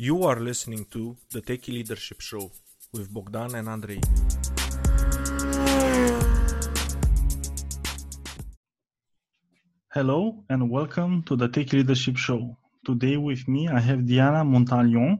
You 0.00 0.22
are 0.22 0.38
listening 0.38 0.84
to 0.92 1.16
the 1.32 1.42
Techie 1.42 1.72
Leadership 1.72 2.20
Show 2.20 2.52
with 2.92 3.12
Bogdan 3.12 3.56
and 3.56 3.68
Andrei. 3.68 4.00
Hello 9.92 10.44
and 10.50 10.70
welcome 10.70 11.24
to 11.24 11.34
the 11.34 11.48
Techie 11.48 11.72
Leadership 11.72 12.16
Show. 12.16 12.56
Today 12.86 13.16
with 13.16 13.48
me 13.48 13.66
I 13.66 13.80
have 13.80 14.06
Diana 14.06 14.44
Montalion. 14.44 15.18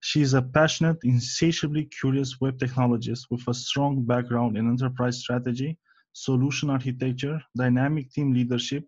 She 0.00 0.22
is 0.22 0.34
a 0.34 0.42
passionate, 0.42 0.98
insatiably 1.02 1.86
curious 1.86 2.40
web 2.40 2.56
technologist 2.56 3.22
with 3.32 3.42
a 3.48 3.52
strong 3.52 4.04
background 4.04 4.56
in 4.56 4.68
enterprise 4.68 5.18
strategy, 5.18 5.76
solution 6.12 6.70
architecture, 6.70 7.40
dynamic 7.56 8.12
team 8.12 8.32
leadership, 8.32 8.84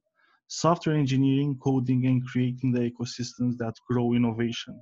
software 0.47 0.95
engineering, 0.95 1.59
coding, 1.61 2.07
and 2.07 2.25
creating 2.25 2.71
the 2.71 2.89
ecosystems 2.89 3.57
that 3.57 3.75
grow 3.89 4.13
innovation. 4.13 4.81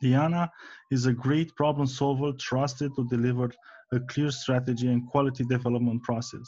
Diana 0.00 0.50
is 0.90 1.06
a 1.06 1.12
great 1.12 1.54
problem 1.56 1.86
solver 1.86 2.32
trusted 2.32 2.94
to 2.96 3.06
deliver 3.08 3.50
a 3.92 4.00
clear 4.00 4.30
strategy 4.30 4.88
and 4.88 5.06
quality 5.08 5.44
development 5.44 6.02
process, 6.02 6.46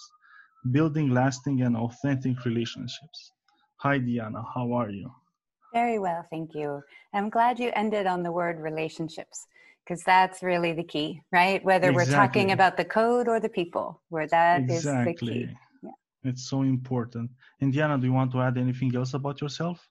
building 0.71 1.11
lasting 1.11 1.63
and 1.63 1.77
authentic 1.77 2.45
relationships. 2.45 3.33
Hi, 3.79 3.99
Diana, 3.99 4.45
how 4.55 4.73
are 4.73 4.91
you? 4.91 5.11
Very 5.73 5.99
well, 5.99 6.25
thank 6.31 6.55
you. 6.55 6.83
I'm 7.15 7.31
glad 7.31 7.59
you 7.59 7.71
ended 7.75 8.07
on 8.07 8.23
the 8.23 8.33
word 8.33 8.61
relationships 8.61 9.47
because 9.85 10.03
that's 10.05 10.43
really 10.43 10.73
the 10.73 10.85
key, 10.85 11.23
right? 11.33 11.65
Whether 11.65 11.91
exactly. 11.91 12.13
we're 12.13 12.17
talking 12.17 12.53
about 12.53 12.77
the 12.77 12.85
code 12.85 13.29
or 13.29 13.41
the 13.41 13.49
people, 13.49 14.03
where 14.09 14.27
that 14.29 14.63
exactly. 14.63 15.13
is 15.13 15.19
the 15.19 15.27
key. 15.27 15.57
Yeah. 15.83 15.91
It's 16.25 16.49
so 16.49 16.63
important. 16.63 17.31
And 17.61 17.73
Diana, 17.73 17.99
do 17.99 18.07
you 18.07 18.13
want 18.13 18.33
to 18.33 18.41
add 18.41 18.59
anything 18.59 18.95
else 18.95 19.15
about 19.15 19.41
yourself? 19.41 19.89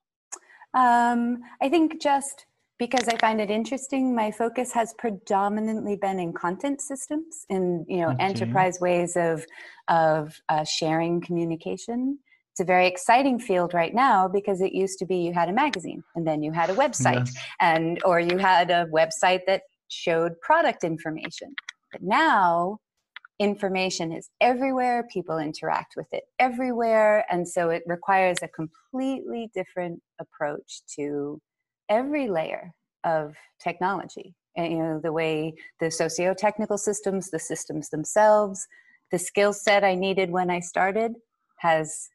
Um, 0.73 1.39
I 1.61 1.69
think 1.69 1.99
just 2.01 2.45
because 2.79 3.07
I 3.07 3.17
find 3.17 3.39
it 3.39 3.51
interesting, 3.51 4.15
my 4.15 4.31
focus 4.31 4.71
has 4.71 4.95
predominantly 4.97 5.97
been 5.97 6.19
in 6.19 6.33
content 6.33 6.81
systems, 6.81 7.45
in 7.49 7.85
you 7.87 7.97
know 7.97 8.11
okay. 8.11 8.23
enterprise 8.23 8.79
ways 8.79 9.15
of 9.15 9.45
of 9.87 10.41
uh, 10.49 10.63
sharing 10.63 11.21
communication 11.21 12.17
it's 12.59 12.65
a 12.65 12.65
very 12.65 12.87
exciting 12.87 13.39
field 13.39 13.73
right 13.73 13.93
now 13.93 14.27
because 14.27 14.59
it 14.59 14.73
used 14.73 14.99
to 14.99 15.05
be 15.05 15.17
you 15.17 15.33
had 15.33 15.47
a 15.47 15.53
magazine 15.53 16.03
and 16.15 16.27
then 16.27 16.43
you 16.43 16.51
had 16.51 16.69
a 16.69 16.75
website 16.75 17.25
yes. 17.25 17.35
and 17.61 18.01
or 18.03 18.19
you 18.19 18.37
had 18.37 18.69
a 18.69 18.85
website 18.87 19.39
that 19.47 19.61
showed 19.87 20.39
product 20.41 20.83
information 20.83 21.55
but 21.93 22.01
now 22.03 22.77
information 23.39 24.11
is 24.11 24.29
everywhere 24.41 25.07
people 25.09 25.37
interact 25.37 25.93
with 25.95 26.07
it 26.11 26.23
everywhere 26.37 27.25
and 27.31 27.47
so 27.47 27.69
it 27.69 27.81
requires 27.85 28.39
a 28.41 28.47
completely 28.49 29.49
different 29.53 30.01
approach 30.19 30.81
to 30.93 31.39
every 31.89 32.27
layer 32.27 32.71
of 33.03 33.35
technology 33.61 34.35
and, 34.55 34.71
you 34.71 34.79
know 34.79 34.99
the 35.01 35.11
way 35.11 35.53
the 35.79 35.89
socio-technical 35.89 36.77
systems 36.77 37.29
the 37.29 37.39
systems 37.39 37.89
themselves 37.89 38.67
the 39.11 39.19
skill 39.19 39.53
set 39.53 39.83
i 39.83 39.95
needed 39.95 40.29
when 40.29 40.49
i 40.49 40.59
started 40.59 41.13
has 41.57 42.09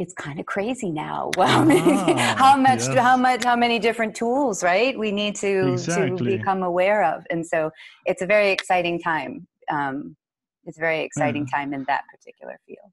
it's 0.00 0.14
kind 0.14 0.40
of 0.40 0.46
crazy 0.46 0.90
now. 0.90 1.30
Well, 1.36 1.66
ah, 1.70 2.34
how 2.38 2.56
much, 2.56 2.80
yes. 2.80 2.98
how 2.98 3.16
much, 3.16 3.44
how 3.44 3.54
many 3.54 3.78
different 3.78 4.14
tools, 4.14 4.62
right? 4.62 4.98
We 4.98 5.12
need 5.12 5.36
to 5.36 5.72
exactly. 5.72 6.16
to 6.16 6.38
become 6.38 6.62
aware 6.62 7.04
of, 7.04 7.24
and 7.30 7.46
so 7.46 7.70
it's 8.06 8.22
a 8.22 8.26
very 8.26 8.50
exciting 8.50 8.98
time. 8.98 9.46
Um, 9.70 10.16
it's 10.64 10.78
a 10.78 10.80
very 10.80 11.00
exciting 11.00 11.46
yeah. 11.46 11.58
time 11.58 11.74
in 11.74 11.84
that 11.86 12.04
particular 12.10 12.58
field. 12.66 12.90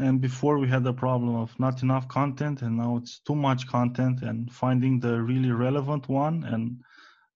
And 0.00 0.20
before 0.20 0.58
we 0.58 0.68
had 0.68 0.84
the 0.84 0.92
problem 0.92 1.34
of 1.34 1.58
not 1.58 1.82
enough 1.82 2.06
content, 2.08 2.62
and 2.62 2.76
now 2.76 2.98
it's 2.98 3.20
too 3.20 3.34
much 3.34 3.66
content, 3.66 4.22
and 4.22 4.52
finding 4.52 5.00
the 5.00 5.20
really 5.20 5.50
relevant 5.50 6.08
one 6.08 6.44
and 6.44 6.78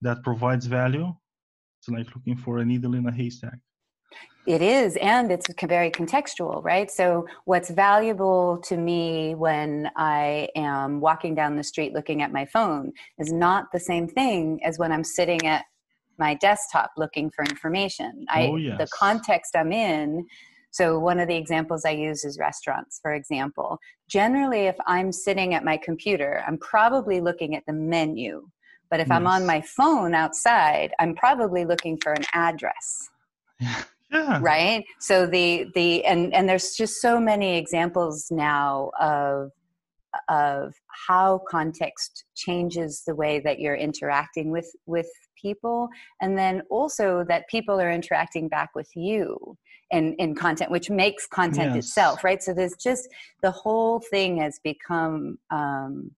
that 0.03 0.23
provides 0.23 0.67
value. 0.67 1.13
It's 1.81 1.89
like 1.89 2.15
looking 2.15 2.37
for 2.37 2.59
a 2.59 2.65
needle 2.65 2.95
in 2.95 3.07
a 3.07 3.13
haystack. 3.13 3.59
It 4.45 4.61
is, 4.61 4.97
and 4.97 5.31
it's 5.31 5.47
very 5.63 5.91
contextual, 5.91 6.65
right? 6.65 6.91
So, 6.91 7.27
what's 7.45 7.71
valuable 7.71 8.59
to 8.65 8.77
me 8.77 9.37
when 9.37 9.89
I 9.97 10.49
am 10.57 11.01
walking 11.01 11.37
down 11.37 11.57
the 11.57 11.63
street 11.63 11.93
looking 11.93 12.23
at 12.23 12.33
my 12.33 12.45
phone 12.47 12.93
is 13.19 13.33
not 13.33 13.67
the 13.73 13.79
same 13.79 14.09
thing 14.09 14.61
as 14.65 14.79
when 14.79 14.91
I'm 14.91 15.05
sitting 15.05 15.47
at 15.47 15.65
my 16.19 16.35
desktop 16.35 16.91
looking 16.97 17.31
for 17.31 17.45
information. 17.45 18.27
I, 18.29 18.49
oh, 18.49 18.57
yes. 18.57 18.79
The 18.79 18.89
context 18.93 19.57
I'm 19.57 19.73
in. 19.73 20.27
So, 20.73 20.99
one 20.99 21.21
of 21.21 21.29
the 21.29 21.37
examples 21.37 21.85
I 21.85 21.91
use 21.91 22.25
is 22.25 22.39
restaurants, 22.39 22.99
for 23.01 23.13
example. 23.15 23.79
Generally, 24.09 24.67
if 24.67 24.77
I'm 24.87 25.13
sitting 25.13 25.55
at 25.55 25.65
my 25.65 25.77
computer, 25.77 26.43
I'm 26.47 26.59
probably 26.59 27.21
looking 27.21 27.55
at 27.55 27.65
the 27.67 27.73
menu. 27.73 28.49
But 28.91 29.01
if 29.01 29.09
yes. 29.09 29.17
I'm 29.17 29.27
on 29.27 29.47
my 29.47 29.61
phone 29.61 30.15
outside, 30.15 30.93
I'm 30.99 31.15
probably 31.15 31.65
looking 31.65 31.99
for 32.03 32.13
an 32.13 32.25
address. 32.35 33.09
yeah. 34.13 34.39
right 34.43 34.85
so 34.99 35.27
the 35.27 35.67
the 35.75 36.05
and 36.05 36.35
and 36.35 36.49
there's 36.49 36.75
just 36.75 37.01
so 37.01 37.19
many 37.19 37.57
examples 37.57 38.31
now 38.31 38.91
of 39.01 39.51
of 40.29 40.75
how 41.09 41.41
context 41.49 42.25
changes 42.35 43.03
the 43.07 43.15
way 43.15 43.41
that 43.41 43.59
you're 43.59 43.75
interacting 43.75 44.51
with 44.51 44.71
with 44.87 45.09
people 45.41 45.89
and 46.21 46.37
then 46.37 46.63
also 46.71 47.25
that 47.25 47.49
people 47.49 47.81
are 47.81 47.91
interacting 47.91 48.49
back 48.49 48.71
with 48.75 48.89
you 48.95 49.57
in 49.93 50.15
in 50.15 50.35
content 50.35 50.71
which 50.71 50.91
makes 50.91 51.27
content 51.27 51.75
yes. 51.75 51.85
itself 51.85 52.25
right 52.25 52.43
so 52.43 52.53
there's 52.53 52.75
just 52.77 53.09
the 53.43 53.51
whole 53.51 54.01
thing 54.01 54.39
has 54.39 54.59
become 54.65 55.39
um 55.51 56.11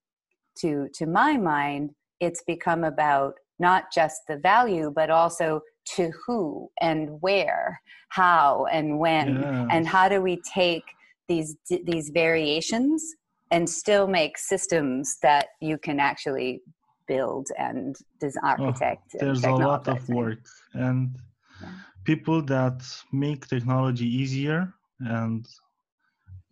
to 0.57 0.89
to 0.95 1.07
my 1.07 1.37
mind 1.37 1.91
it's 2.21 2.43
become 2.45 2.85
about 2.85 3.35
not 3.59 3.85
just 3.93 4.23
the 4.29 4.37
value 4.39 4.91
but 4.95 5.11
also 5.11 5.61
to 5.85 6.11
who 6.27 6.71
and 6.81 7.21
where 7.21 7.81
how 8.09 8.67
and 8.73 8.99
when 8.99 9.41
yeah. 9.41 9.67
and 9.71 9.87
how 9.87 10.09
do 10.09 10.21
we 10.21 10.41
take 10.53 10.85
these 11.29 11.57
these 11.85 12.11
variations 12.11 13.15
and 13.51 13.69
still 13.69 14.07
make 14.07 14.39
systems 14.39 15.19
that 15.23 15.49
you 15.61 15.77
can 15.79 16.01
actually 16.01 16.61
build 17.07 17.49
and 17.59 17.97
design 18.21 18.43
oh, 18.59 18.65
architect 18.65 19.03
oh, 19.15 19.19
there's 19.21 19.45
a 19.45 19.51
lot 19.51 19.87
of 19.89 20.09
work 20.09 20.39
and 20.75 21.17
yeah. 21.61 21.69
People 22.05 22.43
that 22.43 22.83
make 23.13 23.47
technology 23.47 24.07
easier 24.07 24.73
and 25.01 25.47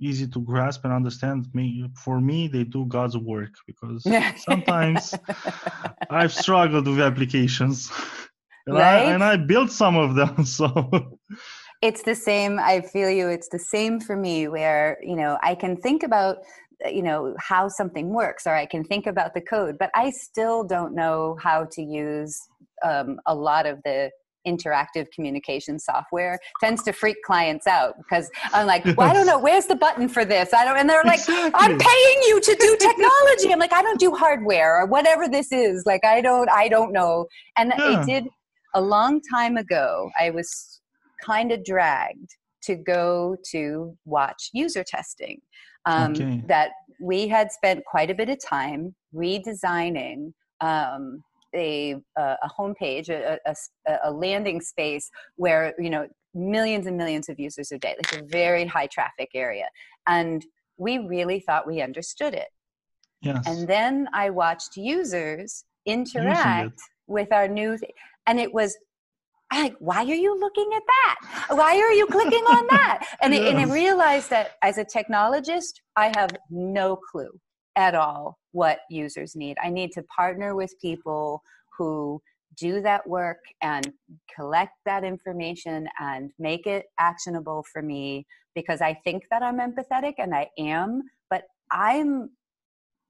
easy 0.01 0.27
to 0.27 0.41
grasp 0.41 0.85
and 0.85 0.93
understand. 0.93 1.47
Me 1.55 1.89
for 1.97 2.21
me 2.21 2.49
they 2.49 2.65
do 2.65 2.85
god's 2.87 3.17
work 3.17 3.53
because 3.67 4.05
sometimes 4.37 5.15
i've 6.11 6.33
struggled 6.33 6.87
with 6.87 7.01
applications. 7.01 7.91
And, 8.65 8.77
right? 8.77 9.09
I, 9.09 9.13
and 9.13 9.25
I 9.25 9.37
built 9.39 9.73
some 9.73 9.97
of 9.97 10.15
them 10.15 10.45
so. 10.61 11.19
It's 11.83 12.05
the 12.05 12.15
same 12.15 12.61
i 12.61 12.81
feel 12.81 13.11
you 13.11 13.27
it's 13.27 13.49
the 13.49 13.59
same 13.59 13.99
for 13.99 14.15
me 14.15 14.47
where 14.47 14.99
you 15.03 15.17
know 15.17 15.37
i 15.43 15.53
can 15.57 15.77
think 15.77 16.05
about 16.05 16.37
you 16.87 17.03
know 17.03 17.35
how 17.41 17.67
something 17.67 18.11
works 18.11 18.47
or 18.47 18.55
i 18.55 18.67
can 18.67 18.85
think 18.85 19.09
about 19.09 19.35
the 19.35 19.41
code 19.41 19.79
but 19.81 19.91
i 19.97 20.11
still 20.11 20.63
don't 20.63 20.95
know 20.95 21.37
how 21.43 21.65
to 21.73 21.83
use 21.83 22.41
um, 22.85 23.19
a 23.27 23.35
lot 23.35 23.67
of 23.67 23.83
the 23.85 24.13
interactive 24.47 25.11
communication 25.13 25.79
software 25.79 26.39
tends 26.61 26.83
to 26.85 26.93
freak 26.93 27.17
clients 27.25 27.67
out 27.67 27.95
because 27.99 28.31
I'm 28.53 28.67
like, 28.67 28.85
well, 28.85 29.11
I 29.11 29.13
don't 29.13 29.27
know, 29.27 29.39
where's 29.39 29.67
the 29.67 29.77
button 29.77 30.09
for 30.09 30.25
this? 30.25 30.53
I 30.53 30.65
don't, 30.65 30.77
and 30.77 30.89
they're 30.89 31.05
like, 31.05 31.21
exactly. 31.21 31.53
I'm 31.55 31.79
paying 31.79 32.19
you 32.27 32.41
to 32.41 32.57
do 32.59 32.77
technology. 32.79 33.53
I'm 33.53 33.59
like, 33.59 33.73
I 33.73 33.83
don't 33.83 34.01
do 34.01 34.13
hardware 34.15 34.81
or 34.81 34.87
whatever 34.87 35.29
this 35.29 35.53
is. 35.53 35.85
Like, 35.87 36.05
I 36.05 36.21
don't, 36.21 36.51
I 36.51 36.69
don't 36.69 36.93
know. 36.93 37.27
And 37.57 37.73
yeah. 37.77 38.01
it 38.01 38.07
did 38.07 38.25
a 38.75 38.81
long 38.81 39.21
time 39.31 39.57
ago. 39.57 40.11
I 40.19 40.31
was 40.31 40.81
kind 41.23 41.53
of 41.53 41.65
dragged 41.65 42.31
to 42.65 42.77
go 42.77 43.37
to 43.51 43.97
watch 44.05 44.51
user 44.53 44.85
testing. 44.85 45.41
Um, 45.85 46.13
okay. 46.13 46.43
That 46.47 46.71
we 47.01 47.27
had 47.27 47.51
spent 47.51 47.85
quite 47.85 48.11
a 48.11 48.15
bit 48.15 48.29
of 48.29 48.39
time 48.45 48.95
redesigning 49.15 50.33
um, 50.61 51.23
a, 51.55 51.97
a, 52.17 52.23
a 52.43 52.51
homepage, 52.59 53.09
a, 53.09 53.39
a, 53.47 53.99
a, 54.05 54.11
landing 54.11 54.61
space 54.61 55.11
where 55.37 55.75
you 55.79 55.91
know 55.91 56.09
millions 56.35 56.87
and 56.87 56.97
millions 56.97 57.29
of 57.29 57.39
users 57.39 57.73
a 57.73 57.79
day, 57.79 57.95
like 57.97 58.23
a 58.23 58.25
very 58.27 58.67
high 58.67 58.87
traffic 58.87 59.31
area, 59.35 59.69
and 60.07 60.45
we 60.77 60.99
really 60.99 61.41
thought 61.41 61.67
we 61.67 61.81
understood 61.81 62.35
it. 62.35 62.49
Yes. 63.21 63.47
And 63.47 63.69
then 63.69 64.09
I 64.13 64.31
watched 64.31 64.77
users 64.77 65.65
interact 65.87 66.81
with 67.07 67.33
our 67.33 67.47
new, 67.47 67.79
th- 67.79 67.93
and 68.27 68.41
it 68.41 68.53
was 68.53 68.77
like, 69.53 69.75
why 69.79 70.03
are 70.03 70.15
you 70.15 70.39
looking 70.39 70.71
at 70.75 70.83
that? 70.87 71.47
Why 71.57 71.77
are 71.77 71.93
you 71.93 72.07
clicking 72.07 72.45
on 72.45 72.67
that? 72.71 73.07
And, 73.23 73.33
yes. 73.33 73.51
and 73.51 73.59
I 73.59 73.73
realized 73.73 74.31
that 74.31 74.53
as 74.63 74.79
a 74.79 74.85
technologist, 74.85 75.75
I 75.95 76.13
have 76.17 76.31
no 76.51 76.97
clue 76.97 77.31
at 77.77 77.95
all 77.95 78.39
what 78.53 78.81
users 78.91 79.35
need. 79.35 79.57
I 79.63 79.71
need 79.71 79.93
to 79.93 80.03
partner 80.05 80.55
with 80.55 80.75
people 80.81 81.43
who 81.77 82.21
do 82.57 82.83
that 82.83 83.07
work 83.09 83.39
and 83.63 83.93
collect 84.35 84.73
that 84.85 85.05
information 85.05 85.89
and 85.99 86.31
make 86.39 86.67
it 86.67 86.87
actionable 86.99 87.65
for 87.73 87.83
me 87.83 88.27
because 88.55 88.81
I 88.81 88.95
think 89.05 89.25
that 89.31 89.43
I'm 89.43 89.59
empathetic 89.59 90.15
and 90.19 90.35
I 90.35 90.49
am, 90.59 91.03
but 91.31 91.45
I'm 91.71 92.31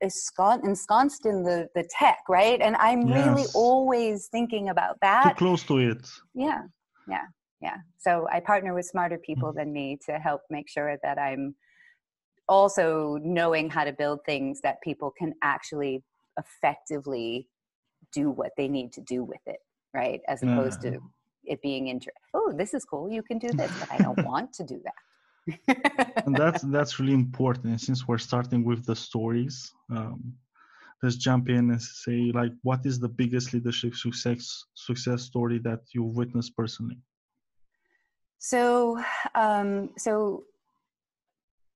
ensconced 0.02 1.26
in 1.26 1.42
the 1.42 1.68
the 1.74 1.84
tech 1.88 2.18
right 2.28 2.60
and 2.60 2.74
i'm 2.76 3.06
yes. 3.06 3.24
really 3.24 3.46
always 3.54 4.26
thinking 4.26 4.68
about 4.68 4.96
that 5.00 5.28
too 5.28 5.34
close 5.44 5.62
to 5.62 5.78
it 5.78 6.08
yeah 6.34 6.62
yeah 7.08 7.26
yeah 7.60 7.76
so 7.98 8.26
i 8.32 8.40
partner 8.40 8.74
with 8.74 8.84
smarter 8.84 9.18
people 9.18 9.50
mm-hmm. 9.50 9.58
than 9.58 9.72
me 9.72 9.96
to 10.04 10.18
help 10.18 10.40
make 10.50 10.68
sure 10.68 10.96
that 11.04 11.18
i'm 11.18 11.54
also 12.52 13.18
knowing 13.22 13.70
how 13.70 13.84
to 13.84 13.92
build 13.92 14.18
things 14.24 14.60
that 14.60 14.76
people 14.82 15.10
can 15.18 15.32
actually 15.42 16.02
effectively 16.38 17.48
do 18.12 18.30
what 18.30 18.52
they 18.56 18.68
need 18.68 18.92
to 18.92 19.00
do 19.00 19.24
with 19.24 19.44
it 19.46 19.60
right? 19.94 20.22
As 20.26 20.42
opposed 20.42 20.80
to 20.82 20.98
it 21.44 21.60
being 21.60 21.88
inter 21.88 22.12
oh 22.34 22.52
this 22.56 22.72
is 22.72 22.84
cool 22.84 23.10
you 23.10 23.22
can 23.28 23.38
do 23.46 23.50
this 23.60 23.72
but 23.80 23.90
i 23.90 23.98
don't 23.98 24.24
want 24.32 24.52
to 24.58 24.64
do 24.72 24.80
that. 24.88 26.22
And 26.24 26.36
that's 26.36 26.62
that's 26.76 27.00
really 27.00 27.14
important 27.14 27.66
and 27.66 27.80
since 27.80 28.06
we're 28.06 28.24
starting 28.30 28.62
with 28.64 28.86
the 28.86 28.94
stories 28.94 29.56
um, 29.90 30.18
let's 31.02 31.16
jump 31.16 31.48
in 31.48 31.70
and 31.70 31.82
say 31.82 32.30
like 32.32 32.52
what 32.62 32.86
is 32.86 33.00
the 33.00 33.08
biggest 33.08 33.52
leadership 33.52 33.94
success 33.94 34.64
success 34.74 35.22
story 35.22 35.58
that 35.58 35.80
you've 35.92 36.16
witnessed 36.16 36.56
personally? 36.56 36.98
So 38.38 39.02
um, 39.34 39.90
so 39.98 40.44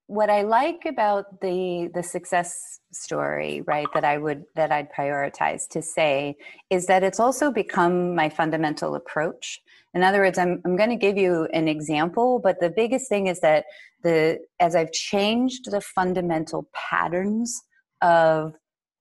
what 0.07 0.29
I 0.29 0.41
like 0.41 0.85
about 0.85 1.41
the 1.41 1.91
the 1.93 2.01
success 2.01 2.79
story, 2.91 3.61
right, 3.67 3.87
that 3.93 4.05
I 4.05 4.17
would 4.17 4.45
that 4.55 4.71
I'd 4.71 4.91
prioritize 4.91 5.67
to 5.69 5.81
say 5.81 6.35
is 6.69 6.87
that 6.87 7.03
it's 7.03 7.19
also 7.19 7.51
become 7.51 8.15
my 8.15 8.29
fundamental 8.29 8.95
approach. 8.95 9.59
In 9.93 10.03
other 10.03 10.19
words, 10.19 10.37
I'm 10.37 10.61
I'm 10.65 10.77
going 10.77 10.89
to 10.89 10.95
give 10.95 11.17
you 11.17 11.47
an 11.53 11.67
example, 11.67 12.39
but 12.41 12.59
the 12.61 12.69
biggest 12.69 13.09
thing 13.09 13.27
is 13.27 13.41
that 13.41 13.65
the 14.03 14.39
as 14.61 14.75
I've 14.75 14.93
changed 14.93 15.69
the 15.69 15.81
fundamental 15.81 16.69
patterns 16.73 17.61
of 18.01 18.53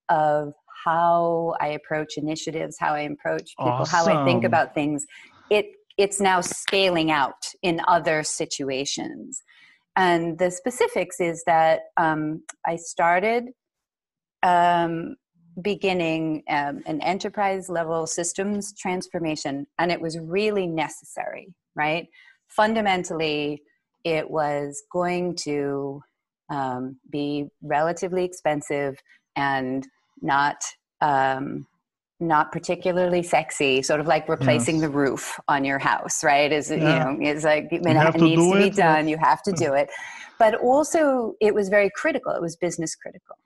of 0.09 0.55
how 0.85 1.55
I 1.61 1.69
approach 1.69 2.17
initiatives, 2.17 2.77
how 2.79 2.95
I 2.95 3.01
approach 3.01 3.51
people, 3.59 3.73
awesome. 3.73 4.07
how 4.07 4.23
I 4.23 4.25
think 4.25 4.45
about 4.45 4.75
things, 4.75 5.05
it 5.51 5.67
it's 5.97 6.21
now 6.21 6.41
scaling 6.41 7.13
out 7.13 7.47
in 7.63 7.81
other 7.87 8.25
situations. 8.25 9.43
And 9.97 10.39
the 10.39 10.51
specifics 10.51 11.21
is 11.21 11.43
that 11.47 11.81
um, 11.97 12.43
I 12.67 12.77
started 12.77 13.47
um, 14.43 15.17
beginning 15.63 16.43
um, 16.51 16.83
an 16.87 17.01
enterprise 17.01 17.71
level 17.71 18.07
systems 18.07 18.75
transformation, 18.79 19.67
and 19.79 19.91
it 19.91 20.01
was 20.01 20.19
really 20.19 20.67
necessary, 20.67 21.49
right? 21.75 22.09
Fundamentally, 22.49 23.63
it 24.05 24.31
was 24.31 24.85
going 24.93 25.35
to 25.35 26.03
um, 26.51 26.99
be 27.11 27.47
relatively 27.63 28.25
expensive 28.25 28.97
and 29.35 29.87
not 30.21 30.63
um, 31.01 31.67
not 32.19 32.51
particularly 32.51 33.23
sexy, 33.23 33.83
sort 33.83 34.01
of 34.01 34.07
like 34.07 34.29
replacing 34.29 34.77
yes. 34.77 34.83
the 34.83 34.89
roof 34.89 35.39
on 35.49 35.65
your 35.65 35.79
house, 35.79 36.25
right? 36.25 36.51
Is 36.51 36.71
yeah. 36.71 36.77
you 36.77 37.19
know, 37.19 37.31
it's 37.31 37.45
like 37.45 37.69
it, 37.71 37.85
it 37.85 38.21
needs 38.21 38.43
to, 38.43 38.53
to 38.53 38.59
be 38.59 38.71
done. 38.71 39.09
You 39.09 39.19
have 39.19 39.43
to 39.43 39.53
do 39.53 39.75
it, 39.75 39.91
but 40.39 40.55
also 40.55 41.35
it 41.41 41.55
was 41.55 41.69
very 41.69 41.91
critical. 41.95 42.33
It 42.33 42.41
was 42.41 42.57
business 42.57 42.95
critical. 42.95 43.37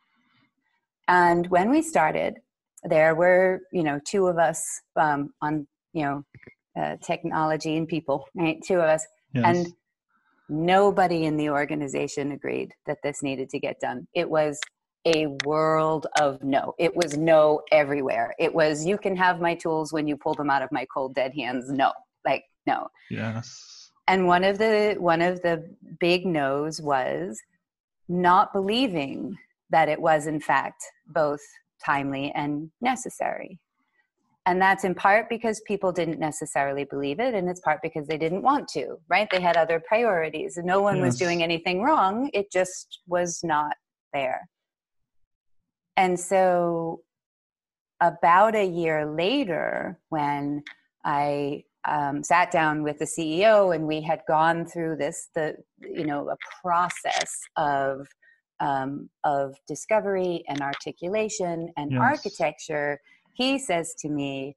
And 1.08 1.49
when 1.49 1.70
we 1.70 1.82
started, 1.82 2.34
there 2.84 3.14
were 3.14 3.61
you 3.72 3.82
know 3.82 4.00
two 4.06 4.26
of 4.26 4.38
us 4.38 4.64
um, 4.96 5.34
on 5.43 5.67
you 5.93 6.05
know 6.05 6.25
uh, 6.81 6.96
technology 7.02 7.76
and 7.76 7.88
people, 7.88 8.26
right? 8.34 8.58
Two 8.64 8.76
of 8.76 8.88
us, 8.88 9.05
yes. 9.34 9.44
and 9.44 9.72
nobody 10.49 11.25
in 11.25 11.37
the 11.37 11.50
organization 11.50 12.32
agreed 12.32 12.72
that 12.87 12.99
this 13.02 13.22
needed 13.22 13.50
to 13.50 13.58
get 13.58 13.81
done. 13.81 14.06
It 14.14 14.31
was 14.31 14.61
a 15.06 15.26
world 15.44 16.06
of 16.20 16.43
no. 16.43 16.75
It 16.79 16.94
was 16.94 17.17
no 17.17 17.62
everywhere. 17.73 18.35
It 18.38 18.55
was 18.55 18.85
you 18.85 18.99
can 18.99 19.17
have 19.17 19.41
my 19.41 19.55
tools 19.55 19.93
when 19.93 20.06
you 20.06 20.17
pull 20.17 20.35
them 20.35 20.50
out 20.50 20.62
of 20.62 20.70
my 20.73 20.87
cold 20.93 21.14
dead 21.14 21.32
hands. 21.35 21.70
No. 21.70 21.93
Like 22.25 22.44
no. 22.67 22.88
Yes. 23.11 23.91
And 24.08 24.26
one 24.26 24.44
of 24.44 24.58
the 24.58 24.97
one 24.99 25.23
of 25.23 25.41
the 25.43 25.64
big 26.00 26.26
no's 26.26 26.81
was 26.81 27.41
not 28.08 28.52
believing 28.52 29.37
that 29.70 29.88
it 29.88 30.00
was 30.00 30.26
in 30.26 30.41
fact 30.41 30.82
both 31.06 31.41
timely 31.85 32.32
and 32.35 32.70
necessary. 32.81 33.58
And 34.46 34.61
that's 34.61 34.85
in 34.85 34.94
part 34.94 35.29
because 35.29 35.61
people 35.67 35.93
didn't 35.93 36.19
necessarily 36.19 36.85
believe 36.85 37.20
it, 37.20 37.35
and 37.35 37.49
it's 37.49 37.61
part 37.61 37.81
because 37.82 38.06
they 38.06 38.17
didn't 38.17 38.43
want 38.43 38.69
to, 38.69 38.96
right? 39.08 39.29
They 39.31 39.41
had 39.41 39.56
other 39.56 39.81
priorities. 39.87 40.58
No 40.62 40.81
one 40.81 40.96
yes. 40.96 41.05
was 41.05 41.19
doing 41.19 41.43
anything 41.43 41.82
wrong, 41.82 42.31
it 42.32 42.50
just 42.50 43.00
was 43.06 43.41
not 43.44 43.76
there. 44.12 44.49
And 45.96 46.19
so, 46.19 47.02
about 48.00 48.54
a 48.54 48.64
year 48.64 49.04
later, 49.06 49.98
when 50.08 50.62
I 51.04 51.64
um, 51.87 52.22
sat 52.22 52.50
down 52.50 52.82
with 52.82 52.98
the 52.98 53.04
CEO 53.04 53.75
and 53.75 53.87
we 53.87 54.00
had 54.00 54.20
gone 54.28 54.66
through 54.66 54.96
this, 54.96 55.28
the 55.34 55.56
you 55.81 56.04
know, 56.04 56.28
a 56.31 56.37
process 56.62 57.38
of 57.56 58.06
um, 58.60 59.08
of 59.25 59.56
discovery 59.66 60.44
and 60.48 60.60
articulation 60.60 61.70
and 61.78 61.93
yes. 61.93 62.00
architecture, 62.00 63.00
he 63.34 63.58
says 63.58 63.94
to 64.00 64.08
me, 64.08 64.54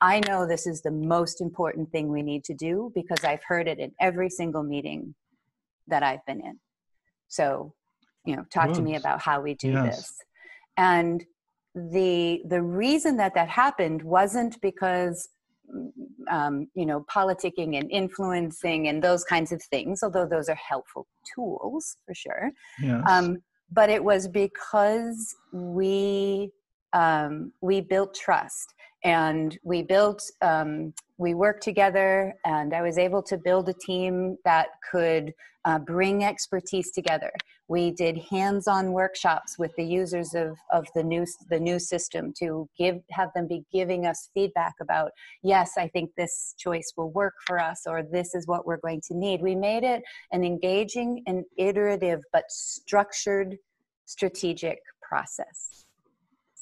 I 0.00 0.20
know 0.26 0.46
this 0.46 0.66
is 0.66 0.80
the 0.80 0.90
most 0.90 1.40
important 1.40 1.90
thing 1.92 2.08
we 2.08 2.22
need 2.22 2.44
to 2.44 2.54
do 2.54 2.90
because 2.94 3.24
I've 3.24 3.44
heard 3.44 3.68
it 3.68 3.78
in 3.78 3.92
every 4.00 4.30
single 4.30 4.62
meeting 4.62 5.14
that 5.86 6.02
I've 6.02 6.24
been 6.26 6.40
in. 6.40 6.58
So, 7.28 7.74
you 8.24 8.36
know, 8.36 8.44
talk 8.52 8.68
Good. 8.68 8.76
to 8.76 8.82
me 8.82 8.96
about 8.96 9.20
how 9.20 9.42
we 9.42 9.54
do 9.54 9.72
yes. 9.72 9.96
this 9.96 10.18
and 10.76 11.24
the 11.74 12.42
the 12.48 12.62
reason 12.62 13.16
that 13.16 13.34
that 13.34 13.48
happened 13.48 14.02
wasn't 14.02 14.60
because 14.60 15.28
um, 16.30 16.68
you 16.74 16.84
know 16.84 17.04
politicking 17.12 17.78
and 17.78 17.90
influencing 17.90 18.88
and 18.88 19.02
those 19.02 19.24
kinds 19.24 19.52
of 19.52 19.62
things 19.62 20.02
although 20.02 20.26
those 20.26 20.48
are 20.48 20.58
helpful 20.68 21.06
tools 21.34 21.96
for 22.04 22.14
sure 22.14 22.50
yes. 22.82 23.02
um, 23.08 23.38
but 23.70 23.88
it 23.88 24.02
was 24.02 24.28
because 24.28 25.34
we 25.52 26.50
um, 26.92 27.52
we 27.62 27.80
built 27.80 28.14
trust 28.14 28.74
and 29.04 29.58
we 29.62 29.82
built 29.82 30.22
um, 30.42 30.92
we 31.18 31.34
worked 31.34 31.62
together 31.62 32.34
and 32.44 32.74
i 32.74 32.82
was 32.82 32.98
able 32.98 33.22
to 33.22 33.36
build 33.36 33.68
a 33.68 33.74
team 33.74 34.36
that 34.44 34.68
could 34.90 35.32
uh, 35.64 35.78
bring 35.78 36.24
expertise 36.24 36.90
together. 36.90 37.32
We 37.68 37.90
did 37.92 38.18
hands-on 38.18 38.92
workshops 38.92 39.58
with 39.58 39.74
the 39.76 39.84
users 39.84 40.34
of, 40.34 40.58
of 40.72 40.86
the 40.94 41.02
new 41.02 41.24
the 41.48 41.60
new 41.60 41.78
system 41.78 42.32
to 42.38 42.68
give 42.76 43.00
have 43.10 43.30
them 43.34 43.46
be 43.46 43.64
giving 43.72 44.06
us 44.06 44.28
feedback 44.34 44.74
about 44.80 45.12
yes 45.42 45.72
i 45.78 45.88
think 45.88 46.10
this 46.16 46.54
choice 46.58 46.92
will 46.96 47.10
work 47.10 47.34
for 47.46 47.58
us 47.58 47.82
or 47.86 48.02
this 48.02 48.34
is 48.34 48.46
what 48.46 48.66
we're 48.66 48.78
going 48.78 49.00
to 49.08 49.14
need. 49.14 49.40
We 49.40 49.54
made 49.54 49.84
it 49.84 50.02
an 50.32 50.44
engaging 50.44 51.22
and 51.26 51.44
iterative 51.56 52.20
but 52.32 52.44
structured 52.50 53.56
strategic 54.04 54.78
process 55.00 55.81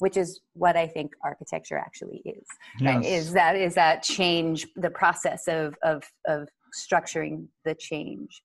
which 0.01 0.17
is 0.17 0.41
what 0.53 0.75
I 0.75 0.87
think 0.87 1.13
architecture 1.23 1.77
actually 1.77 2.23
is. 2.25 2.45
Yes. 2.79 2.95
Right? 2.95 3.05
Is 3.05 3.33
that 3.33 3.55
is 3.55 3.75
that 3.75 4.01
change 4.01 4.67
the 4.75 4.89
process 4.89 5.47
of 5.47 5.75
of 5.83 6.03
of 6.25 6.49
structuring 6.73 7.45
the 7.65 7.75
change, 7.75 8.41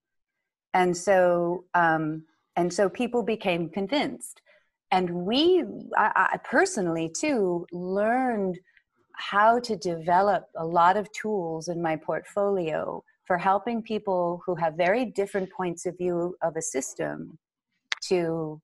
and 0.74 0.94
so 0.94 1.64
um, 1.74 2.24
and 2.56 2.72
so 2.72 2.90
people 2.90 3.22
became 3.22 3.70
convinced, 3.70 4.42
and 4.90 5.10
we 5.10 5.64
I, 5.96 6.28
I 6.34 6.36
personally 6.44 7.10
too 7.18 7.66
learned 7.72 8.58
how 9.14 9.58
to 9.60 9.76
develop 9.76 10.44
a 10.58 10.66
lot 10.66 10.98
of 10.98 11.10
tools 11.12 11.68
in 11.68 11.80
my 11.80 11.96
portfolio 11.96 13.02
for 13.24 13.38
helping 13.38 13.82
people 13.82 14.42
who 14.44 14.54
have 14.56 14.74
very 14.74 15.06
different 15.06 15.48
points 15.50 15.86
of 15.86 15.96
view 15.96 16.36
of 16.42 16.54
a 16.56 16.62
system 16.62 17.38
to 18.08 18.60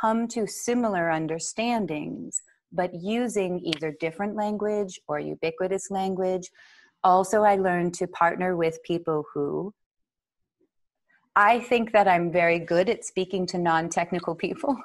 come 0.00 0.28
to 0.28 0.46
similar 0.46 1.10
understandings, 1.10 2.42
but 2.72 2.94
using 2.94 3.60
either 3.64 3.94
different 4.00 4.36
language 4.36 5.00
or 5.08 5.18
ubiquitous 5.18 5.90
language. 5.90 6.50
Also, 7.04 7.42
I 7.42 7.56
learned 7.56 7.94
to 7.94 8.06
partner 8.06 8.56
with 8.56 8.82
people 8.84 9.24
who 9.32 9.74
I 11.34 11.60
think 11.60 11.92
that 11.92 12.06
I'm 12.06 12.30
very 12.30 12.58
good 12.58 12.88
at 12.88 13.04
speaking 13.04 13.46
to 13.48 13.58
non 13.58 13.88
technical 13.88 14.34
people. 14.34 14.76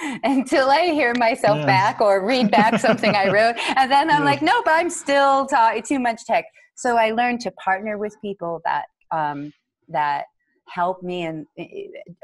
until 0.22 0.70
I 0.70 0.86
hear 0.86 1.12
myself 1.18 1.58
yes. 1.58 1.66
back 1.66 2.00
or 2.00 2.24
read 2.24 2.50
back 2.50 2.78
something 2.78 3.14
I 3.14 3.30
wrote. 3.30 3.56
And 3.76 3.90
then 3.90 4.10
I'm 4.10 4.24
yes. 4.24 4.26
like, 4.26 4.42
nope, 4.42 4.64
I'm 4.68 4.88
still 4.88 5.46
talking 5.46 5.82
too 5.82 5.98
much 5.98 6.24
tech. 6.24 6.44
So 6.74 6.96
I 6.96 7.10
learned 7.10 7.40
to 7.40 7.50
partner 7.52 7.98
with 7.98 8.16
people 8.22 8.60
that 8.64 8.86
um, 9.10 9.52
that 9.88 10.26
help 10.72 11.02
me 11.02 11.22
and 11.22 11.46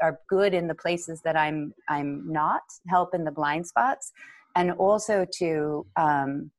are 0.01 0.19
good 0.29 0.53
in 0.53 0.67
the 0.67 0.75
places 0.75 1.21
that 1.23 1.35
I'm 1.35 1.73
I'm 1.89 2.31
not, 2.31 2.63
help 2.87 3.13
in 3.13 3.23
the 3.23 3.31
blind 3.31 3.67
spots, 3.67 4.11
and 4.55 4.71
also 4.71 5.25
to 5.39 5.85
um, 5.95 6.51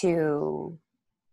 to 0.00 0.78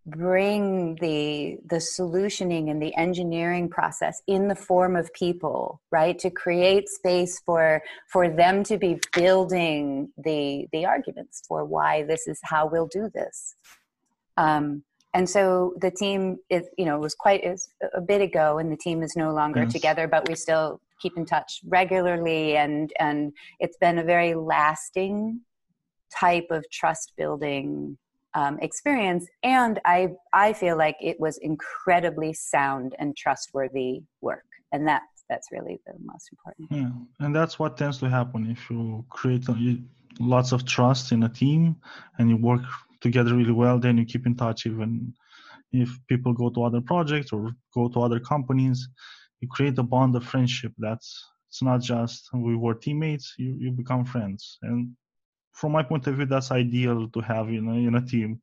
bring 0.06 0.96
the 0.96 1.58
the 1.70 1.76
solutioning 1.76 2.72
and 2.72 2.82
the 2.82 2.96
engineering 2.96 3.70
process 3.70 4.22
in 4.28 4.48
the 4.48 4.56
form 4.56 4.96
of 4.96 5.14
people 5.14 5.80
right? 5.92 6.18
To 6.20 6.30
create 6.30 6.90
space 6.90 7.40
for 7.46 7.82
for 8.12 8.30
them 8.30 8.64
to 8.64 8.78
be 8.78 9.00
building 9.14 10.12
the 10.18 10.68
the 10.72 10.86
arguments 10.86 11.44
for 11.48 11.66
why 11.66 12.04
this 12.04 12.28
is 12.28 12.40
how 12.44 12.68
we'll 12.68 12.88
do 12.88 13.10
this. 13.14 13.56
Um, 14.38 14.84
and 15.14 15.30
so 15.30 15.74
the 15.82 15.92
team 15.92 16.38
is 16.50 16.64
you 16.78 16.86
know 16.86 16.96
it 16.96 17.02
was 17.02 17.16
quite 17.16 17.44
is 17.44 17.70
a 17.94 18.02
bit 18.02 18.22
ago 18.22 18.58
and 18.58 18.72
the 18.72 18.78
team 18.78 19.04
is 19.04 19.16
no 19.16 19.32
longer 19.32 19.64
yes. 19.64 19.74
together 19.74 20.08
but 20.08 20.28
we 20.28 20.36
still 20.36 20.80
keep 21.02 21.18
in 21.18 21.26
touch 21.26 21.62
regularly. 21.66 22.58
And 22.58 22.92
and 23.00 23.34
it's 23.60 23.78
been 23.78 23.98
a 23.98 24.04
very 24.04 24.36
lasting 24.36 25.42
type 26.18 26.48
of 26.50 26.64
trust 26.72 27.14
building 27.18 27.98
um, 28.34 28.60
experience. 28.60 29.26
And 29.44 29.80
i 29.86 30.10
i 30.34 30.54
feel 30.54 30.78
like 30.78 30.98
it 31.02 31.20
was 31.20 31.38
incredibly 31.40 32.34
sound 32.34 32.96
and 33.00 33.16
trustworthy 33.18 34.04
work. 34.22 34.46
And 34.72 34.88
that 34.88 35.04
that's 35.30 35.48
really 35.52 35.80
the 35.88 35.94
most 36.04 36.30
important 36.32 36.68
yeah. 36.72 37.26
And 37.26 37.36
that's 37.36 37.58
what 37.58 37.78
tends 37.78 37.98
to 38.00 38.10
happen. 38.10 38.50
If 38.50 38.70
you 38.70 39.06
create 39.10 39.46
lots 40.20 40.52
of 40.52 40.66
trust 40.66 41.12
in 41.14 41.24
a 41.24 41.30
team 41.30 41.78
and 42.18 42.30
you 42.30 42.38
work 42.38 42.62
together 43.02 43.36
really 43.36 43.52
well 43.52 43.80
then 43.80 43.98
you 43.98 44.06
keep 44.06 44.26
in 44.26 44.36
touch 44.36 44.66
even 44.66 45.14
if 45.72 45.90
people 46.08 46.34
go 46.34 46.50
to 46.50 46.64
other 46.64 46.82
projects 46.82 47.32
or 47.32 47.52
go 47.74 47.88
to 47.90 48.02
other 48.02 48.20
companies. 48.20 48.88
You 49.40 49.48
create 49.48 49.78
a 49.80 49.84
bond 49.84 50.16
of 50.16 50.24
friendship. 50.24 50.74
That's 50.78 51.26
it's 51.50 51.62
not 51.62 51.82
just 51.82 52.30
we 52.34 52.56
were 52.56 52.76
teammates 52.76 53.36
you, 53.38 53.56
you 53.60 53.72
become 53.72 54.06
friends. 54.06 54.58
And 54.62 54.92
from 55.54 55.72
my 55.74 55.84
point 55.84 56.08
of 56.08 56.16
view 56.16 56.26
that's 56.26 56.52
ideal 56.52 57.10
to 57.10 57.20
have 57.22 57.50
in 57.50 57.68
a, 57.68 57.74
in 57.74 57.96
a 57.96 58.06
team. 58.06 58.42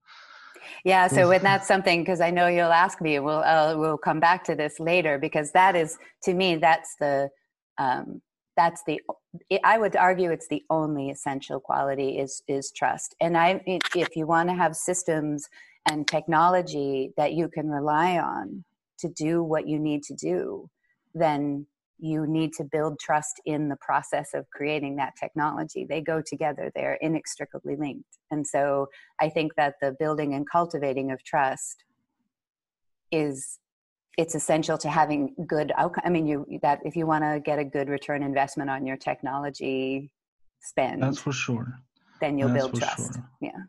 Yeah 0.85 1.07
so 1.07 1.29
when 1.29 1.43
that's 1.43 1.67
something 1.67 2.03
because 2.03 2.21
i 2.21 2.31
know 2.31 2.47
you'll 2.47 2.73
ask 2.73 3.01
me 3.01 3.19
we'll 3.21 3.43
uh, 3.43 3.75
we'll 3.79 3.97
come 3.97 4.21
back 4.21 4.45
to 4.45 4.55
this 4.55 4.79
later 4.79 5.17
because 5.19 5.51
that 5.53 5.75
is 5.75 5.97
to 6.25 6.35
me 6.35 6.57
that's 6.57 6.95
the 7.01 7.31
um, 7.79 8.21
that's 8.59 8.83
the 8.87 9.01
i 9.65 9.79
would 9.79 9.97
argue 9.97 10.31
it's 10.31 10.49
the 10.49 10.65
only 10.69 11.11
essential 11.11 11.61
quality 11.61 12.19
is 12.19 12.43
is 12.49 12.73
trust 12.73 13.15
and 13.21 13.39
i 13.39 13.63
if 13.95 14.17
you 14.17 14.27
want 14.27 14.49
to 14.49 14.55
have 14.55 14.75
systems 14.75 15.49
and 15.89 16.07
technology 16.07 17.13
that 17.17 17.33
you 17.33 17.49
can 17.49 17.69
rely 17.69 18.19
on 18.19 18.65
to 18.99 19.09
do 19.09 19.43
what 19.43 19.69
you 19.69 19.79
need 19.79 20.03
to 20.03 20.15
do 20.15 20.69
then 21.15 21.67
you 21.99 22.27
need 22.27 22.53
to 22.53 22.65
build 22.65 22.99
trust 23.01 23.41
in 23.45 23.69
the 23.69 23.77
process 23.81 24.31
of 24.33 24.49
creating 24.51 24.97
that 24.97 25.15
technology. 25.19 25.85
They 25.85 26.01
go 26.01 26.23
together, 26.25 26.71
they're 26.75 26.99
inextricably 27.01 27.75
linked. 27.77 28.19
And 28.31 28.47
so 28.47 28.87
I 29.21 29.29
think 29.29 29.57
that 29.57 29.75
the 29.81 29.97
building 29.99 30.33
and 30.35 30.47
cultivating 30.49 31.11
of 31.11 31.25
trust 31.25 31.83
is 33.11 33.59
it's 34.19 34.35
essential 34.35 34.77
to 34.77 34.89
having 34.91 35.33
good 35.47 35.73
outcome. 35.77 36.03
I 36.05 36.11
mean, 36.11 36.27
you 36.27 36.45
that 36.63 36.81
if 36.85 36.97
you 36.97 37.07
want 37.07 37.23
to 37.23 37.41
get 37.41 37.59
a 37.61 37.65
good 37.65 37.89
return 37.89 38.23
investment 38.23 38.69
on 38.69 38.85
your 38.85 38.97
technology 38.97 40.11
spend, 40.61 41.03
that's 41.03 41.19
for 41.19 41.33
sure. 41.33 41.67
Then 42.21 42.37
you'll 42.37 42.49
that's 42.49 42.67
build 42.67 42.81
trust. 42.81 43.15
Sure. 43.15 43.31
Yeah. 43.41 43.61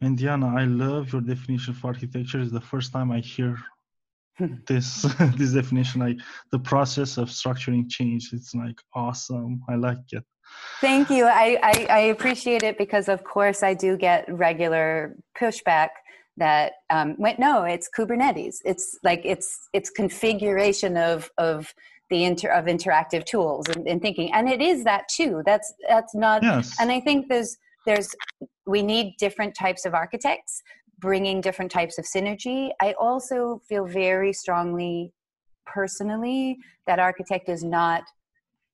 And 0.00 0.18
Diana, 0.18 0.48
I 0.48 0.64
love 0.64 1.12
your 1.12 1.22
definition 1.22 1.74
of 1.74 1.84
architecture. 1.84 2.40
It's 2.40 2.52
the 2.52 2.60
first 2.60 2.92
time 2.92 3.12
I 3.12 3.20
hear 3.20 3.56
this 4.66 5.02
this 5.36 5.52
definition 5.52 6.00
like 6.00 6.18
the 6.50 6.58
process 6.58 7.16
of 7.16 7.28
structuring 7.28 7.88
change 7.88 8.30
it's 8.32 8.54
like 8.54 8.78
awesome 8.94 9.60
i 9.68 9.74
like 9.74 10.12
it 10.12 10.24
thank 10.80 11.10
you 11.10 11.24
I, 11.24 11.58
I, 11.60 11.86
I 11.90 11.98
appreciate 12.14 12.62
it 12.62 12.78
because 12.78 13.08
of 13.08 13.24
course 13.24 13.64
i 13.64 13.74
do 13.74 13.96
get 13.96 14.32
regular 14.32 15.16
pushback 15.36 15.88
that 16.38 16.72
um, 16.90 17.14
wait 17.18 17.38
no 17.38 17.64
it's 17.64 17.88
kubernetes 17.96 18.56
it's 18.64 18.98
like 19.02 19.20
it's 19.24 19.68
it's 19.72 19.90
configuration 19.90 20.96
of 20.96 21.30
of 21.38 21.72
the 22.10 22.24
inter 22.24 22.48
of 22.50 22.64
interactive 22.64 23.24
tools 23.24 23.66
and, 23.74 23.86
and 23.86 24.00
thinking 24.00 24.32
and 24.32 24.48
it 24.48 24.62
is 24.62 24.84
that 24.84 25.08
too 25.08 25.42
that's 25.44 25.74
that's 25.88 26.14
not 26.14 26.42
yes. 26.42 26.74
and 26.80 26.90
i 26.90 27.00
think 27.00 27.28
there's 27.28 27.56
there's 27.86 28.14
we 28.66 28.82
need 28.82 29.14
different 29.18 29.54
types 29.54 29.84
of 29.84 29.94
architects 29.94 30.62
bringing 30.98 31.40
different 31.40 31.70
types 31.70 31.98
of 31.98 32.04
synergy. 32.04 32.70
I 32.80 32.94
also 32.98 33.62
feel 33.68 33.86
very 33.86 34.32
strongly 34.32 35.12
personally 35.66 36.58
that 36.86 36.98
architect 36.98 37.48
is 37.48 37.62
not 37.62 38.02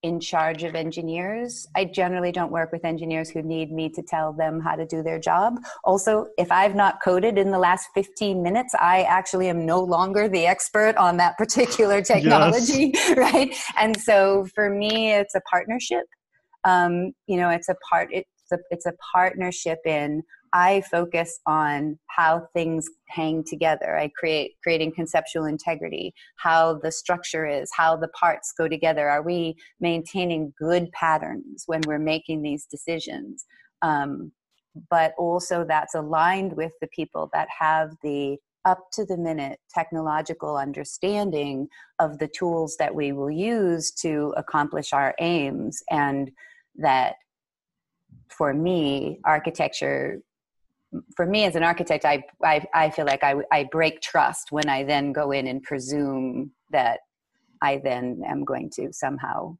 in 0.04 0.20
charge 0.20 0.64
of 0.64 0.74
engineers. 0.74 1.66
I 1.74 1.86
generally 1.86 2.30
don't 2.30 2.52
work 2.52 2.72
with 2.72 2.84
engineers 2.84 3.30
who 3.30 3.40
need 3.40 3.72
me 3.72 3.88
to 3.88 4.02
tell 4.02 4.34
them 4.34 4.60
how 4.60 4.76
to 4.76 4.84
do 4.84 5.02
their 5.02 5.18
job. 5.18 5.54
Also, 5.82 6.26
if 6.36 6.52
I've 6.52 6.74
not 6.74 6.98
coded 7.02 7.38
in 7.38 7.50
the 7.50 7.58
last 7.58 7.88
15 7.94 8.42
minutes, 8.42 8.74
I 8.78 9.04
actually 9.04 9.48
am 9.48 9.64
no 9.64 9.80
longer 9.80 10.28
the 10.28 10.44
expert 10.44 10.94
on 10.98 11.16
that 11.16 11.38
particular 11.38 12.02
technology, 12.02 12.90
yes. 12.92 13.16
right? 13.16 13.56
And 13.80 13.98
so 13.98 14.46
for 14.54 14.68
me, 14.68 15.14
it's 15.14 15.34
a 15.34 15.40
partnership. 15.50 16.04
Um, 16.64 17.12
you 17.26 17.38
know, 17.38 17.48
it's 17.48 17.70
a 17.70 17.76
part, 17.90 18.08
it's 18.12 18.28
a, 18.52 18.58
it's 18.70 18.84
a 18.84 18.92
partnership 19.14 19.78
in 19.86 20.22
I 20.54 20.82
focus 20.82 21.40
on 21.46 21.98
how 22.06 22.46
things 22.54 22.88
hang 23.08 23.42
together. 23.44 23.98
I 23.98 24.08
create 24.16 24.52
creating 24.62 24.92
conceptual 24.94 25.46
integrity, 25.46 26.14
how 26.36 26.78
the 26.78 26.92
structure 26.92 27.44
is, 27.44 27.70
how 27.76 27.96
the 27.96 28.08
parts 28.08 28.54
go 28.56 28.68
together. 28.68 29.08
Are 29.08 29.22
we 29.22 29.56
maintaining 29.80 30.54
good 30.56 30.92
patterns 30.92 31.64
when 31.66 31.80
we're 31.86 31.98
making 31.98 32.42
these 32.42 32.66
decisions? 32.66 33.44
Um, 33.82 34.30
but 34.90 35.12
also 35.18 35.64
that's 35.68 35.96
aligned 35.96 36.56
with 36.56 36.72
the 36.80 36.88
people 36.88 37.30
that 37.32 37.48
have 37.58 37.90
the 38.04 38.38
up 38.64 38.90
to 38.92 39.04
the 39.04 39.18
minute 39.18 39.58
technological 39.74 40.56
understanding 40.56 41.68
of 41.98 42.18
the 42.18 42.28
tools 42.28 42.76
that 42.78 42.94
we 42.94 43.12
will 43.12 43.30
use 43.30 43.90
to 43.90 44.32
accomplish 44.36 44.92
our 44.92 45.14
aims 45.20 45.82
and 45.90 46.30
that 46.76 47.16
for 48.28 48.54
me 48.54 49.20
architecture 49.24 50.22
for 51.16 51.26
me 51.26 51.44
as 51.44 51.56
an 51.56 51.62
architect, 51.62 52.04
I, 52.04 52.24
I, 52.42 52.64
I 52.74 52.90
feel 52.90 53.06
like 53.06 53.24
I, 53.24 53.36
I 53.50 53.64
break 53.70 54.00
trust 54.00 54.52
when 54.52 54.68
I 54.68 54.84
then 54.84 55.12
go 55.12 55.30
in 55.30 55.46
and 55.46 55.62
presume 55.62 56.52
that 56.70 57.00
I 57.62 57.80
then 57.82 58.22
am 58.26 58.44
going 58.44 58.70
to 58.76 58.92
somehow 58.92 59.56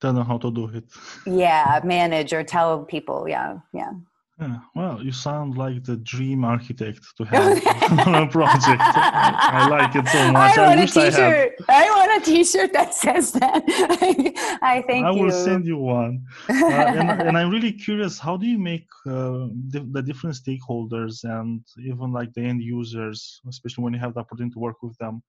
don't 0.00 0.14
know 0.14 0.24
how 0.24 0.38
to 0.38 0.50
do 0.50 0.68
it. 0.68 0.84
Yeah, 1.26 1.80
manage 1.84 2.32
or 2.32 2.44
tell 2.44 2.84
people. 2.84 3.28
Yeah, 3.28 3.58
yeah. 3.72 3.92
Yeah, 4.38 4.58
well, 4.74 5.02
you 5.02 5.12
sound 5.12 5.56
like 5.56 5.82
the 5.84 5.96
dream 5.96 6.44
architect 6.44 7.00
to 7.16 7.24
have 7.32 8.06
on 8.06 8.14
a 8.14 8.28
project. 8.28 8.82
I 8.82 9.66
like 9.70 9.96
it 9.96 10.06
so 10.08 10.30
much. 10.30 10.58
I, 10.58 10.62
I 10.62 10.68
want 10.68 10.80
a 10.80 10.86
T-shirt. 10.92 11.54
I, 11.70 11.86
I, 11.86 11.90
want 11.90 12.22
a 12.22 12.24
T-shirt 12.26 12.72
that 12.74 12.92
says 12.92 13.32
that. 13.32 13.64
I 14.62 14.84
thank 14.86 15.06
I 15.06 15.12
you. 15.12 15.22
will 15.22 15.30
send 15.30 15.64
you 15.64 15.78
one. 15.78 16.22
Uh, 16.50 16.66
and, 16.66 17.22
and, 17.28 17.38
I'm 17.38 17.50
really 17.50 17.72
curious. 17.72 18.18
How 18.18 18.36
do 18.36 18.46
you 18.46 18.58
make 18.58 18.86
uh, 19.06 19.48
the, 19.70 19.88
the, 19.90 20.02
different 20.02 20.36
stakeholders 20.36 21.24
and 21.24 21.62
even 21.78 22.12
like 22.12 22.34
the 22.34 22.42
end 22.42 22.62
users, 22.62 23.40
especially 23.48 23.84
when 23.84 23.94
you 23.94 24.00
have 24.00 24.12
the 24.12 24.20
opportunity 24.20 24.52
to 24.52 24.58
work 24.58 24.82
with 24.82 24.98
them, 24.98 25.22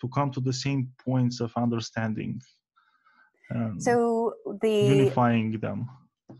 to 0.00 0.08
come 0.08 0.32
to 0.32 0.40
the 0.40 0.52
same 0.52 0.90
points 1.04 1.40
of 1.40 1.52
understanding? 1.56 2.40
so 3.78 4.32
the 4.62 4.70
unifying 4.70 5.60
them 5.60 5.86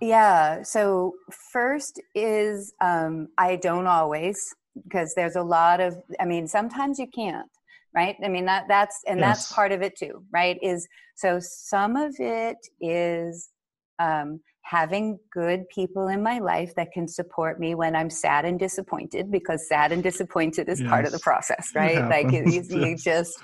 yeah. 0.02 0.62
So 0.62 1.14
first 1.52 2.02
is 2.14 2.74
um, 2.80 3.28
I 3.38 3.56
don't 3.56 3.86
always 3.86 4.54
because 4.82 5.14
there's 5.14 5.36
a 5.36 5.42
lot 5.42 5.80
of. 5.80 5.96
I 6.20 6.24
mean, 6.24 6.48
sometimes 6.48 6.98
you 6.98 7.06
can't. 7.06 7.48
Right. 7.94 8.16
I 8.24 8.28
mean 8.28 8.46
that 8.46 8.64
that's 8.68 9.02
and 9.06 9.20
yes. 9.20 9.28
that's 9.28 9.52
part 9.52 9.70
of 9.70 9.82
it 9.82 9.96
too. 9.96 10.24
Right. 10.32 10.58
Is 10.60 10.88
so 11.14 11.38
some 11.40 11.94
of 11.94 12.14
it 12.18 12.56
is 12.80 13.50
um, 13.98 14.40
having 14.62 15.18
good 15.32 15.68
people 15.68 16.08
in 16.08 16.22
my 16.22 16.38
life 16.38 16.74
that 16.74 16.90
can 16.92 17.06
support 17.06 17.60
me 17.60 17.74
when 17.74 17.94
I'm 17.94 18.10
sad 18.10 18.44
and 18.44 18.58
disappointed 18.58 19.30
because 19.30 19.68
sad 19.68 19.92
and 19.92 20.02
disappointed 20.02 20.68
is 20.68 20.80
yes. 20.80 20.88
part 20.88 21.04
of 21.04 21.12
the 21.12 21.18
process, 21.20 21.70
right? 21.74 22.08
Like 22.08 22.32
you, 22.32 22.44
you 22.70 22.96
just 22.96 23.38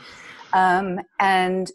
um, 0.55 0.99
and 1.21 1.71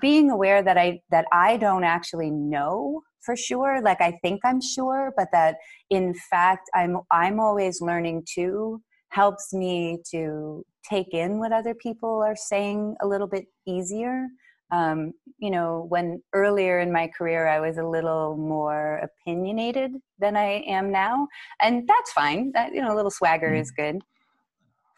being 0.00 0.30
aware 0.30 0.62
that 0.62 0.78
I 0.78 1.00
that 1.10 1.26
I 1.32 1.58
don't 1.58 1.84
actually 1.84 2.30
know 2.30 3.02
for 3.24 3.36
sure 3.36 3.80
like 3.82 4.00
i 4.00 4.18
think 4.22 4.40
i'm 4.44 4.60
sure 4.60 5.12
but 5.16 5.28
that 5.32 5.56
in 5.90 6.14
fact 6.30 6.68
i'm 6.74 6.98
i'm 7.10 7.38
always 7.38 7.80
learning 7.80 8.24
too 8.32 8.80
helps 9.12 9.52
me 9.52 9.98
to 10.10 10.64
take 10.88 11.12
in 11.12 11.38
what 11.38 11.52
other 11.52 11.74
people 11.74 12.22
are 12.22 12.36
saying 12.36 12.96
a 13.02 13.06
little 13.06 13.26
bit 13.26 13.44
easier. 13.66 14.26
Um, 14.72 15.12
you 15.38 15.50
know 15.50 15.84
when 15.90 16.22
earlier 16.32 16.80
in 16.80 16.90
my 16.90 17.06
career 17.06 17.46
i 17.46 17.60
was 17.60 17.76
a 17.76 17.86
little 17.86 18.38
more 18.38 19.06
opinionated 19.06 19.90
than 20.18 20.34
i 20.34 20.64
am 20.66 20.90
now 20.90 21.28
and 21.60 21.86
that's 21.86 22.12
fine. 22.12 22.52
That 22.54 22.72
you 22.72 22.80
know 22.80 22.94
a 22.94 22.96
little 22.96 23.10
swagger 23.10 23.50
mm. 23.50 23.60
is 23.60 23.70
good. 23.70 24.00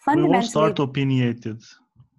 Fundamentally 0.04 0.38
we 0.38 0.44
all 0.44 0.48
start 0.48 0.78
opinionated 0.78 1.60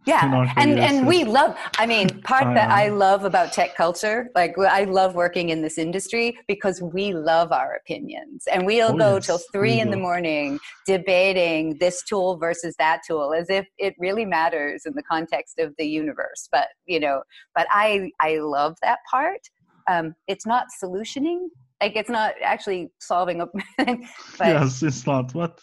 yeah 0.05 0.53
and 0.57 0.79
and 0.79 1.07
we 1.07 1.23
love 1.23 1.55
i 1.77 1.85
mean 1.85 2.09
part 2.21 2.53
that 2.53 2.69
i 2.69 2.89
love 2.89 3.23
about 3.23 3.51
tech 3.51 3.75
culture 3.75 4.29
like 4.35 4.57
i 4.59 4.83
love 4.83 5.15
working 5.15 5.49
in 5.49 5.61
this 5.61 5.77
industry 5.77 6.37
because 6.47 6.81
we 6.81 7.13
love 7.13 7.51
our 7.51 7.73
opinions. 7.75 8.47
And 8.51 8.65
we'll 8.65 8.93
oh, 8.93 8.97
go 8.97 9.15
yes, 9.15 9.25
till 9.25 9.39
three 9.51 9.79
in 9.79 9.89
the 9.89 9.97
morning 9.97 10.59
debating 10.85 11.77
this 11.79 12.03
tool 12.03 12.37
versus 12.37 12.75
that 12.77 13.01
tool 13.07 13.33
as 13.33 13.49
if 13.49 13.65
it 13.77 13.95
really 13.99 14.25
matters 14.25 14.85
in 14.85 14.93
the 14.93 15.03
context 15.03 15.59
of 15.59 15.73
the 15.77 15.85
universe. 15.85 16.47
But 16.51 16.67
you 16.85 16.99
know 16.99 17.23
but 17.53 17.67
i 17.71 18.11
i 18.21 18.37
love 18.37 18.75
that 18.81 18.99
part. 19.09 19.41
Um, 19.87 20.15
it's 20.27 20.45
not 20.45 20.65
solutioning 20.83 21.47
like 21.81 21.95
it's 21.95 22.09
not 22.09 22.33
actually 22.43 22.89
solving 22.99 23.41
a 23.41 23.47
but, 23.77 23.97
yes 24.39 24.81
it's 24.81 25.05
not. 25.05 25.33
What? 25.33 25.61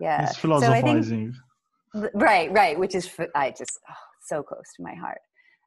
Yeah 0.00 0.26
it's 0.26 0.36
philosophizing. 0.36 1.32
so 1.32 1.38
right 2.14 2.50
right 2.52 2.78
which 2.78 2.94
is 2.94 3.10
i 3.34 3.50
just 3.50 3.78
oh, 3.88 3.94
so 4.24 4.42
close 4.42 4.72
to 4.76 4.82
my 4.82 4.94
heart 4.94 5.20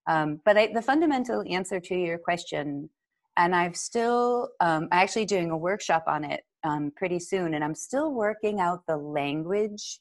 um, 0.08 0.39
but 0.46 0.55
I, 0.55 0.72
the 0.72 0.82
fundamental 0.82 1.44
answer 1.50 1.79
to 1.79 1.96
your 1.96 2.17
question 2.17 2.89
and 3.38 3.55
i've 3.55 3.75
still 3.75 4.50
um, 4.60 4.88
actually 4.91 5.25
doing 5.25 5.51
a 5.51 5.58
workshop 5.58 6.03
on 6.08 6.24
it 6.24 6.41
um, 6.63 6.91
pretty 6.96 7.20
soon 7.20 7.53
and 7.53 7.63
i'm 7.63 7.75
still 7.75 8.13
working 8.13 8.60
out 8.60 8.84
the 8.88 8.98
language 8.98 10.00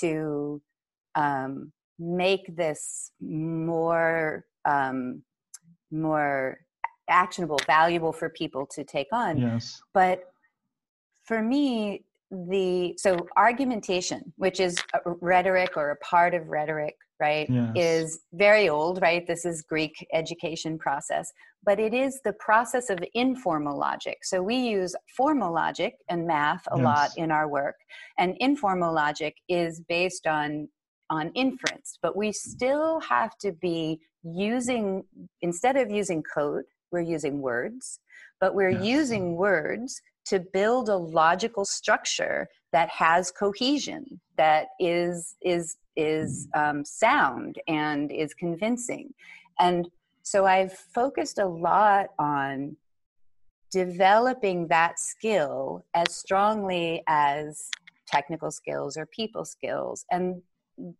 to 0.00 0.60
um, 1.14 1.72
make 1.98 2.56
this 2.56 3.10
more 3.20 4.44
um, 4.64 5.22
more 5.90 6.58
actionable, 7.08 7.58
valuable 7.66 8.12
for 8.12 8.30
people 8.30 8.66
to 8.74 8.84
take 8.84 9.08
on. 9.12 9.38
Yes. 9.38 9.80
But 9.92 10.22
for 11.24 11.42
me, 11.42 12.04
the 12.30 12.94
so 12.96 13.26
argumentation, 13.36 14.32
which 14.36 14.60
is 14.60 14.76
rhetoric 15.04 15.76
or 15.76 15.90
a 15.90 15.96
part 15.96 16.34
of 16.34 16.48
rhetoric, 16.48 16.96
right, 17.18 17.48
yes. 17.50 17.72
is 17.74 18.20
very 18.32 18.68
old, 18.68 19.02
right? 19.02 19.26
This 19.26 19.44
is 19.44 19.62
Greek 19.62 20.06
education 20.12 20.78
process, 20.78 21.32
but 21.64 21.78
it 21.78 21.92
is 21.92 22.20
the 22.24 22.32
process 22.34 22.88
of 22.88 22.98
informal 23.14 23.78
logic. 23.78 24.18
So 24.22 24.42
we 24.42 24.56
use 24.56 24.94
formal 25.16 25.52
logic 25.52 25.96
and 26.08 26.26
math 26.26 26.66
a 26.70 26.76
yes. 26.76 26.84
lot 26.84 27.10
in 27.16 27.30
our 27.30 27.48
work, 27.48 27.76
and 28.18 28.36
informal 28.40 28.94
logic 28.94 29.36
is 29.48 29.80
based 29.88 30.26
on 30.26 30.68
on 31.10 31.32
inference, 31.34 31.98
but 32.00 32.16
we 32.16 32.30
still 32.30 33.00
have 33.00 33.36
to 33.38 33.50
be 33.50 34.00
using 34.22 35.02
instead 35.42 35.76
of 35.76 35.90
using 35.90 36.22
code 36.22 36.64
we're 36.92 37.00
using 37.00 37.40
words, 37.40 38.00
but 38.40 38.54
we're 38.54 38.70
yes. 38.70 38.84
using 38.84 39.36
words 39.36 40.00
to 40.26 40.40
build 40.40 40.88
a 40.88 40.96
logical 40.96 41.64
structure 41.64 42.48
that 42.72 42.88
has 42.90 43.30
cohesion, 43.30 44.20
that 44.36 44.68
is 44.78 45.36
is 45.42 45.76
is 45.96 46.48
um, 46.54 46.84
sound 46.84 47.56
and 47.66 48.12
is 48.12 48.32
convincing, 48.34 49.12
and 49.58 49.88
so 50.22 50.46
I've 50.46 50.72
focused 50.72 51.38
a 51.38 51.46
lot 51.46 52.08
on 52.18 52.76
developing 53.70 54.66
that 54.68 54.98
skill 54.98 55.84
as 55.94 56.14
strongly 56.14 57.02
as 57.06 57.68
technical 58.06 58.50
skills 58.50 58.96
or 58.96 59.06
people 59.06 59.44
skills. 59.44 60.04
And 60.10 60.42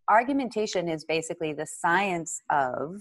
argumentation 0.08 0.88
is 0.88 1.04
basically 1.04 1.52
the 1.52 1.66
science 1.66 2.40
of 2.50 3.00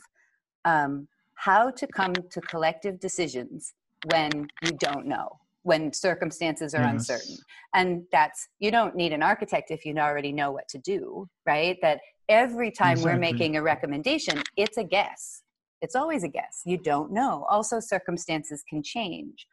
um, 0.66 1.08
how 1.36 1.70
to 1.72 1.88
come 1.88 2.14
to 2.14 2.42
collective 2.42 3.00
decisions 3.00 3.74
when 4.12 4.48
you 4.64 4.72
don't 4.72 5.06
know 5.06 5.39
when 5.64 5.92
circumstances 5.94 6.74
are 6.74 6.82
yes. 6.82 6.94
uncertain. 6.94 7.36
And 7.74 8.04
that's 8.12 8.48
you 8.60 8.72
don't 8.72 8.96
need 8.96 9.14
an 9.14 9.24
architect 9.24 9.72
if 9.72 9.86
you 9.86 9.96
already 9.98 10.32
know 10.32 10.52
what 10.52 10.68
to 10.70 10.78
do 10.78 11.28
right? 11.46 11.78
That 11.82 12.00
every 12.28 12.72
time 12.72 12.94
exactly. 12.94 13.14
we're 13.14 13.20
making 13.20 13.58
a 13.58 13.62
recommendation 13.62 14.42
it's 14.56 14.78
a 14.78 14.84
guess. 14.84 15.44
It's 15.82 15.96
always 15.96 16.24
a 16.24 16.28
guess. 16.28 16.62
You 16.66 16.78
don't 16.78 17.12
know. 17.12 17.46
Also 17.50 17.80
circumstances 17.80 18.64
can 18.70 18.84
change. 18.84 19.48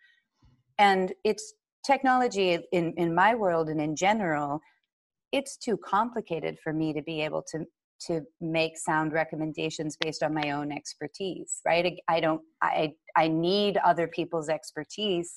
And 0.78 1.12
it's 1.24 1.54
technology 1.86 2.58
in 2.72 2.92
in 2.96 3.14
my 3.14 3.34
world 3.34 3.68
and 3.68 3.80
in 3.80 3.94
general 3.94 4.60
it's 5.32 5.56
too 5.56 5.76
complicated 5.76 6.58
for 6.62 6.72
me 6.72 6.92
to 6.92 7.02
be 7.02 7.20
able 7.20 7.42
to 7.42 7.64
to 7.98 8.20
make 8.40 8.76
sound 8.76 9.12
recommendations 9.12 9.96
based 9.96 10.22
on 10.22 10.34
my 10.34 10.50
own 10.50 10.72
expertise 10.72 11.60
right? 11.64 11.98
I 12.08 12.20
don't 12.20 12.42
i 12.62 12.92
i 13.16 13.28
need 13.28 13.78
other 13.78 14.08
people's 14.08 14.48
expertise 14.48 15.36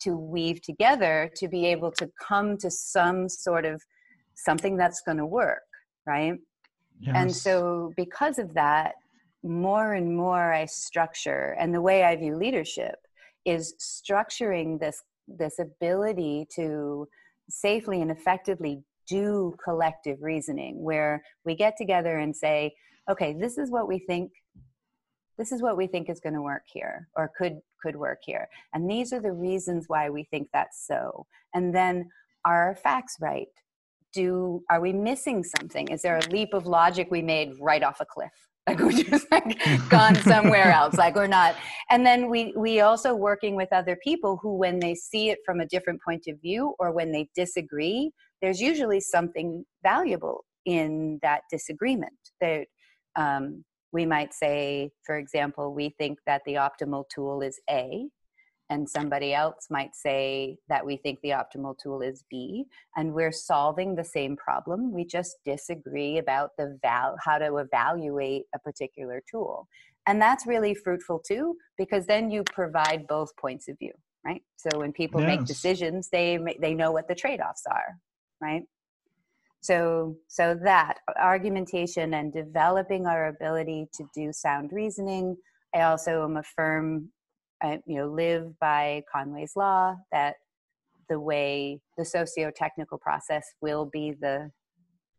to 0.00 0.16
weave 0.16 0.62
together 0.62 1.30
to 1.36 1.48
be 1.48 1.66
able 1.66 1.90
to 1.92 2.10
come 2.20 2.56
to 2.58 2.70
some 2.70 3.28
sort 3.28 3.64
of 3.64 3.82
something 4.34 4.76
that's 4.76 5.02
going 5.02 5.18
to 5.18 5.26
work 5.26 5.62
right 6.06 6.34
yes. 7.00 7.14
and 7.16 7.34
so 7.34 7.92
because 7.96 8.38
of 8.38 8.54
that 8.54 8.94
more 9.42 9.94
and 9.94 10.16
more 10.16 10.52
i 10.52 10.64
structure 10.64 11.56
and 11.58 11.74
the 11.74 11.80
way 11.80 12.04
i 12.04 12.16
view 12.16 12.36
leadership 12.36 12.96
is 13.44 13.74
structuring 13.78 14.78
this 14.78 15.02
this 15.28 15.58
ability 15.58 16.46
to 16.54 17.06
safely 17.48 18.00
and 18.02 18.10
effectively 18.10 18.82
do 19.06 19.54
collective 19.62 20.18
reasoning 20.20 20.82
where 20.82 21.22
we 21.44 21.54
get 21.54 21.76
together 21.76 22.18
and 22.18 22.34
say 22.34 22.72
okay 23.10 23.34
this 23.38 23.58
is 23.58 23.70
what 23.70 23.88
we 23.88 23.98
think 23.98 24.30
this 25.38 25.52
is 25.52 25.62
what 25.62 25.76
we 25.76 25.86
think 25.86 26.10
is 26.10 26.20
going 26.20 26.34
to 26.34 26.42
work 26.42 26.62
here 26.66 27.08
or 27.16 27.30
could 27.36 27.60
could 27.82 27.96
work 27.96 28.18
here. 28.24 28.48
And 28.74 28.90
these 28.90 29.12
are 29.12 29.20
the 29.20 29.32
reasons 29.32 29.84
why 29.88 30.10
we 30.10 30.24
think 30.24 30.48
that's 30.52 30.86
so. 30.86 31.26
And 31.54 31.74
then 31.74 32.08
are 32.44 32.68
our 32.68 32.76
facts 32.76 33.16
right? 33.20 33.48
Do 34.12 34.62
are 34.70 34.80
we 34.80 34.92
missing 34.92 35.44
something? 35.44 35.88
Is 35.88 36.02
there 36.02 36.16
a 36.16 36.30
leap 36.30 36.54
of 36.54 36.66
logic 36.66 37.08
we 37.10 37.22
made 37.22 37.52
right 37.60 37.82
off 37.82 38.00
a 38.00 38.06
cliff? 38.06 38.30
Like 38.68 38.78
we're 38.78 38.92
just 38.92 39.26
like 39.32 39.58
gone 39.88 40.14
somewhere 40.16 40.70
else 40.70 40.94
like 40.96 41.16
we're 41.16 41.26
not. 41.26 41.56
And 41.88 42.06
then 42.06 42.30
we 42.30 42.52
we 42.56 42.80
also 42.80 43.16
working 43.16 43.56
with 43.56 43.72
other 43.72 43.96
people 44.04 44.38
who 44.40 44.54
when 44.54 44.78
they 44.78 44.94
see 44.94 45.30
it 45.30 45.38
from 45.44 45.60
a 45.60 45.66
different 45.66 46.00
point 46.06 46.24
of 46.28 46.40
view 46.40 46.74
or 46.78 46.92
when 46.92 47.10
they 47.10 47.28
disagree 47.34 48.12
there's 48.40 48.60
usually 48.60 49.00
something 49.00 49.64
valuable 49.82 50.44
in 50.66 51.18
that 51.22 51.42
disagreement. 51.50 52.18
That 52.40 52.66
um, 53.16 53.64
we 53.92 54.06
might 54.06 54.32
say, 54.32 54.90
for 55.04 55.16
example, 55.16 55.74
we 55.74 55.94
think 55.98 56.18
that 56.26 56.42
the 56.46 56.54
optimal 56.54 57.04
tool 57.12 57.42
is 57.42 57.60
A, 57.68 58.06
and 58.70 58.88
somebody 58.88 59.34
else 59.34 59.66
might 59.68 59.96
say 59.96 60.56
that 60.68 60.86
we 60.86 60.96
think 60.96 61.18
the 61.22 61.30
optimal 61.30 61.74
tool 61.82 62.02
is 62.02 62.24
B, 62.30 62.66
and 62.96 63.12
we're 63.12 63.32
solving 63.32 63.96
the 63.96 64.04
same 64.04 64.36
problem. 64.36 64.92
We 64.92 65.04
just 65.04 65.38
disagree 65.44 66.18
about 66.18 66.50
the 66.56 66.78
val- 66.80 67.16
how 67.24 67.38
to 67.38 67.56
evaluate 67.56 68.44
a 68.54 68.60
particular 68.60 69.22
tool. 69.28 69.66
And 70.06 70.22
that's 70.22 70.46
really 70.46 70.74
fruitful 70.74 71.20
too, 71.26 71.56
because 71.76 72.06
then 72.06 72.30
you 72.30 72.44
provide 72.44 73.06
both 73.08 73.36
points 73.36 73.68
of 73.68 73.76
view, 73.78 73.92
right? 74.24 74.42
So 74.56 74.78
when 74.78 74.92
people 74.92 75.20
yes. 75.20 75.26
make 75.28 75.46
decisions, 75.46 76.08
they 76.10 76.38
they 76.60 76.74
know 76.74 76.92
what 76.92 77.08
the 77.08 77.14
trade-offs 77.14 77.64
are, 77.70 77.96
right? 78.40 78.62
So, 79.60 80.16
so 80.28 80.58
that 80.64 80.98
argumentation 81.18 82.14
and 82.14 82.32
developing 82.32 83.06
our 83.06 83.28
ability 83.28 83.88
to 83.94 84.04
do 84.14 84.32
sound 84.32 84.70
reasoning. 84.72 85.36
I 85.74 85.82
also 85.82 86.24
am 86.24 86.36
a 86.36 86.42
firm, 86.42 87.10
I, 87.62 87.80
you 87.86 87.96
know, 87.98 88.08
live 88.08 88.58
by 88.58 89.02
Conway's 89.12 89.52
law 89.56 89.96
that 90.12 90.36
the 91.08 91.20
way 91.20 91.80
the 91.98 92.04
socio-technical 92.04 92.98
process 92.98 93.44
will 93.60 93.84
be 93.92 94.14
the 94.20 94.50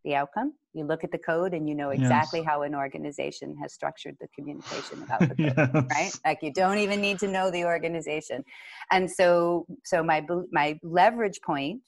the 0.04 0.16
outcome. 0.16 0.54
You 0.74 0.86
look 0.86 1.04
at 1.04 1.12
the 1.12 1.18
code 1.18 1.54
and 1.54 1.68
you 1.68 1.76
know 1.76 1.90
exactly 1.90 2.40
yes. 2.40 2.48
how 2.48 2.64
an 2.64 2.74
organization 2.74 3.56
has 3.62 3.74
structured 3.74 4.16
the 4.20 4.28
communication 4.36 5.04
about 5.04 5.20
the 5.20 5.36
code, 5.36 5.38
yes. 5.38 5.86
right? 5.92 6.12
Like 6.26 6.40
you 6.42 6.52
don't 6.52 6.80
even 6.80 7.02
need 7.02 7.20
to 7.20 7.28
know 7.28 7.52
the 7.52 7.66
organization. 7.66 8.44
And 8.92 9.10
so, 9.10 9.66
so 9.86 10.04
my 10.04 10.26
my 10.52 10.80
leverage 10.82 11.40
point 11.46 11.82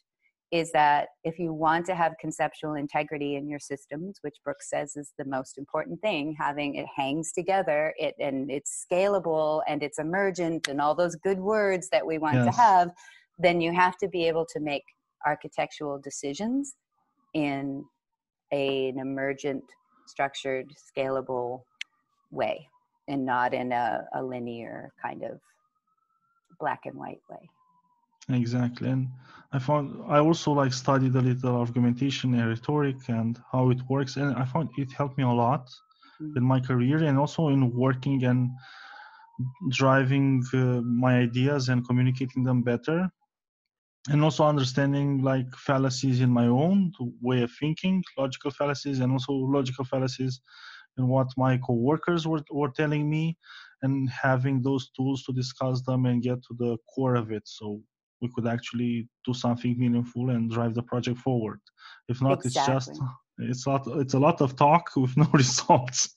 is 0.54 0.72
that 0.72 1.08
if 1.24 1.40
you 1.40 1.52
want 1.52 1.84
to 1.84 1.96
have 1.96 2.14
conceptual 2.22 2.76
integrity 2.76 3.38
in 3.38 3.50
your 3.50 3.58
systems, 3.58 4.20
which 4.22 4.36
Brooks 4.44 4.70
says 4.70 4.96
is 4.96 5.12
the 5.18 5.26
most 5.26 5.58
important 5.58 6.00
thing, 6.02 6.36
having 6.40 6.76
it 6.76 6.86
hangs 6.96 7.32
together, 7.32 7.92
it 7.98 8.14
and 8.20 8.52
it's 8.52 8.86
scalable 8.86 9.64
and 9.68 9.82
it's 9.82 9.98
emergent 9.98 10.68
and 10.68 10.80
all 10.80 10.94
those 10.94 11.16
good 11.16 11.40
words 11.40 11.90
that 11.92 12.06
we 12.06 12.20
want 12.20 12.36
yes. 12.36 12.46
to 12.46 12.62
have, 12.62 12.92
then 13.40 13.62
you 13.62 13.74
have 13.74 13.98
to 13.98 14.08
be 14.08 14.28
able 14.28 14.46
to 14.46 14.60
make 14.60 14.84
architectural 15.26 16.00
decisions 16.00 16.76
in 17.34 17.84
a, 18.52 18.90
an 18.90 19.00
emergent, 19.00 19.64
structured, 20.06 20.72
scalable 20.96 21.64
way 22.30 22.68
and 23.08 23.26
not 23.26 23.56
in 23.56 23.72
a, 23.72 24.06
a 24.14 24.22
linear 24.22 24.92
kind 25.02 25.24
of 25.24 25.40
black 26.60 26.82
and 26.86 26.96
white 26.96 27.22
way. 27.28 27.50
Exactly. 28.30 28.90
And 28.90 29.10
I 29.52 29.60
found 29.60 30.02
I 30.08 30.20
also 30.20 30.52
like 30.52 30.74
studied 30.74 31.16
a 31.16 31.22
little 31.22 31.56
argumentation 31.56 32.34
and 32.34 32.50
rhetoric 32.50 32.98
and 33.10 33.40
how 33.52 33.70
it 33.70 33.82
works, 33.90 34.18
and 34.18 34.36
I 34.36 34.46
found 34.46 34.70
it 34.78 34.92
helped 34.92 35.18
me 35.18 35.24
a 35.24 35.30
lot 35.30 35.68
mm-hmm. 36.22 36.38
in 36.38 36.44
my 36.44 36.60
career 36.60 37.04
and 37.04 37.18
also 37.20 37.50
in 37.50 37.72
working 37.74 38.24
and 38.24 38.50
driving 39.70 40.44
uh, 40.54 40.82
my 40.82 41.20
ideas 41.20 41.70
and 41.70 41.86
communicating 41.88 42.44
them 42.44 42.62
better 42.64 43.10
and 44.10 44.24
also 44.24 44.44
understanding 44.44 45.22
like 45.22 45.48
fallacies 45.56 46.22
in 46.22 46.30
my 46.30 46.48
own 46.48 46.92
way 47.22 47.42
of 47.42 47.52
thinking 47.60 48.04
logical 48.18 48.52
fallacies 48.52 49.00
and 49.00 49.12
also 49.12 49.34
logical 49.34 49.86
fallacies 49.86 50.42
and 50.98 51.08
what 51.08 51.28
my 51.38 51.58
coworkers 51.58 52.28
were, 52.28 52.44
were 52.52 52.70
telling 52.70 53.10
me 53.10 53.38
and 53.82 54.10
having 54.10 54.62
those 54.62 54.90
tools 54.92 55.24
to 55.24 55.34
discuss 55.34 55.82
them 55.82 56.06
and 56.06 56.22
get 56.22 56.42
to 56.44 56.54
the 56.58 56.78
core 56.94 57.16
of 57.16 57.32
it 57.32 57.44
so 57.46 57.82
we 58.24 58.30
could 58.34 58.48
actually 58.48 59.08
do 59.26 59.34
something 59.34 59.78
meaningful 59.78 60.30
and 60.32 60.50
drive 60.50 60.74
the 60.74 60.82
project 60.92 61.20
forward 61.20 61.60
if 62.08 62.22
not 62.22 62.44
exactly. 62.46 62.74
it's 62.74 62.88
just 62.88 63.02
it's 63.40 63.66
a 63.66 63.70
lot 63.70 63.88
it's 64.02 64.14
a 64.14 64.20
lot 64.28 64.42
of 64.42 64.56
talk 64.56 64.90
with 64.96 65.16
no 65.16 65.28
results 65.34 66.16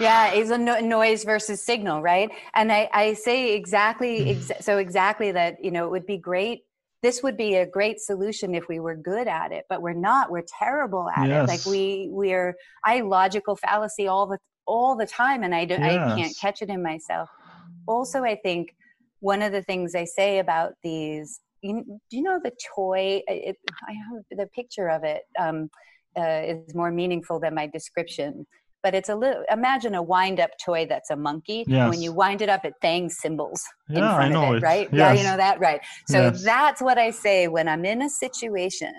yeah 0.00 0.32
it's 0.32 0.50
a 0.50 0.58
no- 0.58 0.80
noise 0.80 1.24
versus 1.24 1.62
signal 1.62 2.00
right 2.00 2.30
and 2.54 2.72
i 2.72 2.88
i 2.92 3.12
say 3.12 3.54
exactly 3.54 4.14
mm. 4.20 4.36
ex- 4.36 4.64
so 4.64 4.78
exactly 4.78 5.30
that 5.32 5.62
you 5.62 5.70
know 5.70 5.84
it 5.84 5.90
would 5.90 6.06
be 6.06 6.18
great 6.18 6.62
this 7.02 7.22
would 7.22 7.36
be 7.36 7.54
a 7.54 7.66
great 7.66 8.00
solution 8.00 8.54
if 8.54 8.68
we 8.68 8.80
were 8.80 8.96
good 8.96 9.28
at 9.28 9.52
it 9.52 9.64
but 9.68 9.82
we're 9.82 9.92
not 10.10 10.30
we're 10.30 10.48
terrible 10.58 11.08
at 11.16 11.28
yes. 11.28 11.44
it 11.44 11.52
like 11.52 11.64
we 11.66 12.08
we're 12.10 12.56
i 12.84 13.00
logical 13.00 13.56
fallacy 13.56 14.08
all 14.08 14.26
the 14.26 14.38
all 14.66 14.96
the 14.96 15.06
time 15.06 15.42
and 15.42 15.54
i 15.54 15.64
do, 15.64 15.74
yes. 15.74 15.82
i 15.82 16.16
can't 16.16 16.36
catch 16.38 16.60
it 16.60 16.68
in 16.68 16.82
myself 16.82 17.28
also 17.86 18.24
i 18.24 18.34
think 18.34 18.74
one 19.20 19.42
of 19.42 19.52
the 19.52 19.62
things 19.62 19.94
i 19.94 20.04
say 20.04 20.40
about 20.40 20.72
these 20.82 21.40
you, 21.62 21.84
do 22.10 22.16
you 22.16 22.22
know 22.22 22.40
the 22.42 22.52
toy 22.74 23.22
it, 23.26 23.56
i 23.88 23.92
have 23.92 24.22
the 24.30 24.46
picture 24.54 24.88
of 24.88 25.04
it 25.04 25.22
um, 25.38 25.68
uh, 26.16 26.42
is 26.44 26.74
more 26.74 26.90
meaningful 26.90 27.38
than 27.38 27.54
my 27.54 27.66
description 27.66 28.46
but 28.82 28.94
it's 28.94 29.08
a 29.08 29.14
little 29.14 29.42
imagine 29.50 29.94
a 29.94 30.02
wind 30.02 30.40
up 30.40 30.50
toy 30.64 30.86
that's 30.86 31.10
a 31.10 31.16
monkey 31.16 31.64
yes. 31.66 31.90
when 31.90 32.00
you 32.00 32.12
wind 32.12 32.42
it 32.42 32.48
up 32.48 32.64
it 32.64 32.74
bangs 32.80 33.18
cymbals 33.18 33.62
yeah, 33.88 33.98
in 33.98 34.16
front 34.16 34.36
of 34.36 34.54
it, 34.54 34.56
it, 34.58 34.62
right 34.62 34.88
yes. 34.92 34.98
yeah 34.98 35.12
you 35.12 35.28
know 35.28 35.36
that 35.36 35.58
right 35.60 35.80
so 36.06 36.22
yes. 36.22 36.44
that's 36.44 36.80
what 36.80 36.98
i 36.98 37.10
say 37.10 37.48
when 37.48 37.68
i'm 37.68 37.84
in 37.84 38.02
a 38.02 38.10
situation 38.10 38.92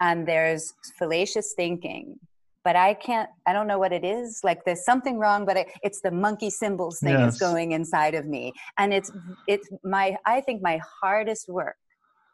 and 0.00 0.26
there's 0.26 0.74
fallacious 0.98 1.54
thinking 1.56 2.18
but 2.66 2.74
i 2.74 2.92
can't 2.92 3.30
i 3.46 3.52
don't 3.52 3.68
know 3.68 3.78
what 3.78 3.92
it 3.92 4.04
is 4.04 4.40
like 4.42 4.64
there's 4.64 4.84
something 4.84 5.18
wrong 5.20 5.46
but 5.46 5.56
it, 5.56 5.68
it's 5.84 6.00
the 6.00 6.10
monkey 6.10 6.50
cymbals 6.50 6.98
thing 6.98 7.12
yes. 7.12 7.34
is 7.34 7.40
going 7.40 7.70
inside 7.70 8.14
of 8.14 8.26
me 8.26 8.52
and 8.76 8.92
it's 8.92 9.12
it's 9.46 9.68
my 9.84 10.16
i 10.26 10.40
think 10.40 10.60
my 10.60 10.80
hardest 11.00 11.48
work 11.48 11.76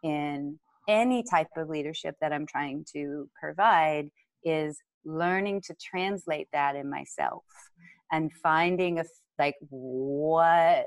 in 0.02 0.58
any 0.88 1.22
type 1.22 1.48
of 1.58 1.68
leadership 1.68 2.14
that 2.22 2.32
i'm 2.32 2.46
trying 2.46 2.82
to 2.90 3.28
provide 3.38 4.08
is 4.42 4.78
learning 5.04 5.60
to 5.60 5.74
translate 5.74 6.48
that 6.50 6.76
in 6.76 6.88
myself 6.88 7.44
and 8.10 8.32
finding 8.42 8.98
a 9.00 9.04
like 9.38 9.56
what 9.68 10.86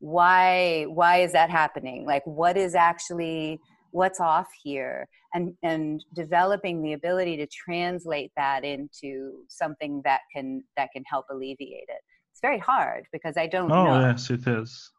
why 0.00 0.84
why 0.90 1.22
is 1.22 1.32
that 1.32 1.48
happening 1.48 2.04
like 2.04 2.26
what 2.26 2.58
is 2.58 2.74
actually 2.74 3.58
what's 3.90 4.20
off 4.20 4.48
here 4.62 5.08
and 5.34 5.54
and 5.62 6.04
developing 6.14 6.82
the 6.82 6.92
ability 6.92 7.36
to 7.36 7.46
translate 7.46 8.30
that 8.36 8.64
into 8.64 9.44
something 9.48 10.00
that 10.04 10.20
can 10.34 10.62
that 10.76 10.90
can 10.92 11.02
help 11.06 11.26
alleviate 11.30 11.88
it 11.88 12.02
it's 12.32 12.40
very 12.40 12.58
hard 12.58 13.04
because 13.12 13.36
i 13.36 13.46
don't 13.46 13.70
oh 13.70 13.84
know. 13.84 14.00
yes 14.00 14.30
it 14.30 14.46
is 14.46 14.90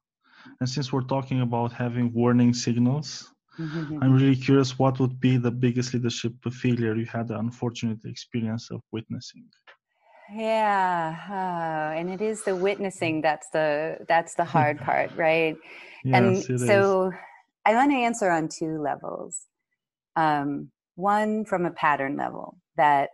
and 0.60 0.70
since 0.70 0.94
we're 0.94 1.02
talking 1.02 1.42
about 1.42 1.72
having 1.72 2.14
warning 2.14 2.54
signals 2.54 3.34
Mm-hmm. 3.60 4.04
I'm 4.04 4.14
really 4.14 4.36
curious 4.36 4.78
what 4.78 5.00
would 5.00 5.20
be 5.20 5.38
the 5.38 5.50
biggest 5.50 5.94
leadership 5.94 6.34
failure 6.52 6.96
you 6.96 7.06
had 7.06 7.30
the 7.30 7.40
unfortunate 7.40 8.06
experience 8.06 8.70
of 8.70 8.82
witnessing. 8.92 9.46
Yeah, 10.34 11.16
uh, 11.30 11.98
and 11.98 12.10
it 12.10 12.22
is 12.22 12.44
the 12.44 12.56
witnessing 12.56 13.22
that's 13.22 13.50
the 13.50 13.98
that's 14.08 14.36
the 14.36 14.44
hard 14.46 14.80
part, 14.88 15.12
right? 15.16 15.56
yes, 16.04 16.48
and 16.50 16.60
so 16.60 17.08
is. 17.08 17.14
I 17.68 17.74
want 17.74 17.92
to 17.92 17.98
answer 17.98 18.30
on 18.30 18.48
two 18.48 18.82
levels. 18.82 19.46
Um, 20.16 20.72
one 20.96 21.44
from 21.44 21.66
a 21.66 21.72
pattern 21.72 22.16
level 22.16 22.58
that 22.78 23.10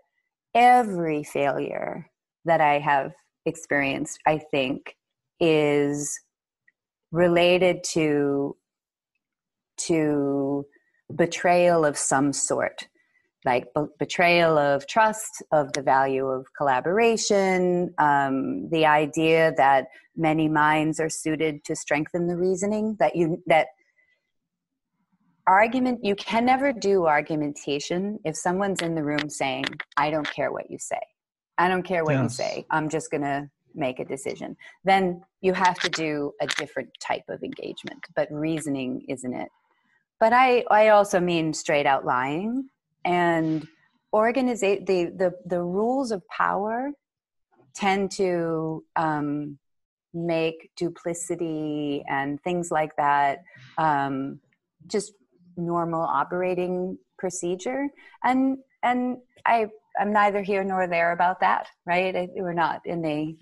every 0.53 1.23
failure 1.23 2.07
that 2.45 2.61
I 2.61 2.77
have 2.77 3.13
experienced, 3.47 4.19
I 4.27 4.37
think, 4.37 4.95
is 5.39 6.19
related 7.11 7.83
to 7.93 8.55
to 9.75 10.65
betrayal 11.15 11.83
of 11.83 11.97
some 11.97 12.31
sort 12.31 12.87
like 13.45 13.65
b- 13.75 13.81
betrayal 13.99 14.57
of 14.57 14.87
trust 14.87 15.43
of 15.51 15.73
the 15.73 15.81
value 15.81 16.27
of 16.27 16.45
collaboration 16.55 17.93
um, 17.97 18.69
the 18.69 18.85
idea 18.85 19.51
that 19.57 19.87
many 20.15 20.47
minds 20.47 20.99
are 20.99 21.09
suited 21.09 21.63
to 21.65 21.75
strengthen 21.75 22.27
the 22.27 22.37
reasoning 22.37 22.95
that 22.99 23.15
you 23.15 23.41
that 23.47 23.67
argument 25.45 25.99
you 26.03 26.15
can 26.15 26.45
never 26.45 26.71
do 26.71 27.05
argumentation 27.05 28.17
if 28.23 28.35
someone's 28.35 28.81
in 28.81 28.95
the 28.95 29.03
room 29.03 29.29
saying 29.29 29.65
i 29.97 30.09
don't 30.09 30.29
care 30.33 30.51
what 30.51 30.69
you 30.71 30.77
say. 30.79 30.99
I 31.57 31.67
don't 31.67 31.83
care 31.83 32.03
what 32.03 32.13
yes. 32.13 32.23
you 32.23 32.29
say. 32.29 32.65
I'm 32.71 32.89
just 32.89 33.11
going 33.11 33.21
to 33.21 33.49
make 33.75 33.99
a 33.99 34.05
decision. 34.05 34.55
Then 34.83 35.23
you 35.41 35.53
have 35.53 35.79
to 35.79 35.89
do 35.89 36.31
a 36.41 36.47
different 36.47 36.89
type 36.99 37.23
of 37.29 37.43
engagement 37.43 37.99
but 38.15 38.27
reasoning 38.31 39.03
isn't 39.07 39.33
it. 39.33 39.49
But 40.19 40.31
I, 40.33 40.63
I 40.69 40.89
also 40.89 41.19
mean 41.19 41.53
straight 41.53 41.85
out 41.85 42.05
lying 42.05 42.69
and 43.03 43.67
organize 44.11 44.61
the, 44.61 44.79
the, 44.85 45.33
the 45.45 45.61
rules 45.61 46.11
of 46.11 46.25
power 46.27 46.91
tend 47.73 48.11
to 48.11 48.83
um, 48.95 49.57
make 50.13 50.69
duplicity 50.77 52.03
and 52.07 52.41
things 52.43 52.69
like 52.69 52.95
that 52.97 53.43
um, 53.79 54.39
just 54.85 55.13
normal 55.57 56.01
operating 56.01 56.97
procedure. 57.17 57.87
And 58.23 58.57
and 58.83 59.17
i 59.45 59.67
i'm 59.99 60.11
neither 60.11 60.41
here 60.41 60.63
nor 60.63 60.87
there 60.87 61.11
about 61.11 61.39
that 61.39 61.67
right? 61.85 62.29
We're 62.35 62.53
not 62.53 62.81
in 62.85 63.01
the 63.01 63.35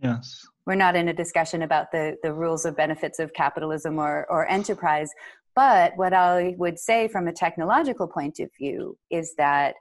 yes. 0.00 0.46
we're 0.66 0.74
not 0.74 0.96
in 0.96 1.08
a 1.08 1.12
discussion 1.12 1.62
about 1.62 1.90
the 1.92 2.16
the 2.22 2.32
rules 2.32 2.64
of 2.64 2.76
benefits 2.76 3.18
of 3.18 3.32
capitalism 3.32 3.98
or 3.98 4.26
or 4.28 4.48
enterprise. 4.48 5.10
But 5.54 5.92
what 5.96 6.14
I 6.14 6.54
would 6.56 6.78
say 6.78 7.08
from 7.08 7.28
a 7.28 7.32
technological 7.32 8.08
point 8.08 8.40
of 8.40 8.50
view 8.58 8.96
is 9.10 9.34
that 9.36 9.74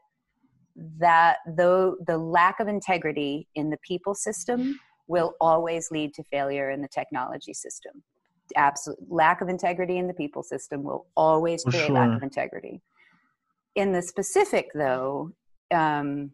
that 1.00 1.38
though 1.48 1.96
the 2.08 2.18
lack 2.18 2.60
of 2.60 2.68
integrity 2.68 3.48
in 3.56 3.70
the 3.70 3.78
people 3.88 4.16
system 4.16 4.80
will 5.08 5.34
always 5.42 5.92
lead 5.92 6.14
to 6.14 6.24
failure 6.24 6.72
in 6.72 6.82
the 6.82 6.88
technology 6.88 7.54
system. 7.54 8.04
Absolute 8.56 9.00
lack 9.10 9.42
of 9.42 9.50
integrity 9.50 9.98
in 9.98 10.08
the 10.08 10.14
people 10.14 10.44
system 10.44 10.84
will 10.84 11.08
always 11.16 11.64
create 11.64 11.88
sure. 11.88 11.96
lack 11.96 12.16
of 12.16 12.24
integrity. 12.24 12.82
In 13.76 13.92
the 13.92 14.02
specific, 14.02 14.70
though, 14.74 15.32
um, 15.72 16.32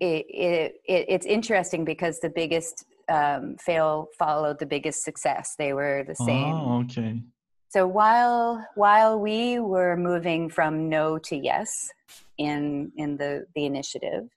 it, 0.00 0.26
it, 0.28 0.74
it, 0.86 1.06
it's 1.08 1.26
interesting 1.26 1.84
because 1.84 2.20
the 2.20 2.30
biggest 2.30 2.84
um, 3.08 3.56
fail 3.58 4.08
followed 4.18 4.58
the 4.58 4.66
biggest 4.66 5.04
success. 5.04 5.54
They 5.58 5.72
were 5.72 6.04
the 6.06 6.14
same. 6.14 6.54
Oh, 6.54 6.80
okay. 6.84 7.20
So 7.68 7.86
while 7.88 8.64
while 8.76 9.18
we 9.18 9.58
were 9.58 9.96
moving 9.96 10.48
from 10.48 10.88
no 10.88 11.18
to 11.18 11.36
yes 11.36 11.90
in 12.38 12.92
in 12.96 13.16
the 13.16 13.46
the 13.56 13.66
initiative, 13.66 14.28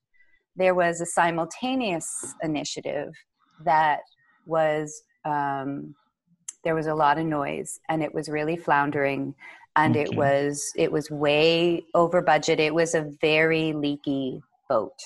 there 0.56 0.74
was 0.74 1.02
a 1.02 1.06
simultaneous 1.06 2.08
initiative 2.42 3.14
that 3.64 4.00
was 4.46 5.04
um, 5.24 5.94
there 6.68 6.76
was 6.76 6.88
a 6.88 6.94
lot 6.94 7.18
of 7.18 7.26
noise 7.26 7.80
and 7.88 8.04
it 8.04 8.14
was 8.14 8.28
really 8.28 8.58
floundering 8.58 9.34
and 9.78 9.96
okay. 9.96 10.04
it 10.04 10.18
was 10.18 10.70
it 10.76 10.92
was 10.92 11.10
way 11.10 11.82
over 11.94 12.22
budget. 12.22 12.60
It 12.60 12.76
was 12.76 12.94
a 12.94 13.10
very 13.22 13.72
leaky 13.72 14.42
boat. 14.68 15.00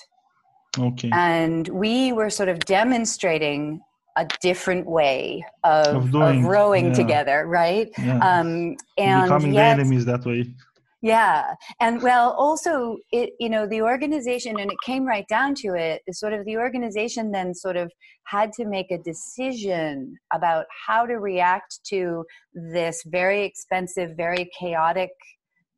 Okay. 0.80 1.12
And 1.14 1.68
we 1.68 2.14
were 2.14 2.32
sort 2.32 2.50
of 2.50 2.58
demonstrating 2.62 3.80
a 4.18 4.26
different 4.42 4.88
way 4.88 5.46
of, 5.64 5.98
of, 5.98 6.12
doing, 6.12 6.40
of 6.40 6.46
rowing 6.46 6.88
yeah. 6.88 6.94
together, 6.94 7.46
right? 7.46 7.90
Yeah. 8.00 8.18
Um, 8.18 8.76
and 8.98 9.24
becoming 9.26 9.54
yet, 9.54 9.76
the 9.76 9.82
enemies 9.82 10.06
that 10.06 10.26
way. 10.26 10.52
Yeah, 11.02 11.56
and 11.80 12.02
well, 12.02 12.32
also 12.32 12.98
it 13.12 13.32
you 13.40 13.50
know 13.50 13.66
the 13.66 13.82
organization, 13.82 14.60
and 14.60 14.72
it 14.72 14.78
came 14.86 15.06
right 15.06 15.28
down 15.28 15.56
to 15.56 15.70
it. 15.70 16.04
Is 16.08 16.20
sort 16.20 16.34
of 16.34 16.46
the 16.46 16.58
organization 16.58 17.32
then 17.32 17.56
sort 17.56 17.76
of 17.76 17.92
had 18.26 18.54
to 18.54 18.66
make 18.66 18.92
a 18.92 19.00
decision 19.00 20.16
about 20.32 20.66
how 20.86 21.06
to 21.08 21.16
react 21.16 21.80
to 21.86 22.24
this 22.54 23.02
very 23.06 23.44
expensive, 23.44 24.12
very 24.16 24.50
chaotic 24.60 25.10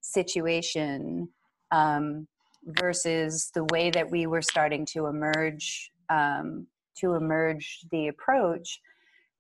situation. 0.01 1.29
Um, 1.71 2.27
versus 2.65 3.51
the 3.53 3.65
way 3.71 3.89
that 3.89 4.09
we 4.09 4.27
were 4.27 4.41
starting 4.41 4.86
to 4.86 5.07
emerge 5.07 5.91
um, 6.09 6.67
to 6.97 7.15
emerge 7.15 7.81
the 7.91 8.07
approach. 8.07 8.79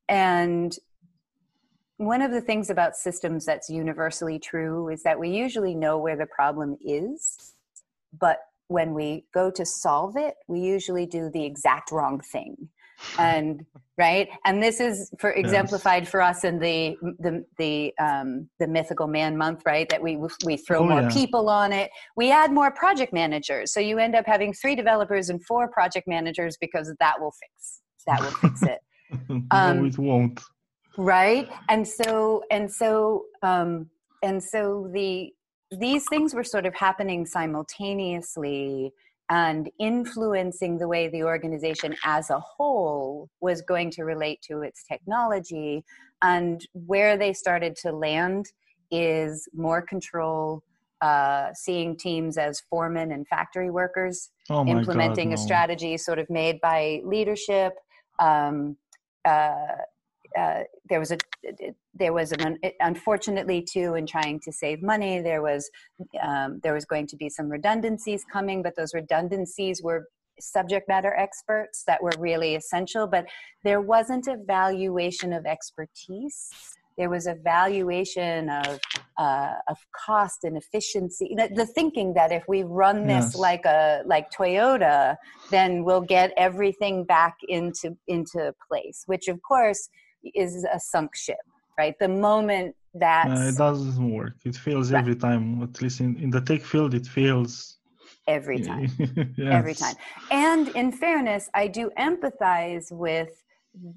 And 0.09 0.75
one 2.05 2.21
of 2.21 2.31
the 2.31 2.41
things 2.41 2.69
about 2.69 2.95
systems 2.95 3.45
that's 3.45 3.69
universally 3.69 4.39
true 4.39 4.89
is 4.89 5.03
that 5.03 5.19
we 5.19 5.29
usually 5.29 5.75
know 5.75 5.97
where 5.97 6.15
the 6.15 6.25
problem 6.25 6.77
is, 6.81 7.53
but 8.19 8.39
when 8.67 8.93
we 8.93 9.25
go 9.33 9.51
to 9.51 9.65
solve 9.65 10.15
it, 10.17 10.35
we 10.47 10.59
usually 10.59 11.05
do 11.05 11.29
the 11.29 11.43
exact 11.43 11.91
wrong 11.91 12.19
thing. 12.19 12.69
and 13.17 13.65
right? 13.97 14.27
And 14.45 14.63
this 14.63 14.79
is 14.79 15.11
for 15.19 15.31
exemplified 15.31 16.03
yes. 16.03 16.11
for 16.11 16.21
us 16.21 16.43
in 16.43 16.59
the 16.59 16.95
the 17.19 17.45
the 17.57 17.93
um 17.99 18.49
the 18.59 18.67
mythical 18.67 19.07
man 19.07 19.37
month 19.37 19.61
right? 19.65 19.87
That 19.89 20.01
we 20.01 20.17
we 20.45 20.57
throw 20.57 20.79
oh, 20.79 20.85
more 20.85 21.01
yeah. 21.01 21.09
people 21.09 21.49
on 21.49 21.73
it. 21.73 21.91
We 22.15 22.31
add 22.31 22.51
more 22.51 22.71
project 22.71 23.13
managers. 23.13 23.73
So 23.73 23.79
you 23.79 23.99
end 23.99 24.15
up 24.15 24.25
having 24.25 24.53
three 24.53 24.75
developers 24.75 25.29
and 25.29 25.43
four 25.45 25.69
project 25.69 26.07
managers 26.07 26.57
because 26.59 26.93
that 26.99 27.19
will 27.19 27.33
fix. 27.41 27.81
That 28.07 28.21
will 28.21 28.31
fix 28.31 28.63
it. 28.63 28.79
Um, 29.51 29.81
no, 29.81 29.85
it 29.85 29.97
won't 29.99 30.41
right 30.97 31.49
and 31.69 31.87
so 31.87 32.43
and 32.51 32.71
so 32.71 33.25
um 33.41 33.89
and 34.21 34.43
so 34.43 34.89
the 34.93 35.31
these 35.79 36.05
things 36.09 36.33
were 36.33 36.43
sort 36.43 36.65
of 36.65 36.73
happening 36.75 37.25
simultaneously 37.25 38.93
and 39.29 39.69
influencing 39.79 40.77
the 40.77 40.87
way 40.87 41.07
the 41.07 41.23
organization 41.23 41.95
as 42.03 42.29
a 42.29 42.39
whole 42.39 43.29
was 43.41 43.61
going 43.61 43.89
to 43.91 44.03
relate 44.03 44.41
to 44.41 44.61
its 44.61 44.83
technology. 44.83 45.83
And 46.21 46.65
where 46.73 47.17
they 47.17 47.33
started 47.33 47.75
to 47.77 47.91
land 47.91 48.47
is 48.91 49.47
more 49.53 49.81
control, 49.81 50.61
uh, 51.01 51.53
seeing 51.53 51.97
teams 51.97 52.37
as 52.37 52.61
foremen 52.69 53.11
and 53.11 53.27
factory 53.27 53.71
workers, 53.71 54.29
oh 54.49 54.65
implementing 54.67 55.29
God, 55.29 55.37
no. 55.37 55.41
a 55.41 55.45
strategy 55.45 55.97
sort 55.97 56.19
of 56.19 56.29
made 56.29 56.61
by 56.61 57.01
leadership. 57.03 57.73
Um, 58.19 58.77
uh, 59.25 59.77
uh, 60.37 60.61
there 60.89 60.99
was 60.99 61.11
a 61.11 61.17
there 61.93 62.13
was 62.13 62.31
an 62.31 62.57
unfortunately 62.79 63.61
too 63.61 63.95
in 63.95 64.05
trying 64.05 64.39
to 64.39 64.51
save 64.51 64.81
money 64.81 65.21
there 65.21 65.41
was 65.41 65.69
um, 66.21 66.59
there 66.63 66.73
was 66.73 66.85
going 66.85 67.07
to 67.07 67.15
be 67.15 67.29
some 67.29 67.49
redundancies 67.49 68.23
coming 68.31 68.63
but 68.63 68.75
those 68.75 68.93
redundancies 68.93 69.81
were 69.83 70.07
subject 70.39 70.87
matter 70.87 71.13
experts 71.15 71.83
that 71.85 72.01
were 72.01 72.11
really 72.17 72.55
essential 72.55 73.07
but 73.07 73.25
there 73.63 73.81
wasn't 73.81 74.27
a 74.27 74.37
valuation 74.45 75.31
of 75.33 75.45
expertise 75.45 76.49
there 76.97 77.09
was 77.09 77.27
a 77.27 77.35
valuation 77.35 78.49
of 78.49 78.79
uh, 79.17 79.53
of 79.67 79.77
cost 80.05 80.43
and 80.43 80.57
efficiency 80.57 81.35
the, 81.37 81.49
the, 81.53 81.65
thinking 81.65 82.13
that 82.15 82.31
if 82.31 82.43
we 82.47 82.63
run 82.63 83.05
this 83.05 83.25
yes. 83.25 83.35
like 83.35 83.63
a 83.65 84.01
like 84.05 84.31
toyota 84.31 85.15
then 85.51 85.83
we'll 85.83 86.01
get 86.01 86.33
everything 86.35 87.03
back 87.03 87.35
into 87.47 87.95
into 88.07 88.53
place 88.67 89.03
which 89.05 89.27
of 89.27 89.39
course 89.47 89.89
is 90.23 90.65
a 90.71 90.79
sunk 90.79 91.15
ship, 91.15 91.37
right? 91.77 91.95
The 91.99 92.07
moment 92.07 92.75
that 92.95 93.27
uh, 93.27 93.49
it 93.49 93.57
doesn't 93.57 94.11
work, 94.11 94.35
it 94.45 94.55
fails 94.55 94.91
right. 94.91 94.99
every 94.99 95.15
time. 95.15 95.61
At 95.63 95.81
least 95.81 95.99
in, 95.99 96.15
in 96.17 96.29
the 96.29 96.41
tech 96.41 96.61
field, 96.61 96.93
it 96.93 97.05
fails 97.05 97.77
every 98.27 98.61
time. 98.71 98.89
yes. 99.37 99.53
Every 99.59 99.73
time. 99.73 99.95
And 100.31 100.69
in 100.69 100.91
fairness, 100.91 101.49
I 101.53 101.67
do 101.67 101.91
empathize 101.97 102.91
with 102.91 103.31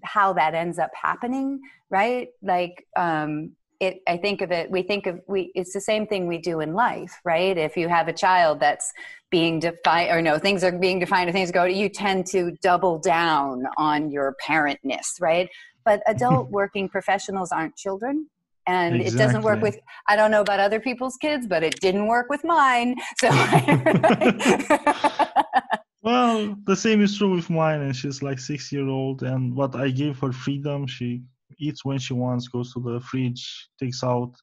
how 0.04 0.32
that 0.32 0.54
ends 0.54 0.78
up 0.78 0.90
happening, 1.00 1.60
right? 1.90 2.28
Like, 2.42 2.86
um, 2.96 3.52
it 3.80 4.00
i 4.06 4.16
think 4.16 4.40
of 4.40 4.50
it 4.50 4.70
we 4.70 4.82
think 4.82 5.06
of 5.06 5.20
we 5.28 5.52
it's 5.54 5.72
the 5.72 5.80
same 5.80 6.06
thing 6.06 6.26
we 6.26 6.38
do 6.38 6.60
in 6.60 6.72
life 6.72 7.20
right 7.24 7.58
if 7.58 7.76
you 7.76 7.88
have 7.88 8.08
a 8.08 8.12
child 8.12 8.58
that's 8.60 8.92
being 9.30 9.58
defined 9.58 10.10
or 10.10 10.22
no 10.22 10.38
things 10.38 10.64
are 10.64 10.72
being 10.72 10.98
defined 10.98 11.28
or 11.28 11.32
things 11.32 11.50
go 11.50 11.64
you 11.64 11.88
tend 11.88 12.26
to 12.26 12.52
double 12.62 12.98
down 12.98 13.64
on 13.76 14.10
your 14.10 14.34
parentness 14.46 15.20
right 15.20 15.48
but 15.86 16.02
adult 16.06 16.50
working 16.60 16.90
professionals 16.90 17.52
aren't 17.52 17.76
children. 17.76 18.28
And 18.68 18.96
exactly. 18.96 19.14
it 19.14 19.18
doesn't 19.22 19.42
work 19.42 19.62
with 19.62 19.78
i 20.08 20.16
don't 20.16 20.32
know 20.32 20.40
about 20.40 20.58
other 20.58 20.80
people's 20.80 21.16
kids 21.24 21.46
but 21.46 21.62
it 21.62 21.78
didn't 21.86 22.08
work 22.08 22.26
with 22.28 22.42
mine. 22.42 22.96
So 23.20 23.28
well 26.02 26.56
the 26.70 26.76
same 26.84 27.00
is 27.00 27.16
true 27.16 27.32
with 27.36 27.48
mine 27.48 27.80
and 27.82 27.94
she's 27.94 28.22
like 28.28 28.40
six 28.40 28.72
year 28.74 28.88
old 28.88 29.22
and 29.22 29.54
what 29.54 29.76
i 29.76 29.88
gave 29.88 30.18
her 30.18 30.32
freedom 30.32 30.84
she 30.96 31.22
eats 31.66 31.84
when 31.84 31.98
she 32.04 32.12
wants 32.12 32.48
goes 32.48 32.72
to 32.72 32.80
the 32.80 32.98
fridge 33.08 33.44
takes 33.80 34.02
out 34.02 34.34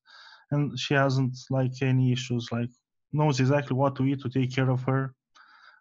and 0.52 0.80
she 0.84 0.94
hasn't 0.94 1.36
like 1.50 1.76
any 1.82 2.14
issues 2.14 2.48
like 2.58 2.72
knows 3.12 3.42
exactly 3.42 3.76
what 3.76 3.94
to 3.96 4.06
eat 4.06 4.22
to 4.22 4.30
take 4.30 4.56
care 4.56 4.72
of 4.72 4.82
her. 4.84 5.14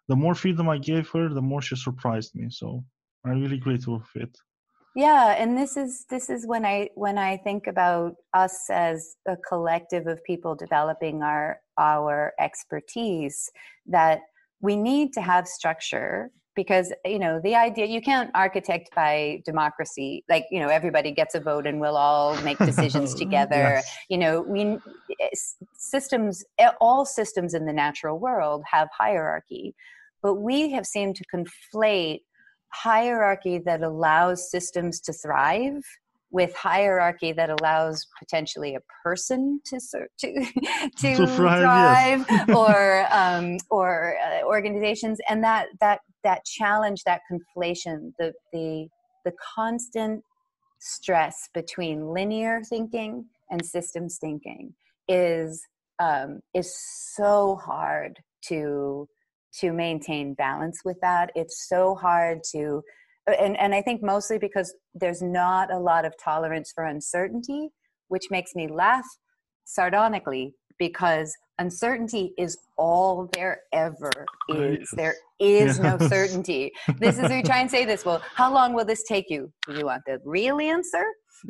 The 0.09 0.17
more 0.23 0.35
freedom 0.35 0.67
i 0.67 0.79
gave 0.91 1.07
her 1.13 1.25
the 1.29 1.47
more 1.49 1.61
she 1.61 1.75
surprised 1.87 2.31
me 2.35 2.45
so 2.49 2.83
i'm 3.25 3.39
really 3.43 3.61
grateful 3.65 3.99
for 3.99 4.19
it 4.27 4.35
yeah 4.95 5.35
and 5.37 5.57
this 5.57 5.75
is 5.77 6.05
this 6.09 6.29
is 6.29 6.45
when 6.45 6.65
i 6.65 6.89
when 6.95 7.17
i 7.17 7.37
think 7.37 7.67
about 7.67 8.15
us 8.33 8.69
as 8.69 9.15
a 9.27 9.35
collective 9.37 10.07
of 10.07 10.23
people 10.23 10.55
developing 10.55 11.21
our 11.23 11.59
our 11.77 12.33
expertise 12.39 13.49
that 13.85 14.19
we 14.61 14.75
need 14.75 15.11
to 15.13 15.21
have 15.21 15.47
structure 15.47 16.31
because 16.55 16.93
you 17.05 17.19
know 17.19 17.39
the 17.43 17.55
idea 17.55 17.85
you 17.85 18.01
can't 18.01 18.29
architect 18.35 18.89
by 18.95 19.41
democracy 19.45 20.23
like 20.29 20.45
you 20.51 20.59
know 20.59 20.69
everybody 20.69 21.11
gets 21.11 21.35
a 21.35 21.39
vote 21.39 21.65
and 21.65 21.79
we'll 21.79 21.97
all 21.97 22.39
make 22.41 22.57
decisions 22.59 23.13
together 23.23 23.81
yes. 23.81 23.97
you 24.09 24.17
know 24.17 24.41
we 24.41 24.77
systems 25.75 26.43
all 26.79 27.05
systems 27.05 27.53
in 27.53 27.65
the 27.65 27.73
natural 27.73 28.19
world 28.19 28.63
have 28.69 28.87
hierarchy 28.97 29.73
but 30.21 30.35
we 30.35 30.69
have 30.71 30.85
seemed 30.85 31.15
to 31.15 31.23
conflate 31.33 32.21
hierarchy 32.73 33.59
that 33.59 33.83
allows 33.83 34.49
systems 34.49 34.99
to 35.01 35.13
thrive 35.13 35.83
with 36.31 36.53
hierarchy 36.55 37.31
that 37.31 37.51
allows 37.51 38.07
potentially 38.17 38.75
a 38.75 38.79
person 39.03 39.61
to 39.63 39.79
to 40.17 40.33
to, 40.97 41.15
to 41.15 41.27
thrive, 41.27 42.25
yes. 42.27 42.49
or 42.55 43.05
um, 43.11 43.57
or 43.69 44.15
uh, 44.25 44.43
organizations, 44.43 45.19
and 45.29 45.43
that 45.43 45.67
that 45.79 46.01
that 46.23 46.43
challenge, 46.45 47.03
that 47.05 47.21
conflation, 47.31 48.11
the 48.19 48.33
the 48.51 48.87
the 49.23 49.31
constant 49.55 50.23
stress 50.79 51.47
between 51.53 52.07
linear 52.09 52.61
thinking 52.67 53.25
and 53.49 53.65
systems 53.65 54.17
thinking 54.19 54.73
is 55.07 55.63
um, 55.99 56.39
is 56.53 56.75
so 57.15 57.55
hard 57.63 58.17
to 58.41 59.07
to 59.59 59.71
maintain 59.71 60.33
balance 60.33 60.79
with 60.83 60.97
that. 61.01 61.31
It's 61.35 61.67
so 61.67 61.95
hard 61.95 62.39
to, 62.51 62.81
and, 63.27 63.57
and 63.59 63.73
I 63.73 63.81
think 63.81 64.01
mostly 64.01 64.37
because 64.37 64.73
there's 64.93 65.21
not 65.21 65.71
a 65.71 65.77
lot 65.77 66.05
of 66.05 66.13
tolerance 66.23 66.71
for 66.73 66.85
uncertainty, 66.85 67.69
which 68.07 68.29
makes 68.31 68.55
me 68.55 68.67
laugh 68.67 69.05
sardonically 69.65 70.53
because 70.79 71.33
uncertainty 71.59 72.33
is 72.37 72.57
all 72.77 73.29
there 73.33 73.61
ever 73.71 74.11
is. 74.49 74.89
There 74.91 75.15
is 75.39 75.79
no 75.79 75.97
certainty. 76.09 76.71
This 76.99 77.19
is 77.19 77.29
we 77.29 77.43
try 77.43 77.59
and 77.59 77.69
say 77.69 77.85
this. 77.85 78.03
Well, 78.03 78.21
how 78.35 78.53
long 78.53 78.73
will 78.73 78.85
this 78.85 79.03
take 79.03 79.29
you? 79.29 79.51
Do 79.67 79.77
you 79.77 79.85
want 79.85 80.03
the 80.05 80.19
real 80.25 80.59
answer 80.59 81.05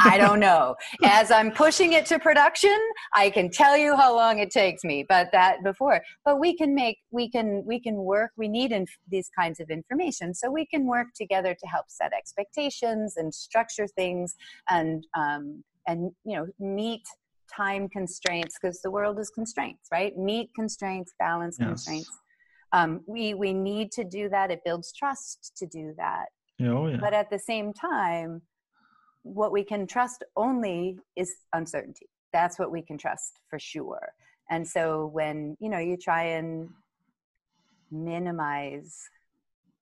I 0.00 0.16
don't 0.18 0.40
know. 0.40 0.74
As 1.04 1.30
I'm 1.30 1.50
pushing 1.50 1.92
it 1.92 2.06
to 2.06 2.18
production, 2.18 2.76
I 3.14 3.30
can 3.30 3.50
tell 3.50 3.76
you 3.76 3.96
how 3.96 4.14
long 4.14 4.38
it 4.38 4.50
takes 4.50 4.84
me, 4.84 5.04
but 5.08 5.30
that 5.32 5.62
before. 5.62 6.00
But 6.24 6.40
we 6.40 6.56
can 6.56 6.74
make, 6.74 6.98
we 7.10 7.30
can, 7.30 7.64
we 7.66 7.80
can 7.80 7.96
work. 7.96 8.30
We 8.36 8.48
need 8.48 8.72
inf- 8.72 8.98
these 9.08 9.30
kinds 9.38 9.60
of 9.60 9.70
information, 9.70 10.34
so 10.34 10.50
we 10.50 10.66
can 10.66 10.86
work 10.86 11.08
together 11.14 11.54
to 11.54 11.66
help 11.66 11.86
set 11.88 12.12
expectations 12.12 13.14
and 13.16 13.34
structure 13.34 13.86
things, 13.86 14.34
and 14.70 15.06
um, 15.16 15.62
and 15.86 16.12
you 16.24 16.36
know 16.36 16.46
meet 16.58 17.02
time 17.54 17.88
constraints 17.88 18.56
because 18.60 18.80
the 18.82 18.90
world 18.90 19.18
is 19.18 19.30
constraints, 19.30 19.88
right? 19.92 20.16
Meet 20.16 20.50
constraints, 20.54 21.12
balance 21.18 21.56
yes. 21.58 21.66
constraints. 21.68 22.10
Um, 22.72 23.00
we 23.06 23.34
we 23.34 23.52
need 23.52 23.92
to 23.92 24.04
do 24.04 24.28
that. 24.28 24.50
It 24.50 24.60
builds 24.64 24.92
trust 24.92 25.52
to 25.56 25.66
do 25.66 25.94
that. 25.96 26.26
Oh, 26.60 26.88
yeah. 26.88 26.98
But 27.00 27.14
at 27.14 27.30
the 27.30 27.38
same 27.38 27.72
time, 27.72 28.42
what 29.22 29.52
we 29.52 29.64
can 29.64 29.86
trust 29.86 30.24
only 30.36 30.98
is 31.16 31.34
uncertainty. 31.52 32.06
That's 32.32 32.58
what 32.58 32.70
we 32.70 32.82
can 32.82 32.98
trust 32.98 33.40
for 33.48 33.58
sure. 33.58 34.12
And 34.50 34.66
so 34.66 35.06
when, 35.06 35.56
you 35.60 35.68
know, 35.68 35.78
you 35.78 35.96
try 35.96 36.24
and 36.24 36.68
minimize 37.90 38.96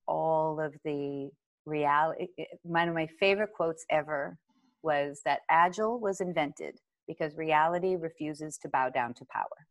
all 0.07 0.61
of 0.61 0.75
the 0.85 1.31
reality, 1.65 2.29
one 2.63 2.89
of 2.89 2.95
my 2.95 3.09
favorite 3.19 3.51
quotes 3.55 3.85
ever 3.91 4.39
was 4.83 5.21
that 5.25 5.41
agile 5.51 5.99
was 5.99 6.21
invented 6.21 6.79
because 7.09 7.37
reality 7.37 7.97
refuses 7.97 8.57
to 8.59 8.69
bow 8.69 8.89
down 8.89 9.15
to 9.15 9.25
power. 9.27 9.67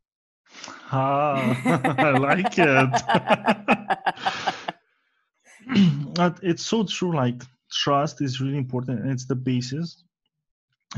Ah, 0.91 1.62
I 1.97 2.12
like 2.12 2.58
it. 2.58 4.63
it's 6.43 6.65
so 6.65 6.84
true. 6.84 7.15
Like 7.15 7.41
trust 7.71 8.21
is 8.21 8.41
really 8.41 8.58
important 8.58 8.99
and 8.99 9.12
it's 9.12 9.25
the 9.25 9.36
basis. 9.36 10.04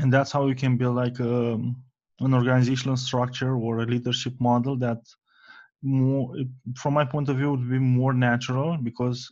And 0.00 0.12
that's 0.12 0.32
how 0.32 0.46
you 0.46 0.54
can 0.54 0.76
build 0.76 0.96
like 0.96 1.18
a, 1.20 1.54
um, 1.54 1.82
an 2.20 2.34
organizational 2.34 2.96
structure 2.96 3.56
or 3.56 3.78
a 3.78 3.86
leadership 3.86 4.34
model 4.40 4.76
that 4.76 4.98
more 5.82 6.34
from 6.76 6.94
my 6.94 7.04
point 7.04 7.28
of 7.28 7.36
view 7.36 7.52
would 7.52 7.70
be 7.70 7.78
more 7.78 8.12
natural 8.12 8.76
because 8.76 9.30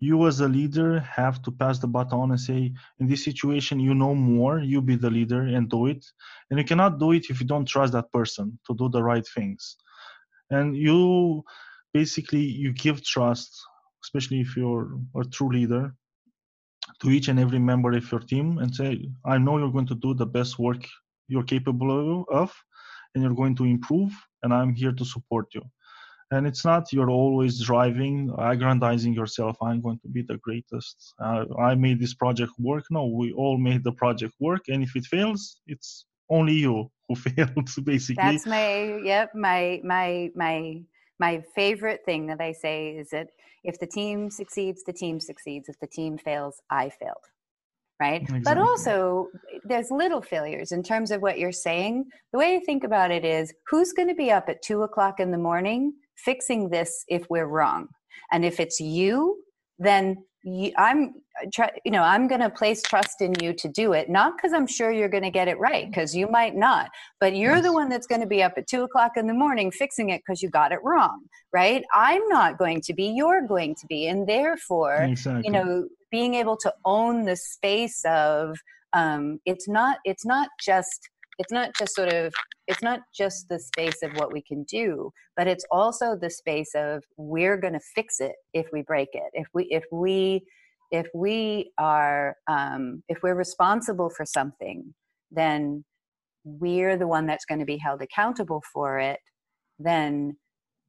you 0.00 0.26
as 0.26 0.40
a 0.40 0.48
leader 0.48 0.98
have 0.98 1.40
to 1.42 1.52
pass 1.52 1.78
the 1.78 1.86
baton 1.86 2.32
and 2.32 2.40
say 2.40 2.72
in 2.98 3.06
this 3.06 3.22
situation 3.22 3.78
you 3.78 3.94
know 3.94 4.16
more 4.16 4.58
you 4.58 4.82
be 4.82 4.96
the 4.96 5.10
leader 5.10 5.42
and 5.42 5.70
do 5.70 5.86
it. 5.86 6.04
And 6.50 6.58
you 6.58 6.64
cannot 6.64 6.98
do 6.98 7.12
it 7.12 7.30
if 7.30 7.40
you 7.40 7.46
don't 7.46 7.66
trust 7.66 7.92
that 7.92 8.12
person 8.12 8.58
to 8.66 8.74
do 8.74 8.88
the 8.88 9.02
right 9.02 9.26
things. 9.26 9.76
And 10.50 10.76
you 10.76 11.44
basically 11.94 12.40
you 12.42 12.72
give 12.72 13.04
trust 13.04 13.62
especially 14.02 14.40
if 14.40 14.56
you're 14.56 14.98
a 15.16 15.24
true 15.24 15.50
leader, 15.50 15.94
to 17.00 17.10
each 17.10 17.28
and 17.28 17.38
every 17.38 17.58
member 17.58 17.92
of 17.92 18.10
your 18.10 18.20
team 18.20 18.58
and 18.58 18.74
say, 18.74 19.08
I 19.24 19.38
know 19.38 19.58
you're 19.58 19.72
going 19.72 19.86
to 19.86 19.94
do 19.94 20.14
the 20.14 20.26
best 20.26 20.58
work 20.58 20.86
you're 21.28 21.44
capable 21.44 22.24
of, 22.30 22.52
and 23.14 23.22
you're 23.22 23.34
going 23.34 23.56
to 23.56 23.64
improve, 23.64 24.12
and 24.42 24.52
I'm 24.52 24.74
here 24.74 24.92
to 24.92 25.04
support 25.04 25.46
you. 25.54 25.62
And 26.30 26.46
it's 26.46 26.64
not 26.64 26.92
you're 26.92 27.10
always 27.10 27.60
driving, 27.60 28.34
aggrandizing 28.38 29.12
yourself. 29.12 29.56
I'm 29.60 29.82
going 29.82 29.98
to 29.98 30.08
be 30.08 30.22
the 30.22 30.38
greatest. 30.38 31.14
Uh, 31.22 31.44
I 31.58 31.74
made 31.74 32.00
this 32.00 32.14
project 32.14 32.52
work. 32.58 32.84
No, 32.90 33.04
we 33.06 33.32
all 33.32 33.58
made 33.58 33.84
the 33.84 33.92
project 33.92 34.34
work, 34.40 34.62
and 34.68 34.82
if 34.82 34.96
it 34.96 35.04
fails, 35.04 35.60
it's 35.66 36.06
only 36.30 36.54
you 36.54 36.90
who 37.08 37.14
failed, 37.26 37.68
basically. 37.84 38.24
That's 38.24 38.46
my 38.46 38.98
yep. 39.04 39.34
My 39.34 39.80
my 39.84 40.30
my 40.34 40.82
my 41.22 41.40
favorite 41.54 42.00
thing 42.04 42.26
that 42.26 42.40
I 42.40 42.50
say 42.50 42.88
is 42.88 43.10
that 43.10 43.28
if 43.62 43.78
the 43.78 43.86
team 43.86 44.28
succeeds, 44.28 44.82
the 44.82 44.92
team 44.92 45.20
succeeds. 45.20 45.68
If 45.68 45.78
the 45.78 45.86
team 45.86 46.18
fails, 46.18 46.60
I 46.68 46.90
failed. 46.90 47.26
Right. 48.00 48.22
Exactly. 48.22 48.42
But 48.44 48.58
also, 48.58 49.28
there's 49.62 49.92
little 49.92 50.20
failures 50.20 50.72
in 50.72 50.82
terms 50.82 51.12
of 51.12 51.22
what 51.22 51.38
you're 51.38 51.52
saying. 51.52 52.06
The 52.32 52.38
way 52.40 52.56
I 52.56 52.60
think 52.66 52.82
about 52.82 53.12
it 53.12 53.24
is 53.24 53.54
who's 53.68 53.92
going 53.92 54.08
to 54.08 54.16
be 54.16 54.32
up 54.32 54.48
at 54.48 54.62
two 54.62 54.82
o'clock 54.82 55.20
in 55.20 55.30
the 55.30 55.38
morning 55.38 55.92
fixing 56.16 56.68
this 56.68 57.04
if 57.06 57.30
we're 57.30 57.46
wrong? 57.46 57.86
And 58.32 58.44
if 58.44 58.58
it's 58.58 58.80
you, 58.80 59.41
then 59.84 60.24
you, 60.44 60.72
I'm 60.76 61.14
try, 61.52 61.70
you 61.84 61.90
know 61.90 62.02
i'm 62.02 62.28
going 62.28 62.40
to 62.40 62.50
place 62.50 62.82
trust 62.82 63.20
in 63.20 63.34
you 63.40 63.52
to 63.52 63.68
do 63.68 63.92
it 63.92 64.08
not 64.08 64.36
because 64.36 64.52
i'm 64.52 64.66
sure 64.66 64.90
you're 64.90 65.08
going 65.08 65.22
to 65.22 65.30
get 65.30 65.48
it 65.48 65.58
right 65.58 65.88
because 65.88 66.14
you 66.14 66.28
might 66.28 66.54
not 66.54 66.90
but 67.20 67.34
you're 67.34 67.56
yes. 67.56 67.64
the 67.64 67.72
one 67.72 67.88
that's 67.88 68.06
going 68.06 68.20
to 68.20 68.26
be 68.26 68.42
up 68.42 68.52
at 68.56 68.66
two 68.66 68.82
o'clock 68.82 69.12
in 69.16 69.26
the 69.26 69.34
morning 69.34 69.70
fixing 69.70 70.10
it 70.10 70.20
because 70.26 70.42
you 70.42 70.50
got 70.50 70.72
it 70.72 70.78
wrong 70.82 71.20
right 71.52 71.84
i'm 71.94 72.26
not 72.28 72.58
going 72.58 72.80
to 72.80 72.92
be 72.92 73.04
you're 73.04 73.46
going 73.46 73.74
to 73.74 73.86
be 73.86 74.06
and 74.06 74.28
therefore 74.28 74.96
exactly. 74.96 75.42
you 75.44 75.50
know 75.50 75.86
being 76.10 76.34
able 76.34 76.56
to 76.56 76.72
own 76.84 77.24
the 77.24 77.36
space 77.36 78.04
of 78.04 78.56
um, 78.94 79.40
it's 79.46 79.68
not 79.68 79.98
it's 80.04 80.26
not 80.26 80.50
just 80.60 81.08
it's 81.42 81.52
not 81.52 81.70
just 81.78 81.94
sort 81.94 82.12
of 82.12 82.32
it's 82.68 82.82
not 82.82 83.00
just 83.14 83.48
the 83.48 83.58
space 83.58 84.02
of 84.02 84.12
what 84.16 84.32
we 84.32 84.42
can 84.42 84.62
do 84.64 85.10
but 85.36 85.46
it's 85.46 85.64
also 85.70 86.16
the 86.16 86.30
space 86.30 86.70
of 86.74 87.02
we're 87.16 87.56
going 87.56 87.72
to 87.72 87.80
fix 87.94 88.20
it 88.20 88.32
if 88.52 88.66
we 88.72 88.82
break 88.82 89.08
it. 89.12 89.30
If 89.32 89.46
we 89.54 89.64
if 89.64 89.84
we 89.90 90.44
if 90.90 91.06
we 91.14 91.72
are 91.78 92.36
um, 92.48 93.02
if 93.08 93.18
we're 93.22 93.34
responsible 93.34 94.10
for 94.10 94.26
something 94.26 94.94
then 95.30 95.84
we're 96.44 96.98
the 96.98 97.06
one 97.06 97.26
that's 97.26 97.44
going 97.46 97.60
to 97.60 97.64
be 97.64 97.78
held 97.78 98.02
accountable 98.02 98.62
for 98.72 98.98
it 98.98 99.18
then 99.78 100.36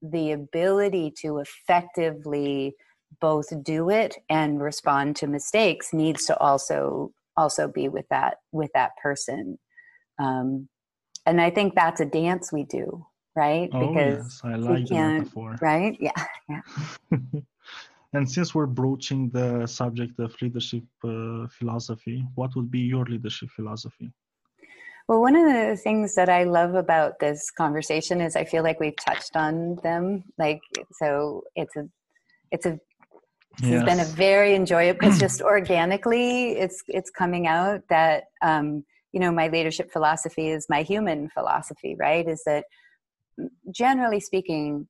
the 0.01 0.31
ability 0.33 1.13
to 1.21 1.39
effectively 1.39 2.73
both 3.21 3.45
do 3.63 3.89
it 3.89 4.15
and 4.29 4.61
respond 4.61 5.15
to 5.15 5.27
mistakes 5.27 5.93
needs 5.93 6.25
to 6.25 6.37
also 6.39 7.11
also 7.37 7.67
be 7.67 7.87
with 7.87 8.05
that 8.09 8.37
with 8.51 8.69
that 8.73 8.91
person 9.01 9.57
um, 10.23 10.67
and 11.25 11.41
i 11.41 11.49
think 11.49 11.75
that's 11.75 12.01
a 12.01 12.05
dance 12.05 12.51
we 12.51 12.63
do 12.63 13.05
right 13.35 13.69
oh, 13.73 13.79
because 13.79 14.23
yes. 14.23 14.41
i 14.43 14.55
like 14.55 14.87
the 14.87 14.95
metaphor 14.95 15.55
right 15.61 15.97
yeah 15.99 16.25
yeah 16.49 16.61
And 18.13 18.29
since 18.29 18.53
we're 18.53 18.67
broaching 18.67 19.29
the 19.31 19.65
subject 19.65 20.19
of 20.19 20.39
leadership 20.39 20.83
uh, 21.03 21.47
philosophy, 21.47 22.25
what 22.35 22.55
would 22.55 22.69
be 22.69 22.81
your 22.81 23.05
leadership 23.05 23.49
philosophy? 23.49 24.11
Well, 25.07 25.19
one 25.19 25.35
of 25.35 25.45
the 25.45 25.75
things 25.75 26.13
that 26.15 26.29
I 26.29 26.43
love 26.43 26.75
about 26.75 27.19
this 27.19 27.49
conversation 27.49 28.21
is 28.21 28.35
I 28.35 28.45
feel 28.45 28.63
like 28.63 28.79
we've 28.79 28.95
touched 28.95 29.35
on 29.35 29.79
them. 29.83 30.23
Like, 30.37 30.61
so 30.99 31.43
it's 31.55 31.75
a, 31.75 31.89
it's 32.51 32.65
a, 32.67 32.79
this 33.59 33.69
yes. 33.69 33.73
has 33.73 33.83
been 33.83 33.99
a 33.99 34.05
very 34.05 34.55
enjoyable. 34.55 35.07
It's 35.07 35.19
just 35.19 35.41
organically, 35.41 36.51
it's 36.53 36.83
it's 36.87 37.11
coming 37.11 37.45
out 37.45 37.81
that 37.89 38.25
um, 38.41 38.83
you 39.13 39.19
know 39.19 39.31
my 39.31 39.47
leadership 39.47 39.91
philosophy 39.91 40.49
is 40.49 40.65
my 40.69 40.81
human 40.81 41.29
philosophy. 41.29 41.95
Right? 41.97 42.27
Is 42.27 42.43
that 42.45 42.65
mm, 43.39 43.47
generally 43.71 44.19
speaking, 44.19 44.87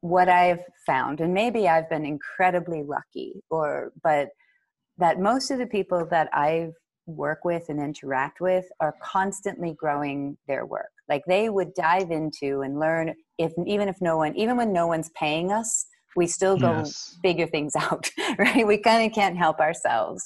what 0.00 0.28
I've 0.28 0.62
found, 0.86 1.20
and 1.20 1.34
maybe 1.34 1.68
I've 1.68 1.90
been 1.90 2.06
incredibly 2.06 2.82
lucky, 2.82 3.42
or 3.50 3.92
but 4.02 4.28
that 4.98 5.18
most 5.20 5.50
of 5.50 5.58
the 5.58 5.66
people 5.66 6.06
that 6.10 6.28
I 6.32 6.70
work 7.06 7.44
with 7.44 7.68
and 7.68 7.80
interact 7.80 8.40
with 8.40 8.64
are 8.80 8.94
constantly 9.02 9.74
growing 9.74 10.36
their 10.46 10.66
work. 10.66 10.90
Like 11.08 11.22
they 11.26 11.48
would 11.48 11.74
dive 11.74 12.10
into 12.10 12.60
and 12.60 12.78
learn 12.78 13.14
if 13.38 13.52
even 13.66 13.88
if 13.88 14.00
no 14.00 14.16
one, 14.16 14.36
even 14.36 14.56
when 14.56 14.72
no 14.72 14.86
one's 14.86 15.10
paying 15.16 15.50
us, 15.50 15.86
we 16.14 16.26
still 16.26 16.56
go 16.56 16.78
yes. 16.78 17.18
figure 17.22 17.46
things 17.46 17.74
out, 17.78 18.08
right? 18.38 18.66
We 18.66 18.78
kind 18.78 19.06
of 19.06 19.14
can't 19.14 19.36
help 19.36 19.60
ourselves. 19.60 20.22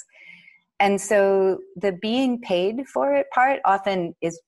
And 0.78 1.00
so 1.00 1.58
the 1.76 1.92
being 1.92 2.40
paid 2.40 2.86
for 2.86 3.14
it 3.14 3.26
part 3.32 3.60
often 3.64 4.14
is 4.20 4.40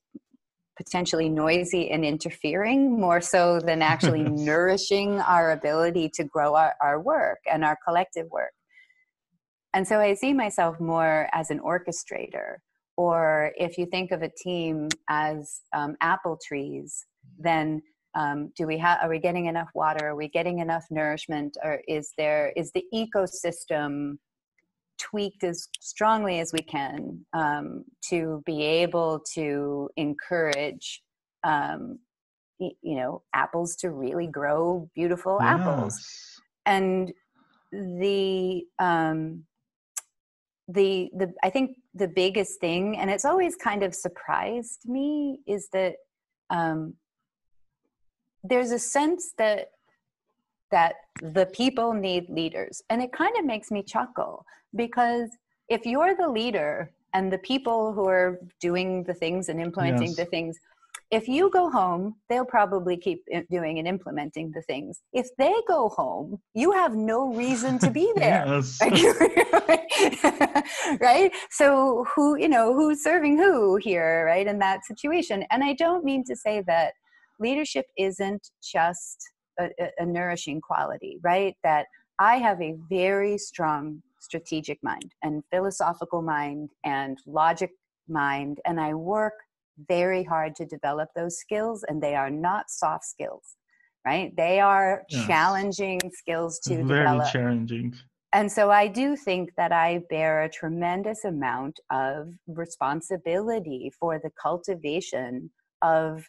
potentially 0.76 1.28
noisy 1.28 1.90
and 1.90 2.04
interfering 2.04 2.98
more 2.98 3.20
so 3.20 3.60
than 3.60 3.82
actually 3.82 4.22
nourishing 4.30 5.20
our 5.20 5.52
ability 5.52 6.10
to 6.14 6.24
grow 6.24 6.54
our, 6.54 6.74
our 6.80 7.00
work 7.00 7.38
and 7.50 7.64
our 7.64 7.76
collective 7.84 8.30
work. 8.30 8.52
And 9.74 9.86
so 9.86 10.00
I 10.00 10.14
see 10.14 10.32
myself 10.32 10.80
more 10.80 11.28
as 11.32 11.50
an 11.50 11.60
orchestrator, 11.60 12.56
or 12.96 13.52
if 13.56 13.76
you 13.76 13.86
think 13.86 14.12
of 14.12 14.22
a 14.22 14.30
team 14.30 14.88
as 15.08 15.60
um, 15.74 15.96
apple 16.00 16.38
trees, 16.46 17.04
then 17.38 17.82
um, 18.14 18.52
do 18.56 18.66
we 18.66 18.78
have 18.78 18.98
are 19.02 19.08
we 19.08 19.18
getting 19.18 19.46
enough 19.46 19.68
water 19.74 20.08
are 20.08 20.16
we 20.16 20.28
getting 20.28 20.60
enough 20.60 20.84
nourishment 20.90 21.56
or 21.62 21.82
is 21.86 22.12
there 22.16 22.52
is 22.56 22.72
the 22.72 22.82
ecosystem 22.92 24.16
tweaked 24.98 25.44
as 25.44 25.68
strongly 25.80 26.40
as 26.40 26.52
we 26.52 26.60
can 26.60 27.24
um, 27.32 27.84
to 28.08 28.42
be 28.44 28.62
able 28.62 29.20
to 29.34 29.88
encourage 29.96 31.02
um, 31.44 31.98
you 32.58 32.96
know 32.96 33.22
apples 33.34 33.76
to 33.76 33.90
really 33.90 34.26
grow 34.26 34.88
beautiful 34.94 35.38
yes. 35.40 35.48
apples 35.48 36.40
and 36.66 37.12
the 37.72 38.62
um, 38.78 39.44
the 40.68 41.08
the 41.16 41.32
i 41.42 41.50
think 41.50 41.76
the 41.94 42.08
biggest 42.08 42.60
thing 42.60 42.96
and 42.98 43.10
it's 43.10 43.24
always 43.24 43.56
kind 43.56 43.82
of 43.82 43.94
surprised 43.94 44.80
me 44.86 45.40
is 45.46 45.68
that 45.72 45.94
um, 46.50 46.94
there's 48.42 48.70
a 48.70 48.78
sense 48.78 49.32
that 49.38 49.68
that 50.70 50.94
the 51.22 51.46
people 51.46 51.92
need 51.92 52.28
leaders. 52.28 52.82
And 52.90 53.02
it 53.02 53.12
kind 53.12 53.36
of 53.38 53.44
makes 53.44 53.70
me 53.70 53.82
chuckle 53.82 54.44
because 54.74 55.30
if 55.68 55.84
you're 55.84 56.14
the 56.16 56.28
leader 56.28 56.90
and 57.14 57.32
the 57.32 57.38
people 57.38 57.92
who 57.92 58.06
are 58.08 58.38
doing 58.60 59.04
the 59.04 59.14
things 59.14 59.48
and 59.48 59.60
implementing 59.60 60.08
yes. 60.08 60.16
the 60.16 60.24
things, 60.26 60.58
if 61.10 61.26
you 61.26 61.50
go 61.50 61.70
home, 61.70 62.16
they'll 62.28 62.44
probably 62.44 62.96
keep 62.96 63.24
doing 63.50 63.78
and 63.78 63.88
implementing 63.88 64.50
the 64.54 64.60
things. 64.62 65.00
If 65.12 65.28
they 65.38 65.54
go 65.66 65.88
home, 65.88 66.38
you 66.54 66.72
have 66.72 66.94
no 66.94 67.32
reason 67.32 67.78
to 67.78 67.90
be 67.90 68.12
there. 68.16 68.44
right? 71.00 71.32
So 71.50 72.06
who, 72.14 72.36
you 72.36 72.48
know, 72.48 72.74
who's 72.74 73.02
serving 73.02 73.38
who 73.38 73.76
here, 73.76 74.26
right? 74.26 74.46
In 74.46 74.58
that 74.58 74.84
situation. 74.84 75.44
And 75.50 75.64
I 75.64 75.72
don't 75.74 76.04
mean 76.04 76.24
to 76.24 76.36
say 76.36 76.62
that 76.66 76.92
leadership 77.40 77.86
isn't 77.96 78.50
just 78.62 79.30
a, 79.58 79.70
a 79.98 80.06
nourishing 80.06 80.60
quality, 80.60 81.18
right? 81.22 81.54
That 81.62 81.86
I 82.18 82.36
have 82.36 82.60
a 82.60 82.76
very 82.88 83.38
strong 83.38 84.02
strategic 84.20 84.82
mind 84.82 85.12
and 85.22 85.42
philosophical 85.50 86.22
mind 86.22 86.70
and 86.84 87.18
logic 87.26 87.70
mind, 88.08 88.58
and 88.64 88.80
I 88.80 88.94
work 88.94 89.34
very 89.88 90.24
hard 90.24 90.56
to 90.56 90.66
develop 90.66 91.08
those 91.14 91.38
skills, 91.38 91.84
and 91.88 92.02
they 92.02 92.14
are 92.16 92.30
not 92.30 92.70
soft 92.70 93.04
skills, 93.04 93.56
right? 94.04 94.34
They 94.36 94.60
are 94.60 95.04
challenging 95.08 96.00
skills 96.12 96.58
to 96.64 96.82
very 96.84 97.00
develop. 97.00 97.32
challenging. 97.32 97.94
And 98.34 98.50
so 98.50 98.70
I 98.70 98.88
do 98.88 99.16
think 99.16 99.50
that 99.56 99.72
I 99.72 100.02
bear 100.10 100.42
a 100.42 100.50
tremendous 100.50 101.24
amount 101.24 101.80
of 101.90 102.34
responsibility 102.46 103.90
for 103.98 104.18
the 104.18 104.30
cultivation 104.40 105.50
of 105.80 106.24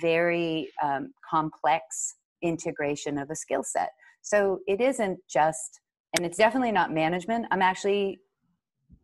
very 0.00 0.68
um, 0.82 1.12
complex 1.28 2.16
integration 2.42 3.18
of 3.18 3.30
a 3.30 3.36
skill 3.36 3.62
set. 3.64 3.90
So 4.22 4.60
it 4.66 4.80
isn't 4.80 5.18
just, 5.28 5.80
and 6.16 6.26
it's 6.26 6.38
definitely 6.38 6.72
not 6.72 6.92
management. 6.92 7.46
I'm 7.50 7.62
actually, 7.62 8.20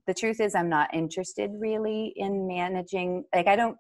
the 0.07 0.14
truth 0.14 0.40
is, 0.40 0.55
I'm 0.55 0.68
not 0.68 0.92
interested 0.92 1.51
really 1.59 2.12
in 2.16 2.47
managing. 2.47 3.25
Like, 3.35 3.47
I 3.47 3.57
don't, 3.57 3.77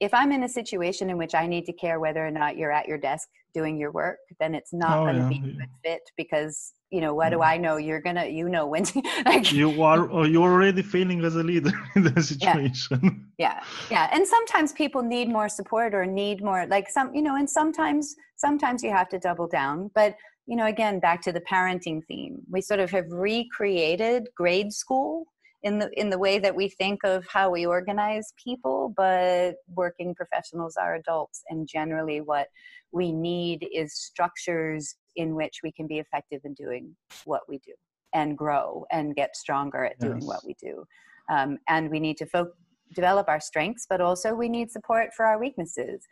if 0.00 0.12
I'm 0.12 0.32
in 0.32 0.42
a 0.42 0.48
situation 0.48 1.10
in 1.10 1.16
which 1.16 1.34
I 1.34 1.46
need 1.46 1.64
to 1.66 1.72
care 1.72 2.00
whether 2.00 2.26
or 2.26 2.30
not 2.30 2.56
you're 2.56 2.72
at 2.72 2.88
your 2.88 2.98
desk 2.98 3.28
doing 3.54 3.78
your 3.78 3.92
work, 3.92 4.18
then 4.40 4.54
it's 4.54 4.72
not 4.72 4.98
oh, 4.98 5.04
going 5.04 5.16
to 5.16 5.22
yeah. 5.22 5.28
be 5.28 5.36
a 5.36 5.52
good 5.52 5.68
fit 5.84 6.02
because 6.16 6.72
you 6.90 7.00
know 7.00 7.12
what 7.12 7.30
do 7.30 7.42
i 7.42 7.56
know? 7.56 7.76
You're 7.76 8.00
gonna 8.00 8.26
you 8.26 8.48
know 8.48 8.66
when 8.66 8.84
to, 8.84 9.02
like 9.26 9.52
you 9.52 9.82
are 9.82 10.26
you're 10.26 10.52
already 10.52 10.82
failing 10.82 11.24
as 11.24 11.34
a 11.34 11.42
leader 11.42 11.72
in 11.96 12.04
the 12.04 12.22
situation. 12.22 13.30
Yeah. 13.36 13.58
yeah. 13.58 13.64
Yeah. 13.90 14.08
And 14.12 14.24
sometimes 14.26 14.72
people 14.72 15.02
need 15.02 15.28
more 15.28 15.48
support 15.48 15.92
or 15.92 16.06
need 16.06 16.42
more 16.42 16.66
like 16.66 16.88
some 16.88 17.12
you 17.12 17.22
know 17.22 17.34
and 17.34 17.50
sometimes 17.50 18.14
sometimes 18.36 18.84
you 18.84 18.90
have 18.90 19.08
to 19.08 19.18
double 19.18 19.48
down. 19.48 19.90
But 19.94 20.14
you 20.46 20.56
know, 20.56 20.66
again, 20.66 21.00
back 21.00 21.22
to 21.22 21.32
the 21.32 21.40
parenting 21.40 22.02
theme, 22.06 22.42
we 22.50 22.60
sort 22.60 22.78
of 22.78 22.90
have 22.90 23.06
recreated 23.10 24.28
grade 24.36 24.72
school 24.72 25.26
in 25.64 25.78
the 25.78 25.90
in 25.98 26.10
the 26.10 26.18
way 26.18 26.38
that 26.38 26.54
we 26.54 26.68
think 26.68 27.00
of 27.04 27.26
how 27.26 27.50
we 27.50 27.66
organize 27.66 28.32
people 28.42 28.92
but 28.96 29.54
working 29.74 30.14
professionals 30.14 30.76
are 30.76 30.94
adults 30.94 31.42
and 31.48 31.66
generally 31.66 32.20
what 32.20 32.48
we 32.92 33.10
need 33.10 33.66
is 33.74 33.94
structures 33.94 34.94
in 35.16 35.34
which 35.34 35.60
we 35.64 35.72
can 35.72 35.86
be 35.86 35.98
effective 35.98 36.40
in 36.44 36.54
doing 36.54 36.94
what 37.24 37.42
we 37.48 37.58
do 37.58 37.72
and 38.12 38.38
grow 38.38 38.84
and 38.92 39.16
get 39.16 39.34
stronger 39.34 39.84
at 39.86 39.98
doing 39.98 40.20
yes. 40.20 40.28
what 40.28 40.40
we 40.46 40.54
do 40.62 40.84
um, 41.30 41.58
and 41.68 41.90
we 41.90 41.98
need 41.98 42.18
to 42.18 42.26
fo- 42.26 42.52
develop 42.94 43.28
our 43.28 43.40
strengths 43.40 43.86
but 43.88 44.00
also 44.00 44.34
we 44.34 44.48
need 44.48 44.70
support 44.70 45.08
for 45.16 45.24
our 45.24 45.38
weaknesses 45.38 46.06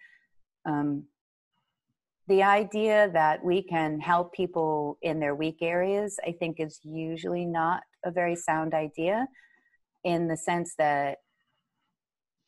um, 0.67 1.05
the 2.29 2.43
idea 2.43 3.11
that 3.13 3.45
we 3.45 3.63
can 3.63 4.01
help 4.01 4.33
people 4.33 4.97
in 5.03 5.21
their 5.21 5.35
weak 5.35 5.59
areas 5.61 6.19
i 6.27 6.33
think 6.33 6.59
is 6.59 6.81
usually 6.83 7.45
not 7.45 7.83
a 8.05 8.11
very 8.11 8.37
sound 8.37 8.75
idea 8.75 9.27
in 10.05 10.29
the 10.29 10.37
sense 10.37 10.75
that 10.79 11.19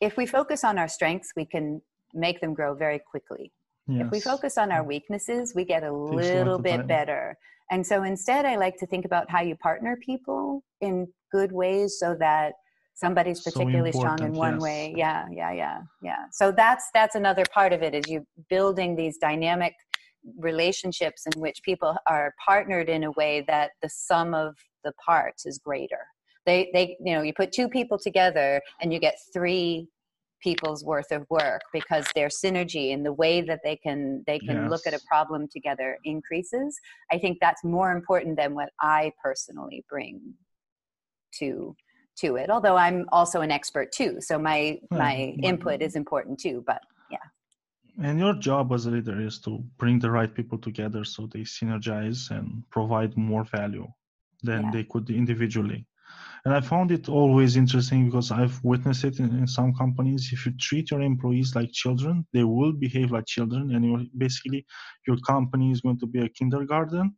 if 0.01 0.17
we 0.17 0.27
focus 0.27 0.65
on 0.65 0.79
our 0.79 0.89
strengths, 0.89 1.33
we 1.37 1.47
can 1.47 1.81
make 2.13 2.41
them 2.41 2.55
grow 2.55 2.75
very 2.75 2.99
quickly. 2.99 3.53
Yes. 3.87 4.07
If 4.07 4.13
we 4.13 4.21
focus 4.21 4.57
on 4.59 4.73
our 4.73 4.83
weaknesses, 4.83 5.55
we 5.55 5.65
get 5.65 5.83
a 5.83 5.93
little 5.93 6.59
bit 6.59 6.79
time. 6.79 6.87
better. 6.87 7.37
And 7.71 7.87
so 7.87 8.03
instead, 8.03 8.45
I 8.45 8.57
like 8.57 8.77
to 8.79 8.87
think 8.87 9.05
about 9.05 9.31
how 9.31 9.41
you 9.43 9.57
partner 9.57 9.97
people 9.97 10.63
in 10.81 11.07
good 11.33 11.53
ways 11.53 11.97
so 11.99 12.15
that 12.19 12.55
somebody's 12.95 13.41
particularly 13.41 13.93
so 13.93 14.01
strong 14.01 14.23
in 14.23 14.33
one 14.33 14.55
yes. 14.55 14.63
way. 14.63 14.95
Yeah, 14.97 15.27
yeah, 15.31 15.53
yeah, 15.53 15.79
yeah. 16.03 16.25
So 16.33 16.53
that's 16.53 16.89
that's 16.95 17.15
another 17.15 17.45
part 17.53 17.73
of 17.73 17.83
it 17.83 17.95
is 17.95 18.09
you 18.09 18.27
building 18.49 18.97
these 18.97 19.19
dynamic 19.19 19.75
relationships 20.39 21.27
in 21.27 21.41
which 21.41 21.63
people 21.63 21.97
are 22.07 22.33
partnered 22.45 22.89
in 22.89 23.05
a 23.05 23.11
way 23.13 23.45
that 23.47 23.73
the 23.83 23.89
sum 23.89 24.35
of 24.35 24.57
the 24.85 24.93
parts 25.05 25.47
is 25.47 25.59
greater 25.59 26.07
they 26.47 26.71
they 26.73 26.97
you 27.05 27.15
know 27.15 27.23
you 27.23 27.33
put 27.33 27.53
two 27.53 27.69
people 27.69 27.99
together 27.99 28.61
and 28.81 28.93
you 28.93 28.99
get 28.99 29.17
three 29.33 29.89
people's 30.43 30.85
worth 30.85 31.11
of 31.11 31.25
work 31.31 31.63
because 31.73 32.07
their 32.15 32.29
synergy 32.29 32.93
and 32.93 33.05
the 33.05 33.13
way 33.13 33.41
that 33.41 33.61
they 33.65 33.77
can 33.77 34.23
they 34.27 34.39
can 34.39 34.57
yes. 34.57 34.71
look 34.71 34.87
at 34.87 34.95
a 34.95 35.01
problem 35.09 35.49
together 35.49 35.99
increases 36.05 36.79
i 37.11 37.19
think 37.19 37.39
that's 37.41 37.65
more 37.65 37.93
important 37.93 38.37
than 38.37 38.55
what 38.55 38.71
i 38.81 39.11
personally 39.23 39.85
bring 39.89 40.21
to 41.33 41.75
to 42.17 42.37
it 42.37 42.51
although 42.51 42.77
i'm 42.77 43.07
also 43.11 43.41
an 43.41 43.51
expert 43.51 43.91
too 43.91 44.21
so 44.21 44.39
my 44.39 44.79
hmm. 44.91 44.99
my 44.99 45.15
input 45.43 45.81
is 45.81 45.97
important 45.97 46.39
too 46.39 46.63
but 46.67 46.83
yeah 47.11 47.27
and 48.03 48.19
your 48.19 48.35
job 48.35 48.73
as 48.73 48.85
a 48.87 48.91
leader 48.91 49.21
is 49.21 49.39
to 49.39 49.65
bring 49.79 49.99
the 49.99 50.11
right 50.11 50.35
people 50.35 50.59
together 50.59 51.05
so 51.05 51.27
they 51.33 51.41
synergize 51.41 52.31
and 52.31 52.63
provide 52.71 53.17
more 53.17 53.45
value 53.45 53.87
than 54.45 54.65
yeah. 54.65 54.71
they 54.73 54.85
could 54.85 55.11
individually 55.11 55.87
and 56.45 56.55
I 56.55 56.61
found 56.61 56.91
it 56.91 57.09
always 57.09 57.57
interesting 57.57 58.07
because 58.07 58.31
I've 58.31 58.63
witnessed 58.63 59.05
it 59.05 59.19
in, 59.19 59.31
in, 59.39 59.47
some 59.47 59.75
companies. 59.75 60.31
If 60.31 60.45
you 60.45 60.53
treat 60.59 60.91
your 60.91 61.01
employees 61.01 61.55
like 61.57 61.73
children, 61.73 62.27
they 62.35 62.45
will 62.45 62.73
behave 62.73 63.11
like 63.13 63.25
children, 63.27 63.75
and 63.75 63.85
you're 63.85 64.05
basically 64.19 64.67
your 65.07 65.17
company 65.27 65.71
is 65.71 65.81
going 65.81 65.99
to 66.01 66.07
be 66.07 66.21
a 66.21 66.29
kindergarten, 66.29 67.17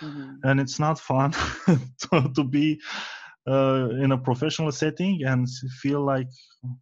mm-hmm. 0.00 0.34
and 0.44 0.60
it's 0.60 0.78
not 0.78 1.00
fun 1.00 1.32
to, 1.66 2.32
to, 2.36 2.44
be 2.44 2.80
uh, 3.48 3.88
in 4.00 4.12
a 4.12 4.18
professional 4.18 4.70
setting 4.70 5.24
and 5.24 5.48
feel 5.82 6.04
like, 6.04 6.28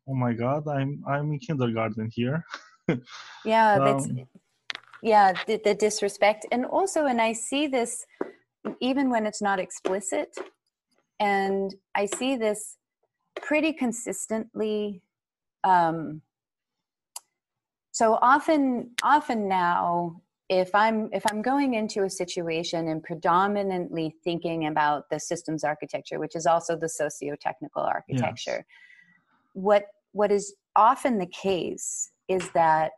oh 0.07 0.15
my 0.15 0.35
God, 0.35 0.69
I'm 0.69 1.03
I'm 1.09 1.33
in 1.33 1.39
kindergarten 1.39 2.11
here. 2.13 2.45
yeah, 3.47 3.79
that's 3.79 4.05
um, 4.05 4.29
yeah 5.03 5.33
the, 5.47 5.63
the 5.65 5.75
disrespect, 5.75 6.45
and 6.53 6.67
also, 6.67 7.07
and 7.07 7.23
I 7.23 7.33
see 7.33 7.69
this 7.69 8.05
even 8.81 9.11
when 9.11 9.27
it's 9.27 9.43
not 9.43 9.59
explicit 9.59 10.37
and 11.21 11.75
I 11.95 12.07
see 12.07 12.37
this 12.37 12.77
pretty 13.37 13.73
consistently. 13.73 15.03
Um, 15.65 16.23
so 17.93 18.19
often, 18.21 18.91
often 19.03 19.49
now, 19.49 20.21
if 20.49 20.73
I'm 20.75 21.09
if 21.13 21.25
I'm 21.29 21.43
going 21.43 21.75
into 21.75 22.05
a 22.05 22.11
situation 22.11 22.89
and 22.89 23.03
predominantly 23.03 24.15
thinking 24.23 24.67
about 24.67 25.09
the 25.11 25.19
systems 25.19 25.65
architecture, 25.65 26.21
which 26.21 26.37
is 26.37 26.47
also 26.47 26.77
the 26.77 26.89
socio-technical 26.89 27.83
architecture, 27.83 28.65
yes. 28.65 28.65
what 29.55 29.87
what 30.13 30.31
is 30.31 30.55
often 30.77 31.19
the 31.19 31.27
case 31.27 32.11
is 32.29 32.49
that 32.51 32.93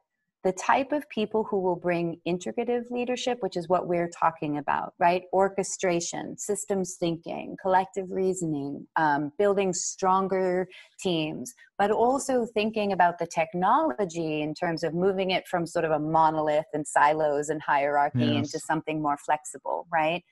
the 0.49 0.53
type 0.53 0.93
of 0.93 1.07
people 1.11 1.45
who 1.45 1.61
will 1.61 1.77
bring 1.77 2.19
integrative 2.27 2.91
leadership, 2.91 3.37
which 3.41 3.55
is 3.55 3.69
what 3.69 3.87
we're 3.87 4.09
talking 4.09 4.57
about, 4.57 4.95
right? 4.99 5.25
Orchestration, 5.31 6.39
systems 6.39 6.97
thinking, 6.99 7.55
collective 7.61 8.07
reasoning, 8.11 8.87
um, 8.97 9.31
building 9.37 9.75
stronger 9.75 10.67
teams, 10.99 11.53
but 11.77 11.91
also 11.91 12.47
thinking 12.55 12.93
about 12.93 13.19
the 13.19 13.27
technology 13.27 14.41
in 14.41 14.55
terms 14.55 14.83
of 14.83 14.95
moving 14.95 15.33
it 15.33 15.47
from 15.47 15.67
sort 15.67 15.85
of 15.85 15.91
a 15.91 15.99
monolith 15.99 16.65
and 16.73 16.89
silos 16.89 17.51
and 17.51 17.61
hierarchy 17.61 18.21
yes. 18.21 18.37
into 18.47 18.59
something 18.59 19.03
more 19.03 19.19
flexible, 19.19 19.87
right? 19.93 20.23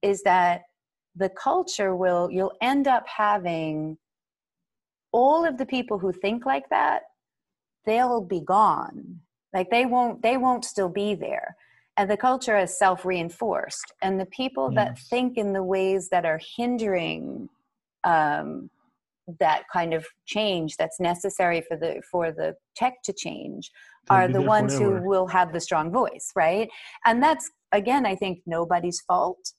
Is 0.00 0.22
that 0.22 0.62
the 1.14 1.28
culture 1.28 1.94
will, 1.94 2.30
you'll 2.30 2.56
end 2.62 2.88
up 2.88 3.04
having 3.06 3.98
all 5.12 5.44
of 5.44 5.58
the 5.58 5.66
people 5.66 5.98
who 5.98 6.10
think 6.10 6.46
like 6.46 6.70
that 6.70 7.02
they'll 7.86 8.22
be 8.22 8.40
gone 8.40 9.20
like 9.52 9.70
they 9.70 9.86
won't 9.86 10.22
they 10.22 10.36
won't 10.36 10.64
still 10.64 10.88
be 10.88 11.14
there 11.14 11.56
and 11.96 12.10
the 12.10 12.16
culture 12.16 12.56
is 12.56 12.78
self-reinforced 12.78 13.92
and 14.02 14.18
the 14.18 14.26
people 14.26 14.70
yes. 14.72 14.76
that 14.76 14.98
think 14.98 15.36
in 15.36 15.52
the 15.52 15.62
ways 15.62 16.08
that 16.08 16.24
are 16.24 16.40
hindering 16.56 17.48
um, 18.04 18.70
that 19.38 19.64
kind 19.72 19.94
of 19.94 20.06
change 20.26 20.76
that's 20.76 20.98
necessary 20.98 21.62
for 21.68 21.76
the 21.76 22.02
for 22.10 22.32
the 22.32 22.54
tech 22.74 22.94
to 23.04 23.12
change 23.12 23.70
They'll 24.08 24.18
are 24.18 24.28
the 24.28 24.42
ones 24.42 24.76
forever. 24.76 24.98
who 24.98 25.08
will 25.08 25.26
have 25.28 25.52
the 25.52 25.60
strong 25.60 25.92
voice 25.92 26.32
right 26.34 26.68
and 27.04 27.22
that's 27.22 27.50
again 27.72 28.06
i 28.06 28.16
think 28.16 28.40
nobody's 28.46 29.00
fault 29.02 29.52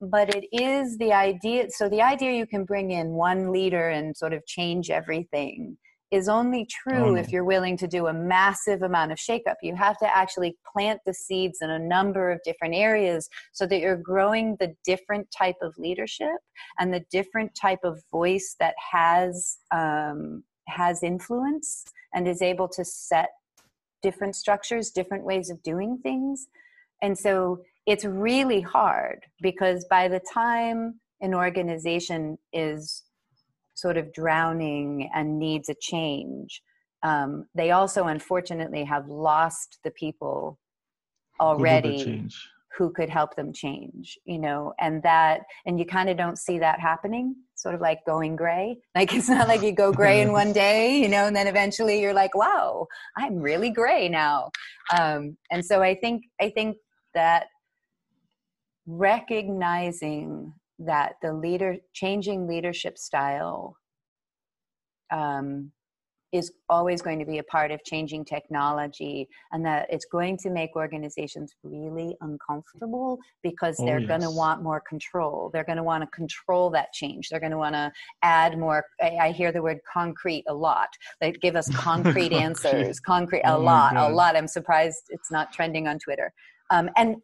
but 0.00 0.34
it 0.34 0.44
is 0.52 0.98
the 0.98 1.12
idea 1.12 1.66
so 1.70 1.88
the 1.88 2.02
idea 2.02 2.32
you 2.32 2.46
can 2.46 2.64
bring 2.64 2.90
in 2.90 3.12
one 3.12 3.50
leader 3.50 3.88
and 3.88 4.16
sort 4.16 4.32
of 4.32 4.46
change 4.46 4.90
everything 4.90 5.76
is 6.10 6.28
only 6.28 6.66
true 6.66 7.16
if 7.16 7.32
you're 7.32 7.44
willing 7.44 7.76
to 7.76 7.88
do 7.88 8.06
a 8.06 8.12
massive 8.12 8.82
amount 8.82 9.10
of 9.10 9.18
shakeup. 9.18 9.56
You 9.62 9.74
have 9.74 9.98
to 9.98 10.16
actually 10.16 10.56
plant 10.72 11.00
the 11.04 11.12
seeds 11.12 11.58
in 11.60 11.70
a 11.70 11.78
number 11.78 12.30
of 12.30 12.40
different 12.44 12.74
areas 12.74 13.28
so 13.52 13.66
that 13.66 13.80
you're 13.80 13.96
growing 13.96 14.56
the 14.60 14.74
different 14.84 15.28
type 15.36 15.56
of 15.62 15.74
leadership 15.78 16.36
and 16.78 16.94
the 16.94 17.04
different 17.10 17.54
type 17.54 17.80
of 17.82 18.02
voice 18.12 18.54
that 18.60 18.74
has 18.92 19.58
um, 19.72 20.44
has 20.68 21.02
influence 21.02 21.84
and 22.14 22.26
is 22.26 22.42
able 22.42 22.68
to 22.68 22.84
set 22.84 23.30
different 24.02 24.36
structures, 24.36 24.90
different 24.90 25.24
ways 25.24 25.50
of 25.50 25.62
doing 25.62 25.98
things. 25.98 26.46
And 27.02 27.18
so 27.18 27.62
it's 27.86 28.04
really 28.04 28.60
hard 28.60 29.24
because 29.40 29.84
by 29.88 30.08
the 30.08 30.20
time 30.32 31.00
an 31.20 31.34
organization 31.34 32.38
is 32.52 33.04
sort 33.76 33.96
of 33.96 34.12
drowning 34.12 35.08
and 35.14 35.38
needs 35.38 35.68
a 35.68 35.74
change. 35.80 36.62
Um, 37.02 37.46
they 37.54 37.70
also, 37.70 38.06
unfortunately, 38.06 38.82
have 38.84 39.06
lost 39.08 39.78
the 39.84 39.90
people 39.92 40.58
already 41.38 42.26
who 42.76 42.90
could 42.90 43.08
help 43.08 43.36
them 43.36 43.52
change, 43.52 44.18
you 44.24 44.38
know, 44.38 44.72
and 44.80 45.02
that, 45.02 45.42
and 45.64 45.78
you 45.78 45.86
kind 45.86 46.08
of 46.10 46.16
don't 46.16 46.38
see 46.38 46.58
that 46.58 46.80
happening, 46.80 47.34
sort 47.54 47.74
of 47.74 47.80
like 47.80 48.04
going 48.06 48.34
gray. 48.36 48.76
Like 48.94 49.14
it's 49.14 49.28
not 49.28 49.48
like 49.48 49.62
you 49.62 49.72
go 49.72 49.92
gray 49.92 50.20
in 50.20 50.32
one 50.42 50.52
day, 50.52 50.98
you 50.98 51.08
know, 51.08 51.26
and 51.26 51.36
then 51.36 51.46
eventually 51.46 52.00
you're 52.00 52.14
like, 52.14 52.34
wow, 52.34 52.86
I'm 53.16 53.36
really 53.36 53.70
gray 53.70 54.08
now. 54.08 54.50
Um, 54.98 55.36
and 55.50 55.64
so 55.64 55.82
I 55.82 55.94
think, 55.94 56.24
I 56.40 56.50
think 56.50 56.76
that 57.14 57.46
recognizing 58.86 60.52
that 60.78 61.14
the 61.22 61.32
leader 61.32 61.76
changing 61.92 62.46
leadership 62.46 62.98
style 62.98 63.76
um, 65.10 65.72
is 66.32 66.52
always 66.68 67.00
going 67.00 67.18
to 67.18 67.24
be 67.24 67.38
a 67.38 67.42
part 67.44 67.70
of 67.70 67.82
changing 67.84 68.24
technology 68.24 69.28
and 69.52 69.64
that 69.64 69.86
it's 69.90 70.04
going 70.04 70.36
to 70.36 70.50
make 70.50 70.70
organizations 70.74 71.54
really 71.62 72.16
uncomfortable 72.20 73.18
because 73.42 73.76
oh, 73.80 73.86
they're 73.86 74.00
yes. 74.00 74.08
going 74.08 74.20
to 74.20 74.30
want 74.30 74.62
more 74.62 74.82
control. 74.88 75.50
They're 75.52 75.64
going 75.64 75.76
to 75.76 75.84
want 75.84 76.02
to 76.02 76.08
control 76.08 76.68
that 76.70 76.92
change. 76.92 77.28
They're 77.28 77.40
going 77.40 77.52
to 77.52 77.58
want 77.58 77.74
to 77.74 77.92
add 78.22 78.58
more 78.58 78.84
I, 79.00 79.30
hear 79.30 79.52
the 79.52 79.62
word 79.62 79.78
concrete 79.90 80.44
a 80.48 80.54
lot. 80.54 80.88
They 81.20 81.32
give 81.32 81.56
us 81.56 81.74
concrete 81.74 82.32
answers 82.46 83.00
concrete 83.00 83.42
a 83.42 83.54
oh 83.54 83.60
lot 83.60 83.96
a 83.96 84.08
lot. 84.08 84.36
I'm 84.36 84.48
surprised 84.48 85.04
it's 85.10 85.30
not 85.30 85.52
trending 85.52 85.86
on 85.88 85.98
twitter. 85.98 86.32
Um, 86.70 86.90
and 86.96 87.16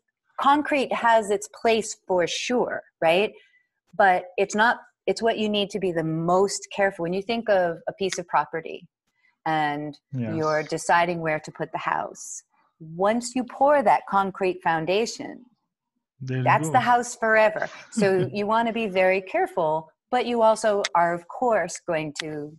concrete 0.42 0.92
has 0.92 1.30
its 1.30 1.48
place 1.60 1.96
for 2.06 2.26
sure 2.26 2.82
right 3.00 3.32
but 3.96 4.24
it's 4.36 4.54
not 4.54 4.78
it's 5.06 5.22
what 5.22 5.38
you 5.38 5.48
need 5.48 5.68
to 5.70 5.78
be 5.78 5.92
the 5.92 6.04
most 6.04 6.68
careful 6.74 7.02
when 7.02 7.12
you 7.12 7.22
think 7.22 7.48
of 7.48 7.78
a 7.88 7.92
piece 7.92 8.18
of 8.18 8.26
property 8.26 8.86
and 9.46 9.98
yes. 10.12 10.34
you're 10.36 10.62
deciding 10.62 11.20
where 11.20 11.40
to 11.40 11.50
put 11.52 11.70
the 11.72 11.78
house 11.78 12.42
once 12.96 13.34
you 13.34 13.44
pour 13.44 13.82
that 13.82 14.02
concrete 14.08 14.60
foundation 14.62 15.44
There 16.20 16.42
that's 16.42 16.70
the 16.70 16.80
house 16.80 17.16
forever. 17.16 17.68
So 17.92 18.28
you 18.32 18.46
want 18.46 18.68
to 18.68 18.72
be 18.72 18.86
very 18.86 19.20
careful, 19.20 19.88
but 20.10 20.26
you 20.26 20.42
also 20.42 20.82
are, 20.94 21.14
of 21.14 21.26
course, 21.28 21.80
going 21.86 22.14
to 22.20 22.56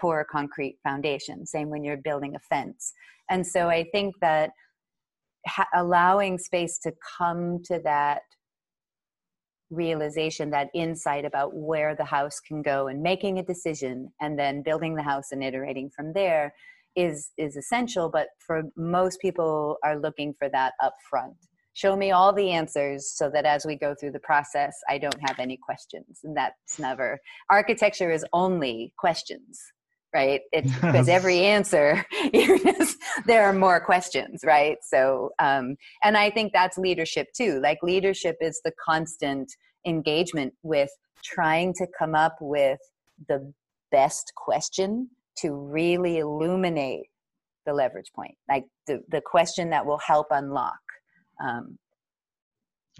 pour 0.00 0.20
a 0.20 0.24
concrete 0.24 0.76
foundation. 0.82 1.46
Same 1.46 1.70
when 1.70 1.84
you're 1.84 1.96
building 1.96 2.34
a 2.34 2.38
fence. 2.38 2.92
And 3.30 3.46
so 3.46 3.68
I 3.68 3.84
think 3.92 4.14
that 4.20 4.50
ha- 5.46 5.68
allowing 5.74 6.38
space 6.38 6.78
to 6.80 6.92
come 7.18 7.62
to 7.64 7.80
that 7.84 8.22
realization, 9.70 10.50
that 10.50 10.68
insight 10.74 11.24
about 11.24 11.54
where 11.54 11.96
the 11.96 12.04
house 12.04 12.40
can 12.40 12.62
go, 12.62 12.88
and 12.88 13.02
making 13.02 13.38
a 13.38 13.44
decision, 13.44 14.12
and 14.20 14.38
then 14.38 14.62
building 14.62 14.94
the 14.94 15.02
house 15.02 15.32
and 15.32 15.42
iterating 15.42 15.90
from 15.94 16.12
there 16.12 16.54
is 16.96 17.30
is 17.38 17.56
essential. 17.56 18.08
But 18.08 18.28
for 18.46 18.62
most 18.76 19.20
people, 19.20 19.78
are 19.82 19.98
looking 19.98 20.34
for 20.38 20.48
that 20.50 20.74
up 20.82 20.94
front 21.10 21.36
show 21.74 21.96
me 21.96 22.12
all 22.12 22.32
the 22.32 22.50
answers 22.50 23.12
so 23.14 23.28
that 23.28 23.44
as 23.44 23.66
we 23.66 23.76
go 23.76 23.94
through 23.98 24.12
the 24.12 24.20
process 24.20 24.74
i 24.88 24.96
don't 24.96 25.18
have 25.20 25.38
any 25.38 25.56
questions 25.56 26.20
and 26.24 26.36
that's 26.36 26.78
never 26.78 27.18
architecture 27.50 28.10
is 28.10 28.24
only 28.32 28.92
questions 28.96 29.60
right? 30.14 30.40
It's 30.52 30.72
because 30.80 31.08
every 31.08 31.40
answer 31.40 32.04
there 33.26 33.44
are 33.44 33.52
more 33.52 33.80
questions 33.84 34.40
right? 34.44 34.76
So 34.82 35.30
um, 35.38 35.76
and 36.02 36.16
i 36.16 36.30
think 36.30 36.52
that's 36.52 36.78
leadership 36.78 37.28
too. 37.36 37.60
Like 37.60 37.78
leadership 37.82 38.36
is 38.40 38.60
the 38.64 38.72
constant 38.84 39.50
engagement 39.86 40.54
with 40.62 40.90
trying 41.22 41.72
to 41.74 41.86
come 41.98 42.14
up 42.14 42.36
with 42.40 42.78
the 43.28 43.52
best 43.90 44.32
question 44.36 45.08
to 45.38 45.52
really 45.52 46.18
illuminate 46.18 47.06
the 47.66 47.72
leverage 47.72 48.10
point 48.14 48.34
like 48.48 48.64
the, 48.86 49.00
the 49.08 49.20
question 49.24 49.70
that 49.70 49.86
will 49.86 50.00
help 50.06 50.26
unlock 50.30 50.78
um, 51.42 51.78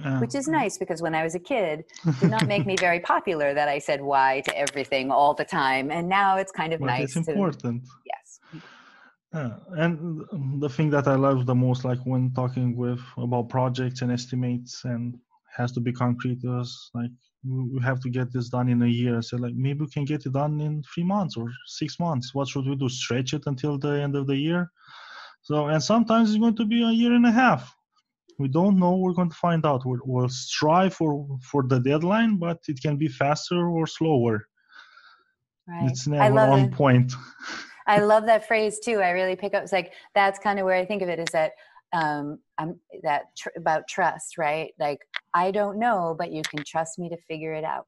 Uh, 0.03 0.19
which 0.19 0.35
is 0.35 0.49
nice 0.49 0.77
because 0.77 1.01
when 1.01 1.15
I 1.15 1.23
was 1.23 1.37
a 1.37 1.39
kid, 1.39 1.85
did 2.21 2.31
not 2.31 2.49
make 2.49 2.67
me 2.67 2.75
very 2.77 2.99
popular 2.99 3.55
that 3.55 3.69
I 3.69 3.79
said 3.79 4.01
why 4.03 4.43
to 4.47 4.59
everything 4.59 5.13
all 5.13 5.35
the 5.35 5.45
time, 5.45 5.93
and 5.93 6.09
now 6.09 6.37
it's 6.37 6.51
kind 6.51 6.73
of 6.73 6.81
but 6.81 6.87
nice. 6.87 7.17
it's 7.17 7.27
to, 7.27 7.33
important. 7.33 7.85
yes. 8.05 8.41
Uh, 9.33 9.51
and 9.77 10.25
the 10.61 10.69
thing 10.69 10.91
that 10.91 11.07
I 11.07 11.15
love 11.15 11.47
the 11.47 11.55
most, 11.55 11.85
like 11.85 12.01
when 12.05 12.33
talking 12.35 12.77
with 12.77 13.01
about 13.19 13.49
projects 13.49 14.03
and 14.03 14.11
estimates, 14.11 14.85
and 14.85 15.17
has 15.57 15.71
to 15.73 15.81
be 15.81 15.93
concrete, 15.93 16.41
was 16.43 16.91
like 16.95 17.11
we 17.47 17.81
have 17.83 18.01
to 18.01 18.11
get 18.11 18.33
this 18.33 18.49
done 18.49 18.69
in 18.69 18.83
a 18.83 18.87
year. 18.87 19.19
I 19.19 19.21
said 19.21 19.41
like 19.41 19.55
maybe 19.55 19.81
we 19.81 19.91
can 19.91 20.05
get 20.05 20.27
it 20.27 20.33
done 20.33 20.61
in 20.61 20.83
three 20.93 21.05
months 21.05 21.37
or 21.37 21.53
six 21.67 22.01
months. 22.01 22.35
What 22.35 22.49
should 22.49 22.67
we 22.67 22.75
do? 22.75 22.89
Stretch 22.89 23.35
it 23.35 23.45
until 23.47 23.79
the 23.79 24.01
end 24.03 24.17
of 24.17 24.27
the 24.27 24.37
year? 24.37 24.71
So 25.43 25.67
and 25.67 25.83
sometimes 25.83 26.31
it's 26.31 26.39
going 26.39 26.57
to 26.57 26.65
be 26.65 26.83
a 26.83 26.91
year 26.91 27.13
and 27.13 27.27
a 27.27 27.33
half. 27.33 27.77
We 28.39 28.49
don't 28.49 28.79
know. 28.79 28.97
We're 28.97 29.13
going 29.13 29.31
to 29.31 29.37
find 29.37 29.65
out. 29.65 29.87
We'll, 29.87 30.01
we'll 30.05 30.29
strive 30.29 30.95
for 30.95 31.27
for 31.43 31.63
the 31.63 31.79
deadline, 31.79 32.37
but 32.37 32.59
it 32.69 32.81
can 32.83 32.97
be 32.97 33.09
faster 33.09 33.69
or 33.69 33.87
slower. 33.87 34.47
Right. 35.69 35.91
It's 35.91 36.07
never 36.07 36.39
on 36.41 36.61
it. 36.61 36.73
point. 36.73 37.13
I 37.87 37.99
love 37.99 38.27
that 38.27 38.47
phrase 38.47 38.79
too. 38.79 39.01
I 39.01 39.11
really 39.11 39.37
pick 39.37 39.55
up. 39.55 39.63
It's 39.63 39.73
like 39.73 39.93
that's 40.15 40.39
kind 40.39 40.59
of 40.59 40.65
where 40.65 40.77
I 40.77 40.85
think 40.85 41.03
of 41.03 41.09
it 41.09 41.19
is 41.19 41.29
that 41.33 41.53
um, 41.93 42.39
I'm 42.59 42.81
that 43.03 43.25
tr- 43.37 43.51
about 43.57 43.87
trust, 43.89 44.37
right? 44.39 44.73
Like 44.79 44.99
I 45.35 45.51
don't 45.51 45.79
know, 45.79 46.15
but 46.19 46.33
you 46.33 46.43
can 46.43 46.65
trust 46.65 46.99
me 46.99 47.09
to 47.09 47.17
figure 47.29 47.53
it 47.53 47.65
out. 47.65 47.87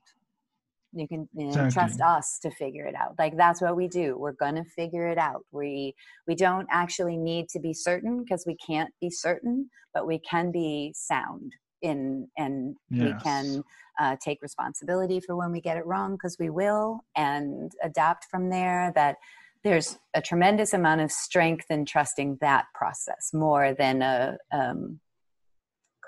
You 0.92 1.06
can 1.08 1.28
you 1.34 1.48
know, 1.48 1.70
trust 1.70 2.00
us 2.00 2.38
to 2.42 2.50
figure 2.50 2.86
it 2.86 2.94
out. 2.94 3.14
Like 3.18 3.36
that's 3.36 3.60
what 3.60 3.76
we 3.76 3.88
do. 3.88 4.16
We're 4.18 4.32
gonna 4.32 4.64
figure 4.64 5.08
it 5.08 5.18
out. 5.18 5.42
We 5.52 5.94
we 6.26 6.34
don't 6.34 6.66
actually 6.70 7.16
need 7.16 7.48
to 7.50 7.60
be 7.60 7.74
certain 7.74 8.22
because 8.22 8.44
we 8.46 8.56
can't 8.56 8.90
be 9.00 9.10
certain, 9.10 9.68
but 9.92 10.06
we 10.06 10.18
can 10.18 10.50
be 10.50 10.92
sound 10.96 11.52
in 11.82 12.28
and 12.36 12.76
we 12.90 13.12
can 13.22 13.62
uh, 14.00 14.16
take 14.22 14.40
responsibility 14.42 15.20
for 15.20 15.36
when 15.36 15.52
we 15.52 15.60
get 15.60 15.76
it 15.76 15.86
wrong 15.86 16.14
because 16.14 16.36
we 16.38 16.50
will 16.50 17.00
and 17.16 17.72
adapt 17.82 18.26
from 18.30 18.48
there. 18.50 18.92
That 18.94 19.16
there's 19.64 19.98
a 20.14 20.22
tremendous 20.22 20.72
amount 20.72 21.00
of 21.00 21.10
strength 21.10 21.66
in 21.70 21.84
trusting 21.84 22.38
that 22.40 22.66
process 22.74 23.30
more 23.32 23.74
than 23.74 24.02
a 24.02 24.38
um, 24.52 25.00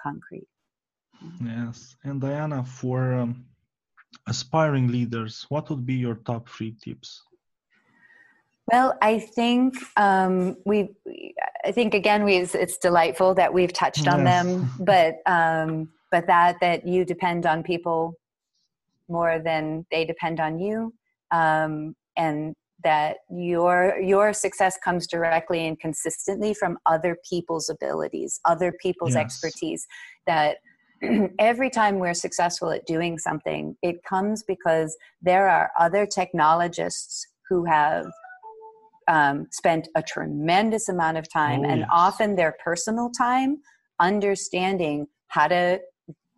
concrete. 0.01 0.49
Yes. 1.45 1.97
And 2.05 2.21
Diana, 2.21 2.65
for 2.65 3.15
um, 3.15 3.45
aspiring 4.27 4.89
leaders, 4.89 5.47
what 5.49 5.69
would 5.71 5.85
be 5.87 5.95
your 5.95 6.17
top 6.17 6.49
three 6.49 6.75
tips? 6.83 7.23
Well, 8.71 8.99
I 9.01 9.19
think 9.19 9.75
um, 9.97 10.57
we. 10.67 10.91
I 11.65 11.73
think 11.73 11.95
again, 11.95 12.23
we. 12.25 12.37
It's, 12.37 12.77
delightful 12.79 13.35
that 13.35 13.53
we've 13.53 13.73
touched 13.73 14.07
on 14.07 14.25
Yes. 14.25 14.45
them, 14.45 14.73
but 14.81 15.17
um, 15.27 15.89
but 16.11 16.27
that 16.27 16.57
that 16.61 16.87
you 16.87 17.05
depend 17.05 17.47
on 17.47 17.63
people 17.63 18.15
more 19.09 19.39
than 19.39 19.87
they 19.91 20.05
depend 20.05 20.39
on 20.39 20.59
you, 20.59 20.93
um, 21.31 21.97
and 22.19 22.55
that 22.85 23.17
your 23.31 23.99
your 24.01 24.35
success 24.35 24.77
comes 24.85 25.07
directly 25.07 25.67
and 25.67 25.81
consistently 25.81 26.53
from 26.53 26.77
other 26.85 27.17
people's 27.29 27.71
abilities, 27.71 28.39
other 28.45 28.73
people's 28.83 29.15
Yes. 29.15 29.43
expertise. 29.43 29.87
That 30.27 30.59
every 31.39 31.71
time 31.71 31.99
we're 31.99 32.15
successful 32.15 32.71
at 32.71 32.87
doing 32.87 33.19
something, 33.19 33.77
it 33.83 34.03
comes 34.05 34.43
because 34.43 34.97
there 35.23 35.49
are 35.49 35.71
other 35.79 36.07
technologists 36.07 37.27
who 37.49 37.65
have 37.65 38.07
um, 39.09 39.47
spent 39.51 39.89
a 39.95 40.03
tremendous 40.03 40.89
amount 40.89 41.17
of 41.17 41.31
time 41.33 41.65
Oh, 41.65 41.69
and 41.69 41.81
yes. 41.81 41.89
often 41.91 42.37
their 42.37 42.57
personal 42.63 43.11
time 43.11 43.59
understanding 44.01 45.07
how 45.29 45.49
to 45.49 45.81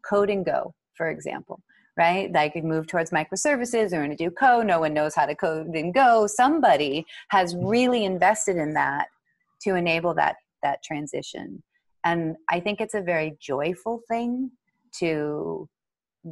code 0.09 0.31
and 0.31 0.45
go, 0.45 0.75
for 0.97 1.09
example, 1.11 1.61
right? 1.97 2.33
Like 2.33 2.55
move 2.63 2.87
towards 2.87 3.11
microservices 3.11 3.93
or 3.93 3.99
going 3.99 4.11
to 4.11 4.17
do 4.17 4.31
code. 4.31 4.67
No 4.67 4.81
one 4.81 4.95
knows 4.95 5.15
how 5.15 5.27
to 5.27 5.35
code 5.35 5.69
and 5.69 5.93
go. 5.93 6.27
Somebody 6.27 7.05
has 7.29 7.55
really 7.57 8.05
invested 8.05 8.57
in 8.57 8.75
that 8.75 9.09
to 9.63 9.75
enable 9.75 10.15
that 10.15 10.37
that 10.63 10.83
transition. 10.83 11.63
And 12.05 12.37
I 12.49 12.61
think 12.61 12.81
it's 12.81 12.95
a 12.95 13.03
very 13.03 13.37
joyful 13.41 14.01
thing 14.09 14.51
to 14.99 15.69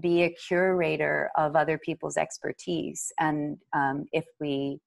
be 0.01 0.23
a 0.23 0.31
curator 0.31 1.31
of 1.37 1.57
other 1.57 1.79
people's 1.79 2.17
expertise. 2.17 3.13
And 3.19 3.59
um, 3.73 4.07
if 4.13 4.25
we 4.41 4.81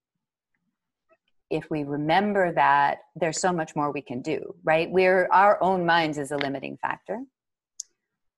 if 1.50 1.70
we 1.70 1.84
remember 1.84 2.54
that 2.54 3.00
there's 3.14 3.42
so 3.42 3.52
much 3.52 3.76
more 3.76 3.92
we 3.92 4.02
can 4.02 4.22
do 4.22 4.56
right? 4.64 4.90
We're 4.90 5.28
our 5.32 5.62
own 5.62 5.86
minds 5.86 6.18
is 6.18 6.32
a 6.32 6.38
limiting 6.38 6.78
factor. 6.78 7.20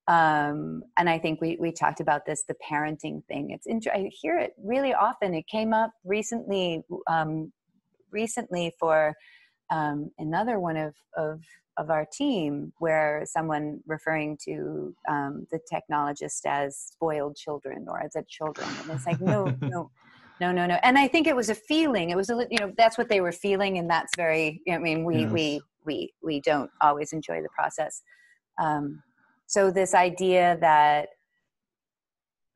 Um, 0.05 0.83
and 0.97 1.09
i 1.09 1.17
think 1.17 1.39
we, 1.39 1.55
we 1.61 1.71
talked 1.71 2.01
about 2.01 2.25
this 2.25 2.43
the 2.43 2.55
parenting 2.69 3.23
thing. 3.25 3.51
It's 3.51 3.67
inter- 3.67 3.93
i 3.93 4.09
hear 4.11 4.37
it 4.37 4.53
really 4.61 4.93
often. 4.93 5.33
It 5.33 5.47
came 5.47 5.73
up 5.73 5.91
recently 6.03 6.83
um, 7.07 7.53
recently 8.11 8.73
for 8.79 9.13
um, 9.69 10.11
another 10.19 10.59
one 10.59 10.77
of, 10.77 10.93
of 11.17 11.41
of 11.77 11.89
our 11.89 12.05
team 12.05 12.71
where 12.79 13.23
someone 13.25 13.79
referring 13.87 14.37
to 14.45 14.95
um, 15.09 15.47
the 15.51 15.59
technologist 15.71 16.41
as 16.45 16.77
spoiled 16.77 17.35
children 17.35 17.85
or 17.87 18.01
as 18.01 18.15
a 18.15 18.23
children 18.29 18.67
and 18.81 18.91
it's 18.91 19.05
like 19.07 19.19
no 19.19 19.45
no 19.61 19.89
no 20.39 20.51
no 20.51 20.65
no. 20.65 20.77
And 20.83 20.97
i 20.97 21.07
think 21.07 21.27
it 21.27 21.35
was 21.35 21.49
a 21.49 21.55
feeling. 21.55 22.09
It 22.09 22.17
was 22.17 22.29
a 22.29 22.47
you 22.49 22.59
know 22.59 22.71
that's 22.77 22.97
what 22.97 23.09
they 23.09 23.21
were 23.21 23.31
feeling 23.31 23.77
and 23.77 23.89
that's 23.89 24.11
very 24.17 24.61
i 24.71 24.77
mean 24.77 25.03
we 25.05 25.21
Yes. 25.21 25.31
we 25.31 25.61
we 25.85 26.13
we 26.23 26.41
don't 26.41 26.71
always 26.81 27.13
enjoy 27.13 27.41
the 27.41 27.49
process. 27.49 28.01
Um, 28.61 29.01
so 29.47 29.71
this 29.71 29.93
idea 29.93 30.57
that 30.61 31.09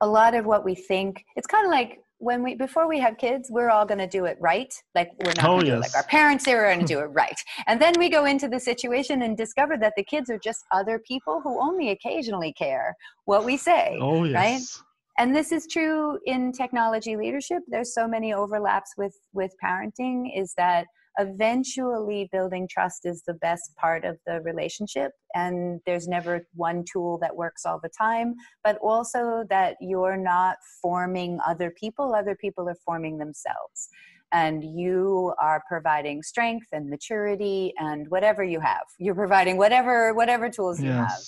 a 0.00 0.06
lot 0.06 0.34
of 0.34 0.46
what 0.46 0.64
we 0.64 0.74
think 0.74 1.24
it's 1.36 1.46
kind 1.46 1.66
of 1.66 1.72
like 1.72 2.00
when 2.18 2.42
we 2.42 2.54
before 2.54 2.88
we 2.88 2.98
have 2.98 3.16
kids 3.16 3.48
we're 3.50 3.70
all 3.70 3.86
going 3.86 3.98
to 3.98 4.06
do 4.06 4.24
it 4.24 4.36
right 4.40 4.72
like 4.94 5.10
we're 5.24 5.32
not 5.36 5.44
Oh, 5.44 5.48
going 5.54 5.60
to 5.60 5.66
do 5.66 5.72
it 5.72 5.76
yes. 5.76 5.94
like 5.94 5.96
our 6.02 6.08
parents 6.08 6.44
they 6.44 6.54
were 6.54 6.64
going 6.64 6.80
to 6.80 6.86
do 6.86 6.98
it 7.04 7.04
right 7.06 7.38
and 7.66 7.80
then 7.80 7.94
we 7.98 8.08
go 8.08 8.24
into 8.24 8.48
the 8.48 8.58
situation 8.60 9.22
and 9.22 9.36
discover 9.36 9.76
that 9.78 9.94
the 9.96 10.04
kids 10.04 10.28
are 10.30 10.38
just 10.38 10.64
other 10.72 10.98
people 10.98 11.40
who 11.42 11.60
only 11.60 11.90
occasionally 11.90 12.52
care 12.52 12.94
what 13.26 13.44
we 13.44 13.56
say 13.56 13.96
Oh 14.00 14.24
yes. 14.24 14.82
and 15.18 15.34
this 15.34 15.52
is 15.52 15.66
true 15.70 16.18
in 16.26 16.52
technology 16.52 17.16
leadership 17.16 17.62
there's 17.68 17.94
so 17.94 18.08
many 18.08 18.32
overlaps 18.34 18.90
with 18.96 19.14
with 19.32 19.52
parenting 19.64 20.36
is 20.36 20.54
that 20.56 20.86
eventually 21.18 22.28
building 22.30 22.68
trust 22.70 23.04
is 23.04 23.22
the 23.26 23.34
best 23.34 23.74
part 23.76 24.04
of 24.04 24.16
the 24.26 24.40
relationship 24.42 25.12
and 25.34 25.80
there's 25.84 26.06
never 26.06 26.46
one 26.54 26.84
tool 26.90 27.18
that 27.18 27.34
works 27.34 27.66
all 27.66 27.80
the 27.82 27.90
time 27.90 28.34
but 28.62 28.78
also 28.78 29.44
that 29.50 29.76
you're 29.80 30.16
not 30.16 30.56
forming 30.80 31.38
other 31.46 31.70
people 31.70 32.14
other 32.14 32.36
people 32.36 32.68
are 32.68 32.76
forming 32.84 33.18
themselves. 33.18 33.88
And 34.30 34.62
you 34.62 35.32
are 35.40 35.62
providing 35.66 36.22
strength 36.22 36.66
and 36.72 36.90
maturity 36.90 37.72
and 37.78 38.06
whatever 38.10 38.44
you 38.44 38.60
have. 38.60 38.82
You're 38.98 39.14
providing 39.14 39.56
whatever 39.56 40.12
whatever 40.12 40.50
tools 40.50 40.82
you 40.82 40.90
have. 40.90 41.18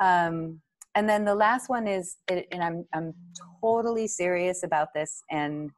Um, 0.00 0.60
and 0.94 1.08
then 1.08 1.24
the 1.24 1.34
last 1.34 1.68
one 1.68 1.86
is 1.88 2.16
and 2.28 2.62
i'm 2.62 2.86
i'm 2.94 3.14
totally 3.60 4.06
serious 4.06 4.62
about 4.62 4.88
this 4.94 5.22
and 5.30 5.70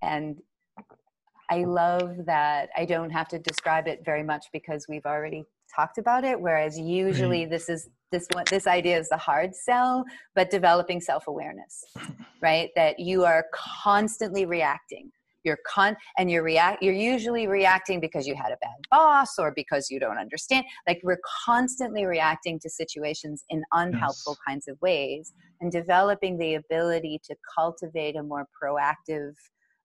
and 0.00 0.38
I 1.50 1.64
love 1.64 2.26
that 2.26 2.70
I 2.76 2.84
don't 2.84 3.10
have 3.10 3.28
to 3.28 3.38
describe 3.38 3.88
it 3.88 4.04
very 4.04 4.22
much 4.22 4.46
because 4.52 4.86
we've 4.88 5.06
already 5.06 5.44
talked 5.74 5.98
about 5.98 6.24
it. 6.24 6.40
Whereas 6.40 6.78
usually 6.78 7.40
right. 7.40 7.50
this 7.50 7.68
is 7.68 7.88
this 8.12 8.26
one 8.32 8.44
this 8.50 8.66
idea 8.66 8.98
is 8.98 9.08
the 9.08 9.16
hard 9.16 9.54
sell, 9.54 10.04
but 10.34 10.50
developing 10.50 11.00
self-awareness, 11.00 11.84
right? 12.42 12.70
That 12.76 12.98
you 12.98 13.24
are 13.24 13.46
constantly 13.54 14.46
reacting 14.46 15.10
you're 15.42 15.58
con 15.66 15.96
and 16.18 16.30
you're 16.30 16.42
react 16.42 16.82
you're 16.82 16.92
usually 16.92 17.46
reacting 17.46 18.00
because 18.00 18.26
you 18.26 18.34
had 18.34 18.52
a 18.52 18.56
bad 18.60 18.76
boss 18.90 19.38
or 19.38 19.52
because 19.54 19.90
you 19.90 19.98
don't 19.98 20.18
understand 20.18 20.64
like 20.86 21.00
we're 21.02 21.20
constantly 21.46 22.04
reacting 22.04 22.58
to 22.58 22.68
situations 22.68 23.44
in 23.48 23.62
unhelpful 23.72 24.36
yes. 24.36 24.38
kinds 24.46 24.68
of 24.68 24.80
ways 24.82 25.32
and 25.60 25.72
developing 25.72 26.36
the 26.38 26.54
ability 26.54 27.20
to 27.24 27.34
cultivate 27.54 28.16
a 28.16 28.22
more 28.22 28.46
proactive 28.62 29.32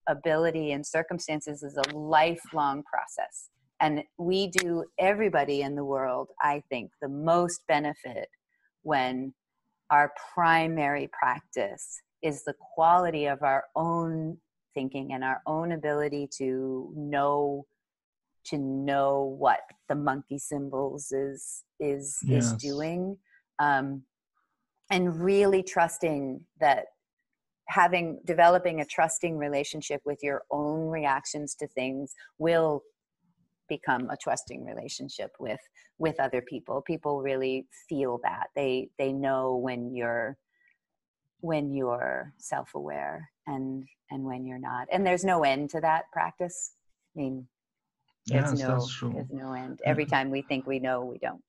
ability 0.08 0.72
and 0.72 0.86
circumstances 0.86 1.62
is 1.62 1.76
a 1.76 1.96
lifelong 1.96 2.82
process 2.82 3.50
and 3.80 4.02
we 4.18 4.48
do 4.48 4.84
everybody 4.98 5.62
in 5.62 5.74
the 5.74 5.84
world 5.84 6.28
i 6.42 6.62
think 6.70 6.90
the 7.02 7.08
most 7.08 7.60
benefit 7.68 8.28
when 8.82 9.32
our 9.90 10.12
primary 10.34 11.08
practice 11.12 12.00
is 12.22 12.42
the 12.44 12.54
quality 12.74 13.26
of 13.26 13.42
our 13.42 13.64
own 13.74 14.36
thinking 14.74 15.12
and 15.12 15.24
our 15.24 15.42
own 15.46 15.72
ability 15.72 16.28
to 16.38 16.92
know 16.96 17.64
to 18.44 18.58
know 18.58 19.36
what 19.38 19.60
the 19.88 19.94
monkey 19.94 20.38
cymbals 20.38 21.10
is 21.12 21.64
is 21.80 22.18
yes. 22.24 22.44
is 22.44 22.52
doing 22.54 23.16
um, 23.58 24.02
and 24.90 25.20
really 25.20 25.62
trusting 25.62 26.40
that 26.60 26.86
having 27.68 28.20
developing 28.24 28.80
a 28.80 28.84
trusting 28.84 29.36
relationship 29.36 30.00
with 30.04 30.18
your 30.22 30.42
own 30.50 30.88
reactions 30.88 31.54
to 31.56 31.66
things 31.68 32.14
will 32.38 32.82
become 33.68 34.08
a 34.10 34.16
trusting 34.16 34.64
relationship 34.64 35.30
with 35.38 35.60
with 35.98 36.18
other 36.20 36.42
people. 36.42 36.82
People 36.82 37.22
really 37.22 37.66
feel 37.88 38.20
that. 38.22 38.48
They 38.54 38.88
they 38.98 39.12
know 39.12 39.56
when 39.56 39.94
you're 39.94 40.36
when 41.40 41.74
you're 41.74 42.32
self-aware 42.38 43.30
and 43.46 43.86
and 44.10 44.24
when 44.24 44.46
you're 44.46 44.58
not. 44.58 44.86
And 44.92 45.06
there's 45.06 45.24
no 45.24 45.42
end 45.42 45.70
to 45.70 45.80
that 45.80 46.04
practice. 46.12 46.72
I 47.16 47.20
mean 47.20 47.46
there's 48.26 48.52
yes, 48.52 48.60
no 48.60 48.68
that's 48.74 48.94
true. 48.94 49.12
there's 49.14 49.30
no 49.30 49.52
end. 49.52 49.80
Every 49.84 50.06
time 50.06 50.30
we 50.30 50.42
think 50.42 50.66
we 50.66 50.78
know 50.78 51.04
we 51.04 51.18
don't. 51.18 51.42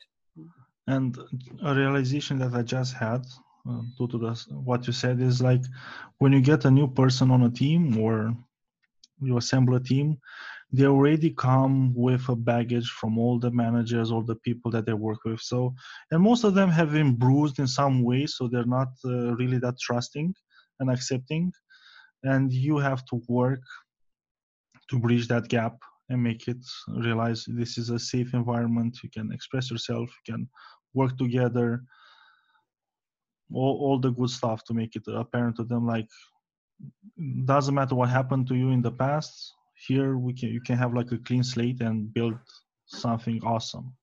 And 0.88 1.18
a 1.64 1.76
realization 1.76 2.38
that 2.40 2.54
i 2.54 2.62
just 2.62 2.94
had 2.94 3.26
due 3.98 4.08
to 4.08 4.18
this, 4.18 4.48
what 4.50 4.88
you 4.88 4.94
said 4.94 5.22
is 5.22 5.42
like 5.42 5.64
when 6.20 6.34
you 6.34 6.42
get 6.42 6.66
a 6.66 6.72
new 6.72 6.88
person 6.88 7.32
on 7.32 7.44
a 7.44 7.50
team 7.50 7.98
or 7.98 8.36
you 9.22 9.38
assemble 9.38 9.76
a 9.76 9.80
team 9.80 10.18
they 10.72 10.86
already 10.86 11.30
come 11.32 11.94
with 11.96 12.28
a 12.28 12.36
baggage 12.36 12.90
from 12.90 13.18
all 13.18 13.40
the 13.40 13.52
managers 13.52 14.12
all 14.12 14.22
the 14.22 14.36
people 14.36 14.70
that 14.72 14.86
they 14.86 14.94
work 14.94 15.24
with. 15.24 15.40
So 15.40 15.74
and 16.12 16.22
most 16.22 16.44
of 16.44 16.56
them 16.56 16.70
have 16.70 16.92
been 16.92 17.16
bruised 17.16 17.60
in 17.60 17.68
some 17.68 18.04
way 18.04 18.26
so 18.26 18.48
they're 18.48 18.66
not 18.66 18.90
uh, 19.06 19.36
really 19.36 19.60
that 19.60 19.80
trusting 19.80 20.34
and 20.80 20.92
accepting. 20.92 21.54
And 22.24 22.52
you 22.52 22.78
have 22.78 23.06
to 23.06 23.22
work 23.30 23.62
to 24.90 25.00
bridge 25.00 25.28
that 25.30 25.48
gap 25.48 25.78
and 26.10 26.22
make 26.22 26.48
it 26.48 26.64
realize 26.88 27.46
this 27.48 27.78
is 27.78 27.90
a 27.90 28.00
safe 28.00 28.34
environment. 28.34 28.98
You 29.04 29.10
can 29.10 29.32
express 29.32 29.72
yourself 29.72 30.10
you 30.10 30.34
can 30.34 30.50
work 30.94 31.18
together 31.18 31.84
all, 33.54 33.78
all 33.80 34.00
the 34.00 34.12
good 34.12 34.30
stuff 34.30 34.64
to 34.66 34.74
make 34.74 34.96
it 34.96 35.04
apparent 35.08 35.56
to 35.58 35.64
them 35.64 35.86
like 35.88 36.08
doesn't 37.46 37.74
matter 37.74 37.96
what 37.96 38.10
happened 38.10 38.48
to 38.48 38.56
you 38.56 38.70
in 38.70 38.82
the 38.82 38.92
past 38.92 39.54
here 39.88 40.18
we 40.18 40.34
can 40.34 40.50
you 40.50 40.62
can 40.62 40.78
have 40.78 40.94
like 40.94 41.12
a 41.12 41.18
clean 41.18 41.44
slate 41.44 41.82
and 41.82 42.14
build 42.14 42.36
something 42.86 43.42
awesome. 43.44 43.94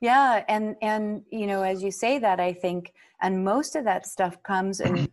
Yeah 0.00 0.44
and 0.48 0.76
and 0.82 1.22
you 1.30 1.46
know 1.46 1.62
as 1.62 1.82
you 1.82 1.90
say 1.90 2.18
that 2.18 2.40
i 2.40 2.52
think 2.52 2.92
and 3.20 3.44
most 3.44 3.74
of 3.74 3.84
that 3.84 4.06
stuff 4.06 4.40
comes 4.42 4.80
in 4.80 5.08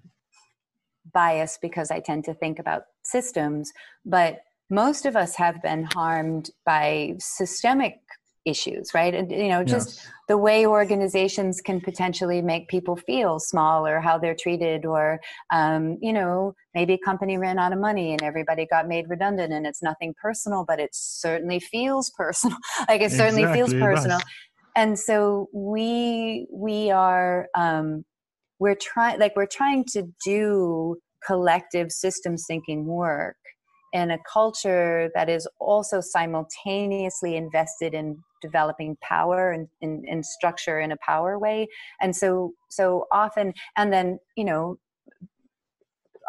bias 1.13 1.57
because 1.61 1.91
i 1.91 1.99
tend 1.99 2.23
to 2.25 2.33
think 2.33 2.59
about 2.59 2.83
systems 3.03 3.71
but 4.05 4.41
most 4.69 5.05
of 5.05 5.15
us 5.15 5.35
have 5.35 5.61
been 5.61 5.83
harmed 5.83 6.49
by 6.65 7.15
systemic 7.19 7.99
issues 8.45 8.91
right? 8.93 9.13
And 9.13 9.31
you 9.31 9.49
know 9.49 9.63
just 9.63 9.95
yes. 9.95 10.07
the 10.27 10.37
way 10.37 10.65
organizations 10.65 11.61
can 11.61 11.81
potentially 11.81 12.41
make 12.41 12.67
people 12.67 12.95
feel 12.95 13.39
small 13.39 13.85
or 13.85 13.99
how 13.99 14.17
they're 14.17 14.35
treated 14.35 14.85
or 14.85 15.19
um, 15.51 15.97
you 16.01 16.13
know 16.13 16.53
maybe 16.73 16.93
a 16.93 16.99
company 16.99 17.37
ran 17.37 17.59
out 17.59 17.73
of 17.73 17.79
money 17.79 18.11
and 18.11 18.23
everybody 18.23 18.65
got 18.65 18.87
made 18.87 19.09
redundant 19.09 19.53
and 19.53 19.65
it's 19.65 19.81
nothing 19.81 20.13
personal 20.21 20.65
but 20.67 20.79
it 20.79 20.89
certainly 20.93 21.59
feels 21.59 22.11
personal. 22.11 22.57
Like 22.87 23.01
it 23.01 23.11
certainly 23.11 23.43
exactly, 23.43 23.59
feels 23.59 23.73
personal. 23.73 24.19
And 24.75 24.99
so 24.99 25.49
we 25.53 26.47
we 26.51 26.91
are 26.91 27.47
um, 27.55 28.05
we're 28.59 28.75
trying 28.75 29.19
like 29.19 29.35
we're 29.35 29.45
trying 29.47 29.85
to 29.93 30.03
do 30.23 30.97
collective 31.25 31.91
systems 31.91 32.45
thinking 32.47 32.85
work 32.85 33.37
in 33.93 34.11
a 34.11 34.17
culture 34.31 35.09
that 35.15 35.29
is 35.29 35.47
also 35.59 36.01
simultaneously 36.01 37.35
invested 37.35 37.93
in 37.93 38.21
developing 38.45 38.97
power 39.01 39.51
and, 39.51 39.67
and, 39.81 40.05
and 40.07 40.25
structure 40.25 40.79
in 40.79 40.91
a 40.91 40.97
power 40.97 41.33
way 41.39 41.67
and 42.01 42.15
so 42.15 42.53
so 42.69 43.05
often 43.11 43.53
and 43.77 43.91
then 43.91 44.19
you 44.35 44.45
know 44.45 44.77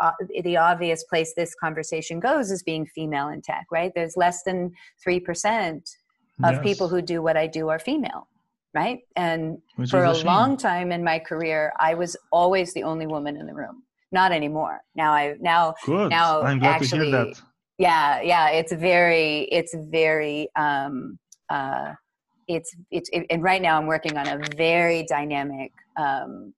uh, 0.00 0.12
the 0.44 0.56
obvious 0.56 1.04
place 1.04 1.32
this 1.34 1.54
conversation 1.54 2.20
goes 2.20 2.50
is 2.50 2.62
being 2.62 2.86
female 2.86 3.28
in 3.28 3.40
tech 3.40 3.66
right 3.70 3.92
there's 3.94 4.16
less 4.16 4.42
than 4.42 4.72
3% 5.06 5.80
of 6.44 6.54
yes. 6.54 6.62
people 6.62 6.88
who 6.88 7.00
do 7.00 7.22
what 7.22 7.36
i 7.36 7.46
do 7.46 7.68
are 7.68 7.78
female 7.78 8.28
right 8.74 9.00
and 9.16 9.58
Which 9.76 9.90
for 9.90 10.04
a, 10.04 10.12
a 10.12 10.18
long 10.24 10.56
time 10.56 10.92
in 10.92 11.02
my 11.02 11.18
career 11.18 11.72
i 11.80 11.94
was 11.94 12.16
always 12.30 12.74
the 12.74 12.82
only 12.82 13.06
woman 13.06 13.36
in 13.36 13.46
the 13.46 13.54
room 13.54 13.82
not 14.12 14.32
anymore 14.32 14.80
now 14.94 15.12
i 15.12 15.34
now 15.40 15.74
Good. 15.84 16.10
now 16.10 16.42
I'm 16.42 16.58
glad 16.58 16.82
actually 16.82 17.10
to 17.10 17.16
hear 17.16 17.24
that. 17.24 17.42
yeah 17.78 18.20
yeah 18.20 18.50
it's 18.50 18.72
very 18.72 19.48
it's 19.58 19.74
very 19.74 20.48
um 20.56 21.18
uh 21.48 21.94
it's 22.48 22.74
it's 22.90 23.08
it, 23.12 23.26
and 23.30 23.42
right 23.42 23.62
now 23.62 23.78
i'm 23.78 23.86
working 23.86 24.16
on 24.16 24.26
a 24.26 24.40
very 24.56 25.04
dynamic 25.04 25.72
um, 25.98 26.52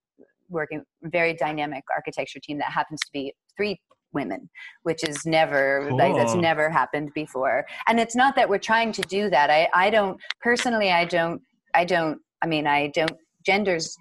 working 0.48 0.82
very 1.02 1.34
dynamic 1.34 1.84
architecture 1.94 2.40
team 2.42 2.58
that 2.58 2.70
happens 2.70 3.00
to 3.00 3.08
be 3.12 3.32
three 3.56 3.80
women 4.12 4.48
which 4.84 5.06
is 5.06 5.26
never 5.26 5.86
cool. 5.88 5.98
like 5.98 6.14
that's 6.14 6.34
never 6.34 6.70
happened 6.70 7.10
before 7.14 7.64
and 7.86 8.00
it's 8.00 8.16
not 8.16 8.34
that 8.34 8.48
we're 8.48 8.58
trying 8.58 8.90
to 8.90 9.02
do 9.02 9.28
that 9.28 9.50
i 9.50 9.68
i 9.74 9.90
don't 9.90 10.18
personally 10.40 10.90
i 10.90 11.04
don't 11.04 11.40
i 11.74 11.84
don't 11.84 12.18
i 12.42 12.46
mean 12.46 12.66
i 12.66 12.90
don't 12.94 13.12
genders 13.44 13.96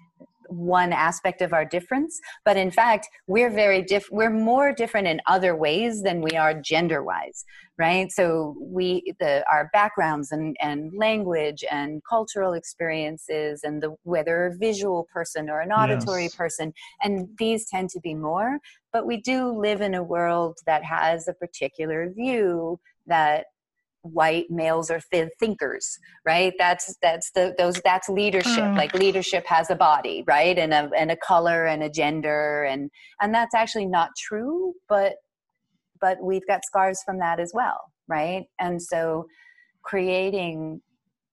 one 0.48 0.92
aspect 0.92 1.42
of 1.42 1.52
our 1.52 1.64
difference 1.64 2.20
but 2.44 2.56
in 2.56 2.70
fact 2.70 3.08
we're 3.26 3.50
very 3.50 3.82
diff 3.82 4.08
we're 4.10 4.30
more 4.30 4.72
different 4.72 5.06
in 5.06 5.20
other 5.26 5.54
ways 5.54 6.02
than 6.02 6.20
we 6.20 6.32
are 6.32 6.54
gender 6.54 7.02
wise 7.02 7.44
right 7.78 8.10
so 8.10 8.56
we 8.60 9.14
the 9.20 9.44
our 9.50 9.68
backgrounds 9.72 10.32
and 10.32 10.56
and 10.60 10.92
language 10.96 11.64
and 11.70 12.02
cultural 12.08 12.52
experiences 12.52 13.60
and 13.62 13.82
the 13.82 13.94
whether 14.02 14.46
a 14.46 14.56
visual 14.56 15.06
person 15.12 15.48
or 15.50 15.60
an 15.60 15.70
auditory 15.70 16.24
yes. 16.24 16.34
person 16.34 16.72
and 17.02 17.28
these 17.38 17.68
tend 17.68 17.90
to 17.90 18.00
be 18.00 18.14
more 18.14 18.58
but 18.92 19.06
we 19.06 19.20
do 19.20 19.50
live 19.50 19.80
in 19.80 19.94
a 19.94 20.02
world 20.02 20.58
that 20.66 20.82
has 20.82 21.28
a 21.28 21.34
particular 21.34 22.10
view 22.10 22.80
that 23.06 23.46
white 24.02 24.46
males 24.50 24.90
are 24.90 25.00
th- 25.12 25.30
thinkers 25.40 25.98
right? 26.24 26.52
That's 26.58 26.94
that's 27.02 27.30
the 27.32 27.54
those 27.58 27.80
that's 27.84 28.08
leadership. 28.08 28.64
Mm. 28.64 28.76
like 28.76 28.94
leadership 28.94 29.44
has 29.46 29.70
a 29.70 29.74
body 29.76 30.24
right? 30.26 30.58
And 30.58 30.72
a 30.72 30.90
and 30.96 31.10
a 31.10 31.16
color 31.16 31.66
and 31.66 31.82
a 31.82 31.90
gender. 31.90 32.64
And 32.64 32.90
and 33.20 33.34
that's 33.34 33.54
actually 33.54 33.86
not 33.86 34.10
true 34.18 34.74
but 34.88 35.14
but 36.00 36.18
we've 36.22 36.46
got 36.46 36.64
scars 36.64 37.02
from 37.04 37.18
that 37.18 37.40
as 37.40 37.52
well 37.54 37.92
right? 38.08 38.44
And 38.58 38.80
so 38.80 39.26
creating 39.82 40.80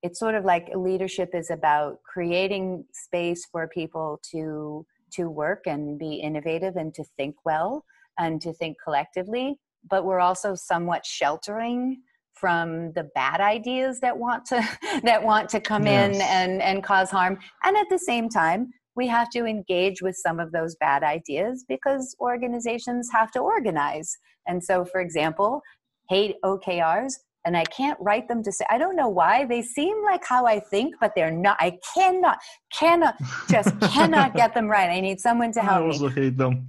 it's 0.04 0.20
sort 0.20 0.36
of 0.36 0.46
like 0.46 0.70
leadership 0.76 1.30
is 1.34 1.50
about 1.50 1.98
creating 2.04 2.86
space 2.94 3.46
for 3.52 3.68
people 3.68 4.20
to 4.32 4.86
to 5.14 5.30
work 5.30 5.64
and 5.66 5.98
be 5.98 6.16
innovative 6.16 6.76
and 6.76 6.94
to 6.94 7.04
think 7.18 7.36
well 7.44 7.84
and 8.20 8.40
to 8.42 8.54
think 8.54 8.78
collectively 8.84 9.60
but 9.90 10.06
we're 10.06 10.20
also 10.20 10.56
somewhat 10.56 11.06
sheltering 11.06 12.02
from 12.36 12.92
the 12.94 13.10
bad 13.16 13.42
ideas 13.42 14.00
that 14.02 14.18
want 14.18 14.46
to 14.46 14.62
that 15.04 15.24
want 15.24 15.50
to 15.50 15.60
come 15.60 15.86
yes. 15.86 16.16
in 16.16 16.22
and 16.22 16.62
and 16.62 16.84
cause 16.84 17.10
harm 17.10 17.38
and 17.64 17.78
at 17.78 17.88
the 17.90 18.00
same 18.00 18.30
time 18.30 18.72
we 18.96 19.08
have 19.08 19.30
to 19.30 19.46
engage 19.46 20.02
with 20.02 20.16
some 20.16 20.40
of 20.40 20.52
those 20.52 20.76
bad 20.76 21.04
ideas 21.04 21.66
because 21.68 22.16
organizations 22.20 23.10
have 23.12 23.32
to 23.32 23.40
organize 23.40 24.18
and 24.48 24.64
so 24.64 24.86
for 24.86 25.02
example 25.02 25.62
hate 26.10 26.36
okrs 26.44 27.14
and 27.46 27.56
I 27.56 27.64
can't 27.66 27.98
write 28.02 28.28
them 28.28 28.42
to 28.44 28.52
say 28.52 28.66
I 28.70 28.78
don't 28.78 28.96
know 28.96 29.08
why 29.08 29.46
they 29.46 29.62
seem 29.62 30.04
like 30.04 30.26
how 30.26 30.48
I 30.48 30.60
think, 30.60 30.96
but 31.00 31.12
they're 31.16 31.30
not. 31.30 31.58
I 31.60 31.78
cannot, 31.94 32.40
cannot, 32.74 33.16
just 33.48 33.80
cannot 33.82 34.36
get 34.36 34.56
them 34.56 34.68
right. 34.68 34.90
I 34.90 35.00
need 35.00 35.20
someone 35.20 35.52
to 35.52 35.62
help 35.62 35.84
I 35.84 35.86
also 35.86 36.10
me. 36.10 36.24
hate 36.24 36.38
them. 36.38 36.68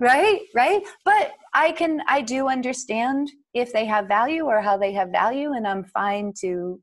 Right, 0.00 0.40
right. 0.54 0.82
But 1.04 1.32
I 1.54 1.72
can, 1.72 2.02
I 2.06 2.20
do 2.20 2.48
understand 2.48 3.30
if 3.60 3.72
they 3.72 3.84
have 3.86 4.08
value 4.08 4.44
or 4.44 4.60
how 4.60 4.76
they 4.76 4.92
have 4.92 5.10
value, 5.10 5.52
and 5.52 5.66
I'm 5.66 5.84
fine 5.84 6.32
to 6.40 6.80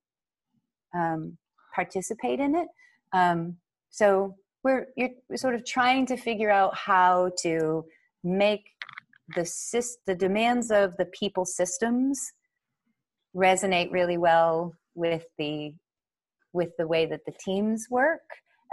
um, 0.94 1.38
participate 1.74 2.40
in 2.40 2.56
it. 2.56 2.68
Um, 3.14 3.58
so 3.90 4.36
we're 4.64 4.88
you're 4.98 5.10
sort 5.36 5.56
of 5.56 5.66
trying 5.66 6.06
to 6.08 6.18
figure 6.18 6.52
out 6.52 6.76
how 6.76 7.32
to 7.44 7.86
make 8.24 8.64
the 9.36 9.42
syst- 9.42 10.04
the 10.06 10.16
demands 10.16 10.72
of 10.72 10.96
the 10.98 11.06
people 11.06 11.46
systems 11.46 12.20
resonate 13.36 13.92
really 13.92 14.18
well 14.18 14.74
with 14.96 15.26
the 15.38 15.74
with 16.54 16.72
the 16.78 16.88
way 16.88 17.06
that 17.06 17.26
the 17.26 17.34
teams 17.44 17.88
work 17.90 18.22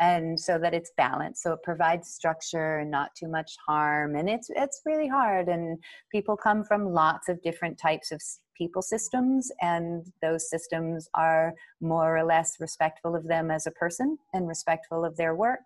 and 0.00 0.38
so 0.38 0.58
that 0.58 0.74
it's 0.74 0.92
balanced 0.96 1.42
so 1.42 1.52
it 1.52 1.62
provides 1.62 2.08
structure 2.08 2.78
and 2.78 2.90
not 2.90 3.10
too 3.14 3.28
much 3.28 3.56
harm 3.66 4.16
and 4.16 4.28
it's 4.28 4.48
it's 4.56 4.80
really 4.84 5.08
hard 5.08 5.48
and 5.48 5.78
people 6.10 6.36
come 6.36 6.64
from 6.64 6.92
lots 6.92 7.28
of 7.28 7.42
different 7.42 7.78
types 7.78 8.10
of 8.10 8.20
people 8.56 8.82
systems 8.82 9.50
and 9.60 10.06
those 10.20 10.48
systems 10.48 11.08
are 11.14 11.52
more 11.80 12.16
or 12.16 12.24
less 12.24 12.56
respectful 12.60 13.14
of 13.16 13.24
them 13.24 13.50
as 13.50 13.66
a 13.66 13.70
person 13.72 14.18
and 14.34 14.48
respectful 14.48 15.04
of 15.04 15.16
their 15.16 15.34
work. 15.34 15.64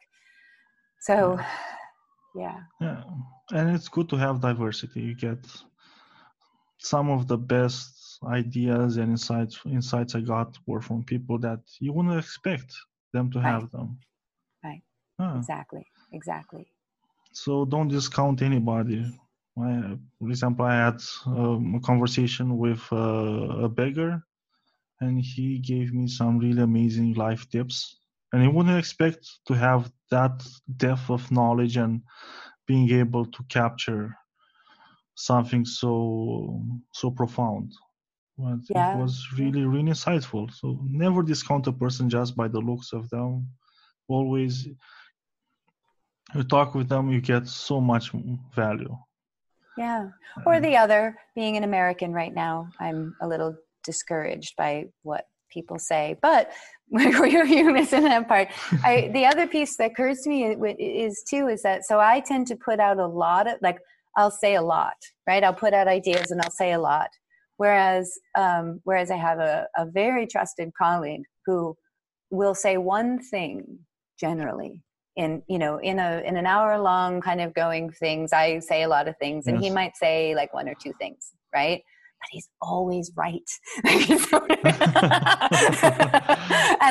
So 1.01 1.39
yeah. 2.37 2.61
yeah. 2.81 3.03
And 3.53 3.75
it's 3.75 3.89
good 3.89 4.09
to 4.11 4.17
have 4.17 4.41
diversity. 4.41 5.01
You 5.01 5.15
get 5.15 5.45
some 6.79 7.11
of 7.11 7.27
the 7.27 7.39
best 7.39 8.19
ideas 8.25 8.97
and 8.97 9.11
insights 9.11 9.61
insights 9.67 10.15
i 10.15 10.21
got 10.21 10.57
were 10.67 10.81
from 10.81 11.03
people 11.05 11.39
that 11.39 11.61
you 11.81 11.93
wouldn't 11.93 12.19
expect 12.19 12.71
them 13.13 13.31
to 13.31 13.41
have 13.41 13.71
them 13.73 13.99
right. 14.65 14.83
Ah. 15.19 15.39
exactly. 15.39 15.87
Exactly. 16.13 16.67
So 17.33 17.65
don't 17.65 17.89
discount 17.89 18.43
anybody. 18.43 19.05
I, 19.59 19.97
for 20.19 20.29
example 20.29 20.67
i 20.67 20.75
had 20.75 21.01
um, 21.27 21.77
a 21.77 21.81
conversation 21.81 22.59
with 22.59 22.83
uh, 22.93 23.65
a 23.65 23.69
beggar 23.69 24.23
and 25.01 25.21
he 25.21 25.59
gave 25.59 25.93
me 25.93 26.09
some 26.09 26.39
really 26.39 26.63
amazing 26.63 27.15
life 27.15 27.49
tips. 27.51 27.99
And 28.33 28.43
you 28.43 28.51
wouldn't 28.51 28.79
expect 28.79 29.27
to 29.47 29.55
have 29.55 29.91
that 30.11 30.47
depth 30.77 31.11
of 31.11 31.31
knowledge 31.31 31.77
and 31.77 32.03
being 32.67 32.91
able 32.91 33.25
to 33.27 33.43
capture 33.49 34.15
something 35.15 35.65
so 35.65 36.63
so 36.93 37.11
profound. 37.11 37.73
But 38.37 38.61
yeah. 38.69 38.95
it 38.95 39.01
was 39.01 39.27
really 39.39 39.65
really 39.65 39.91
insightful. 39.91 40.53
So 40.53 40.79
never 40.91 41.23
discount 41.23 41.67
a 41.67 41.73
person 41.73 42.11
just 42.11 42.37
by 42.37 42.49
the 42.49 42.61
looks 42.61 42.93
of 42.93 43.09
them 43.11 43.49
always 44.09 44.69
you 46.35 46.43
talk 46.45 46.75
with 46.75 46.89
them 46.89 47.11
you 47.11 47.21
get 47.21 47.47
so 47.47 47.81
much 47.81 48.11
value 48.55 48.97
yeah 49.77 50.09
or 50.45 50.61
the 50.61 50.77
other 50.77 51.17
being 51.35 51.57
an 51.57 51.65
american 51.65 52.13
right 52.13 52.35
now 52.35 52.69
i'm 52.81 53.15
a 53.21 53.27
little 53.27 53.55
discouraged 53.85 54.55
by 54.57 54.85
what 55.03 55.27
people 55.53 55.79
say 55.79 56.17
but 56.23 56.51
you're 56.91 57.73
missing 57.73 58.05
that 58.05 58.29
part. 58.29 58.49
I, 58.85 59.11
the 59.13 59.27
other 59.27 59.47
piece 59.47 59.77
that 59.77 59.93
occurs 59.93 60.21
to 60.21 60.29
me 60.29 60.45
is 60.79 61.25
too 61.29 61.49
is 61.49 61.63
that 61.63 61.85
so 61.85 61.99
I 61.99 62.21
tend 62.21 62.47
to 62.49 62.57
put 62.57 62.79
out 62.79 62.99
a 62.99 63.07
lot 63.07 63.49
of 63.49 63.55
like 63.61 63.79
I'll 64.17 64.31
say 64.31 64.55
a 64.55 64.63
lot, 64.63 64.97
right? 65.27 65.43
I'll 65.43 65.53
put 65.53 65.75
out 65.75 65.89
ideas 65.89 66.31
and 66.31 66.41
I'll 66.41 66.51
say 66.51 66.73
a 66.73 66.79
lot. 66.79 67.09
Whereas 67.57 68.19
um, 68.37 68.81
whereas 68.85 69.11
I 69.11 69.17
have 69.17 69.41
a, 69.41 69.67
a 69.77 69.87
very 69.87 70.27
trusted 70.27 70.71
colleague 70.81 71.25
who 71.45 71.77
will 72.31 72.55
say 72.55 72.77
one 72.77 73.19
thing 73.19 73.81
generally 74.19 74.81
in 75.17 75.43
you 75.49 75.59
know 75.59 75.79
in 75.79 75.99
a 75.99 76.23
in 76.27 76.37
an 76.37 76.47
hour 76.47 76.79
long 76.79 77.21
kind 77.21 77.41
of 77.41 77.55
going 77.55 77.91
things 77.91 78.33
i 78.33 78.59
say 78.59 78.83
a 78.83 78.89
lot 78.89 79.09
of 79.09 79.17
things 79.19 79.47
and 79.47 79.57
yes. 79.57 79.65
he 79.65 79.71
might 79.75 79.97
say 79.97 80.35
like 80.35 80.53
one 80.53 80.69
or 80.69 80.75
two 80.83 80.93
things 81.01 81.33
right 81.55 81.83
but 82.21 82.29
he's 82.31 82.49
always 82.63 83.13
right. 83.17 83.49
and 83.85 83.95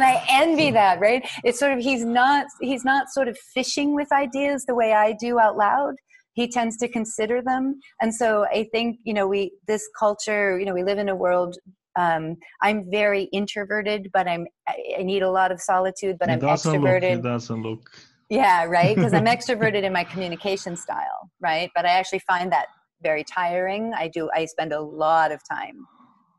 I 0.04 0.24
envy 0.30 0.72
that, 0.72 1.00
right? 1.00 1.28
It's 1.44 1.60
sort 1.60 1.74
of 1.74 1.80
he's 1.80 2.06
not 2.06 2.48
he's 2.62 2.86
not 2.86 3.10
sort 3.10 3.28
of 3.28 3.38
fishing 3.38 3.96
with 3.96 4.12
ideas 4.12 4.66
the 4.66 4.76
way 4.76 4.94
I 4.94 5.14
do 5.14 5.40
out 5.40 5.58
loud. 5.58 5.96
He 6.34 6.48
tends 6.50 6.78
to 6.78 6.88
consider 6.88 7.42
them, 7.42 7.80
and 8.02 8.14
so 8.14 8.46
I 8.46 8.68
think 8.72 9.00
you 9.04 9.14
know 9.14 9.28
we 9.28 9.54
this 9.68 9.88
culture. 9.98 10.60
You 10.60 10.66
know, 10.66 10.74
we 10.74 10.84
live 10.84 10.98
in 10.98 11.10
a 11.10 11.16
world 11.16 11.58
um, 11.96 12.38
I'm 12.62 12.90
very 12.90 13.24
introverted, 13.32 14.10
but 14.14 14.28
I'm 14.28 14.48
I 14.68 15.04
need 15.04 15.22
a 15.22 15.30
lot 15.30 15.52
of 15.52 15.62
solitude, 15.62 16.18
but 16.20 16.30
it 16.30 16.34
I'm 16.34 16.40
extroverted. 16.42 17.16
Look, 17.16 17.20
it 17.20 17.24
doesn't 17.24 17.62
look. 17.62 17.92
Yeah, 18.30 18.66
right. 18.66 18.96
Because 18.96 19.14
I'm 19.14 19.26
extroverted 19.38 19.84
in 19.84 19.94
my 19.94 20.04
communication 20.04 20.76
style, 20.76 21.30
right? 21.40 21.70
But 21.76 21.86
I 21.86 21.90
actually 21.90 22.20
find 22.20 22.52
that 22.52 22.68
very 23.02 23.24
tiring. 23.24 23.94
I 23.96 24.08
do 24.08 24.30
I 24.34 24.46
spend 24.46 24.74
a 24.74 24.82
lot 24.82 25.32
of 25.32 25.42
time 25.48 25.86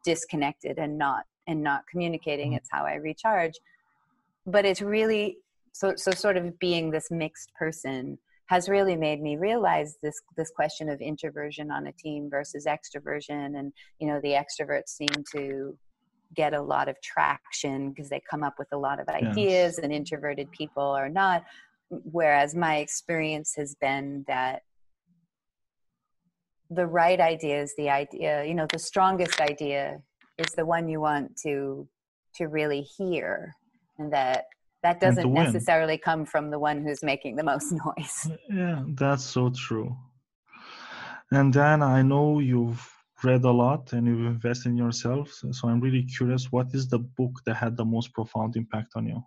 disconnected 0.04 0.78
and 0.78 0.98
not 0.98 1.24
and 1.46 1.62
not 1.62 1.86
communicating. 1.90 2.48
Mm-hmm. 2.48 2.56
It's 2.56 2.68
how 2.70 2.84
I 2.84 2.94
recharge. 2.94 3.54
But 4.46 4.64
it's 4.64 4.82
really 4.82 5.38
so 5.72 5.94
so 5.96 6.10
sort 6.10 6.36
of 6.36 6.58
being 6.58 6.90
this 6.90 7.10
mixed 7.10 7.52
person 7.54 8.18
has 8.46 8.68
really 8.68 8.96
made 8.96 9.20
me 9.20 9.36
realize 9.36 9.96
this 10.02 10.20
this 10.36 10.50
question 10.54 10.88
of 10.88 11.00
introversion 11.00 11.70
on 11.70 11.86
a 11.88 11.92
team 11.92 12.28
versus 12.30 12.66
extroversion 12.66 13.58
and 13.58 13.72
you 13.98 14.06
know 14.06 14.20
the 14.22 14.30
extroverts 14.30 14.88
seem 14.88 15.24
to 15.32 15.76
get 16.34 16.54
a 16.54 16.62
lot 16.62 16.88
of 16.88 16.96
traction 17.02 17.90
because 17.90 18.08
they 18.08 18.20
come 18.28 18.42
up 18.42 18.54
with 18.58 18.68
a 18.72 18.76
lot 18.76 19.00
of 19.00 19.08
ideas 19.08 19.74
yes. 19.76 19.78
and 19.78 19.92
introverted 19.92 20.50
people 20.50 20.82
are 20.82 21.08
not 21.08 21.44
whereas 21.88 22.54
my 22.54 22.76
experience 22.76 23.54
has 23.56 23.74
been 23.80 24.24
that 24.26 24.62
the 26.70 26.86
right 26.86 27.20
idea 27.20 27.62
is 27.62 27.74
the 27.76 27.88
idea 27.88 28.44
you 28.44 28.54
know 28.54 28.66
the 28.72 28.78
strongest 28.78 29.40
idea 29.40 30.00
is 30.38 30.52
the 30.56 30.66
one 30.66 30.88
you 30.88 31.00
want 31.00 31.36
to 31.36 31.88
to 32.34 32.46
really 32.46 32.82
hear 32.82 33.54
and 33.98 34.12
that 34.12 34.44
that 34.86 35.00
doesn't 35.00 35.32
necessarily 35.32 35.98
come 36.08 36.22
from 36.32 36.44
the 36.54 36.60
one 36.68 36.78
who's 36.84 37.02
making 37.12 37.32
the 37.36 37.46
most 37.52 37.68
noise. 37.84 38.18
Yeah 38.48 38.82
that's 39.02 39.24
so 39.36 39.42
true. 39.66 39.90
And 41.36 41.52
then 41.58 41.78
i 41.96 42.02
know 42.10 42.26
you've 42.50 42.84
read 43.24 43.42
a 43.52 43.54
lot 43.64 43.82
and 43.94 44.06
you've 44.06 44.26
invested 44.36 44.68
in 44.72 44.76
yourself 44.76 45.26
so 45.56 45.62
i'm 45.68 45.80
really 45.86 46.04
curious 46.16 46.42
what 46.54 46.68
is 46.78 46.84
the 46.94 47.02
book 47.18 47.34
that 47.46 47.56
had 47.64 47.74
the 47.80 47.88
most 47.94 48.08
profound 48.12 48.50
impact 48.62 48.90
on 48.98 49.06
you? 49.12 49.20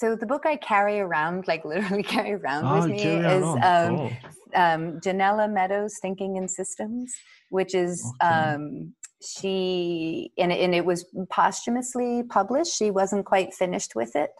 So 0.00 0.14
the 0.14 0.26
book 0.26 0.44
I 0.44 0.56
carry 0.56 1.00
around, 1.00 1.48
like 1.48 1.64
literally 1.64 2.02
carry 2.16 2.34
around 2.34 2.64
oh, 2.66 2.74
with 2.74 2.90
me, 2.90 3.02
is 3.02 3.44
um, 3.44 3.60
oh. 3.64 4.10
um, 4.54 4.82
Donella 5.00 5.50
Meadows' 5.50 5.94
Thinking 6.02 6.36
in 6.36 6.46
Systems, 6.48 7.10
which 7.48 7.74
is 7.74 7.96
okay. 8.22 8.34
um, 8.34 8.94
she 9.22 10.32
and, 10.38 10.52
and 10.52 10.74
it 10.74 10.84
was 10.84 11.06
posthumously 11.30 12.22
published. 12.22 12.76
She 12.76 12.90
wasn't 12.90 13.24
quite 13.24 13.54
finished 13.54 13.94
with 13.94 14.14
it, 14.14 14.30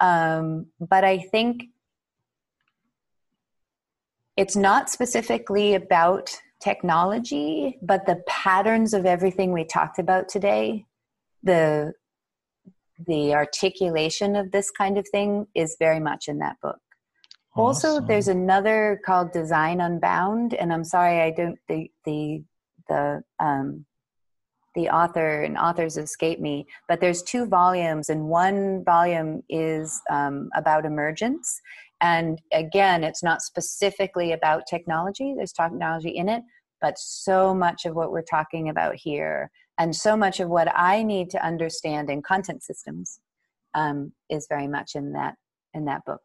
um, 0.00 0.66
but 0.80 1.04
I 1.04 1.18
think 1.18 1.64
it's 4.36 4.56
not 4.56 4.90
specifically 4.90 5.74
about 5.74 6.30
technology, 6.60 7.78
but 7.82 8.06
the 8.06 8.22
patterns 8.26 8.92
of 8.94 9.06
everything 9.06 9.52
we 9.52 9.64
talked 9.64 9.98
about 9.98 10.28
today, 10.28 10.86
the 11.42 11.92
the 13.06 13.34
articulation 13.34 14.36
of 14.36 14.52
this 14.52 14.70
kind 14.70 14.96
of 14.96 15.06
thing 15.08 15.46
is 15.54 15.76
very 15.78 16.00
much 16.00 16.28
in 16.28 16.38
that 16.38 16.56
book. 16.62 16.78
Awesome. 17.54 17.90
Also, 17.90 18.06
there's 18.06 18.28
another 18.28 19.00
called 19.04 19.32
Design 19.32 19.80
Unbound, 19.80 20.54
and 20.54 20.72
I'm 20.72 20.84
sorry 20.84 21.20
I 21.20 21.30
don't 21.30 21.58
the 21.68 21.90
the 22.04 22.42
the 22.88 23.22
um, 23.38 23.84
the 24.76 24.88
author 24.88 25.42
and 25.42 25.58
authors 25.58 25.96
escape 25.96 26.38
me, 26.38 26.66
but 26.88 27.00
there's 27.00 27.22
two 27.22 27.46
volumes, 27.46 28.08
and 28.08 28.28
one 28.28 28.84
volume 28.84 29.42
is 29.48 30.00
um, 30.10 30.48
about 30.54 30.84
emergence. 30.84 31.60
And 32.00 32.40
again, 32.52 33.02
it's 33.02 33.24
not 33.24 33.42
specifically 33.42 34.32
about 34.32 34.68
technology. 34.68 35.34
There's 35.36 35.52
technology 35.52 36.10
in 36.10 36.28
it, 36.28 36.42
but 36.80 36.98
so 36.98 37.54
much 37.54 37.86
of 37.86 37.96
what 37.96 38.12
we're 38.12 38.22
talking 38.22 38.68
about 38.68 38.94
here 38.94 39.50
and 39.78 39.94
so 39.94 40.16
much 40.16 40.40
of 40.40 40.48
what 40.48 40.68
i 40.74 41.02
need 41.02 41.30
to 41.30 41.44
understand 41.44 42.10
in 42.10 42.22
content 42.22 42.62
systems 42.62 43.20
um, 43.74 44.12
is 44.30 44.46
very 44.48 44.68
much 44.68 44.92
in 44.94 45.12
that 45.12 45.34
in 45.74 45.84
that 45.84 46.04
book 46.04 46.20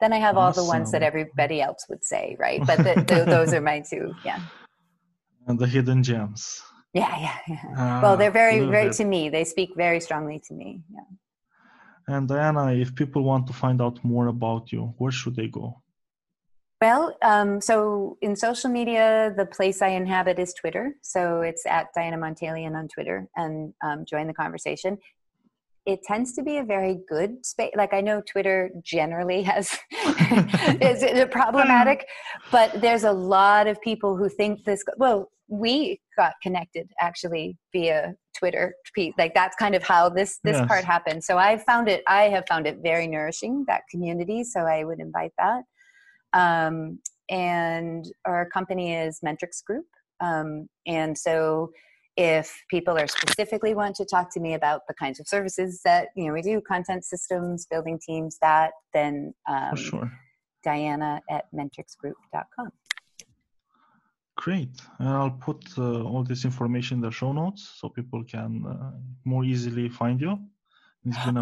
then 0.00 0.12
i 0.12 0.18
have 0.18 0.36
awesome. 0.36 0.60
all 0.60 0.64
the 0.64 0.68
ones 0.68 0.92
that 0.92 1.02
everybody 1.02 1.60
else 1.60 1.86
would 1.88 2.04
say 2.04 2.36
right 2.38 2.60
but 2.66 2.78
the, 2.78 3.04
the, 3.06 3.24
those 3.24 3.52
are 3.52 3.60
my 3.60 3.80
two 3.80 4.14
yeah 4.24 4.40
and 5.46 5.58
the 5.58 5.66
hidden 5.66 6.02
gems 6.02 6.62
yeah 7.00 7.14
yeah, 7.26 7.38
yeah. 7.48 8.02
well 8.02 8.16
they're 8.16 8.38
very 8.42 8.58
very 8.76 8.90
to 8.90 9.04
me 9.04 9.28
they 9.28 9.44
speak 9.44 9.70
very 9.76 10.00
strongly 10.06 10.38
to 10.46 10.52
me 10.60 10.68
yeah 10.96 12.14
and 12.14 12.28
diana 12.28 12.72
if 12.72 12.94
people 12.94 13.22
want 13.22 13.46
to 13.46 13.52
find 13.52 13.78
out 13.84 13.96
more 14.04 14.26
about 14.36 14.72
you 14.72 14.82
where 14.98 15.12
should 15.12 15.36
they 15.36 15.48
go 15.48 15.66
well, 16.80 17.16
um, 17.22 17.60
so 17.62 18.18
in 18.20 18.36
social 18.36 18.68
media, 18.68 19.32
the 19.34 19.46
place 19.46 19.80
I 19.80 19.88
inhabit 19.88 20.38
is 20.38 20.52
Twitter. 20.52 20.94
So 21.00 21.40
it's 21.40 21.64
at 21.64 21.86
Diana 21.94 22.18
Montalion 22.18 22.76
on 22.76 22.88
Twitter 22.88 23.26
and 23.34 23.72
um, 23.82 24.04
join 24.04 24.26
the 24.26 24.34
conversation. 24.34 24.98
It 25.86 26.02
tends 26.02 26.32
to 26.34 26.42
be 26.42 26.58
a 26.58 26.64
very 26.64 26.98
good 27.08 27.46
space. 27.46 27.70
Like 27.76 27.94
I 27.94 28.00
know 28.00 28.20
Twitter 28.20 28.70
generally 28.82 29.42
has 29.50 29.78
is 30.80 31.24
problematic, 31.30 32.06
but 32.50 32.80
there's 32.80 33.04
a 33.04 33.12
lot 33.12 33.66
of 33.68 33.80
people 33.80 34.16
who 34.16 34.28
think 34.28 34.64
this. 34.64 34.84
Well, 34.96 35.30
we 35.48 36.00
got 36.16 36.32
connected 36.42 36.90
actually 37.00 37.56
via 37.72 38.14
Twitter. 38.36 38.74
Pete. 38.94 39.14
Like 39.16 39.32
that's 39.32 39.56
kind 39.56 39.74
of 39.74 39.82
how 39.82 40.08
this 40.08 40.40
this 40.42 40.56
yes. 40.56 40.66
part 40.66 40.84
happened. 40.84 41.22
So 41.22 41.38
I 41.38 41.56
found 41.56 41.88
it. 41.88 42.02
I 42.08 42.24
have 42.24 42.44
found 42.48 42.66
it 42.66 42.78
very 42.82 43.06
nourishing 43.06 43.64
that 43.68 43.82
community. 43.90 44.42
So 44.42 44.60
I 44.60 44.84
would 44.84 44.98
invite 44.98 45.32
that. 45.38 45.62
Um, 46.32 46.98
and 47.30 48.04
our 48.24 48.48
company 48.50 48.94
is 48.94 49.20
Mentrix 49.24 49.64
Group, 49.64 49.86
um, 50.20 50.68
and 50.86 51.16
so 51.16 51.70
if 52.16 52.64
people 52.70 52.96
are 52.98 53.06
specifically 53.06 53.74
want 53.74 53.94
to 53.96 54.04
talk 54.04 54.32
to 54.32 54.40
me 54.40 54.54
about 54.54 54.82
the 54.88 54.94
kinds 54.94 55.20
of 55.20 55.28
services 55.28 55.80
that 55.84 56.08
you 56.16 56.26
know 56.26 56.32
we 56.32 56.42
do 56.42 56.60
content 56.60 57.04
systems 57.04 57.66
building 57.66 57.98
teams 57.98 58.38
that 58.40 58.72
then 58.94 59.34
um, 59.48 59.76
sure. 59.76 60.10
diana 60.64 61.20
at 61.30 61.44
mentrixgroup.com 61.54 62.70
great. 64.36 64.80
And 64.98 65.08
i'll 65.08 65.38
put 65.48 65.64
uh, 65.78 66.02
all 66.02 66.24
this 66.24 66.44
information 66.44 66.96
in 66.98 67.02
the 67.02 67.10
show 67.10 67.32
notes 67.32 67.74
so 67.76 67.88
people 67.88 68.24
can 68.24 68.64
uh, 68.66 68.92
more 69.24 69.44
easily 69.44 69.88
find 69.88 70.20
you 70.20 70.38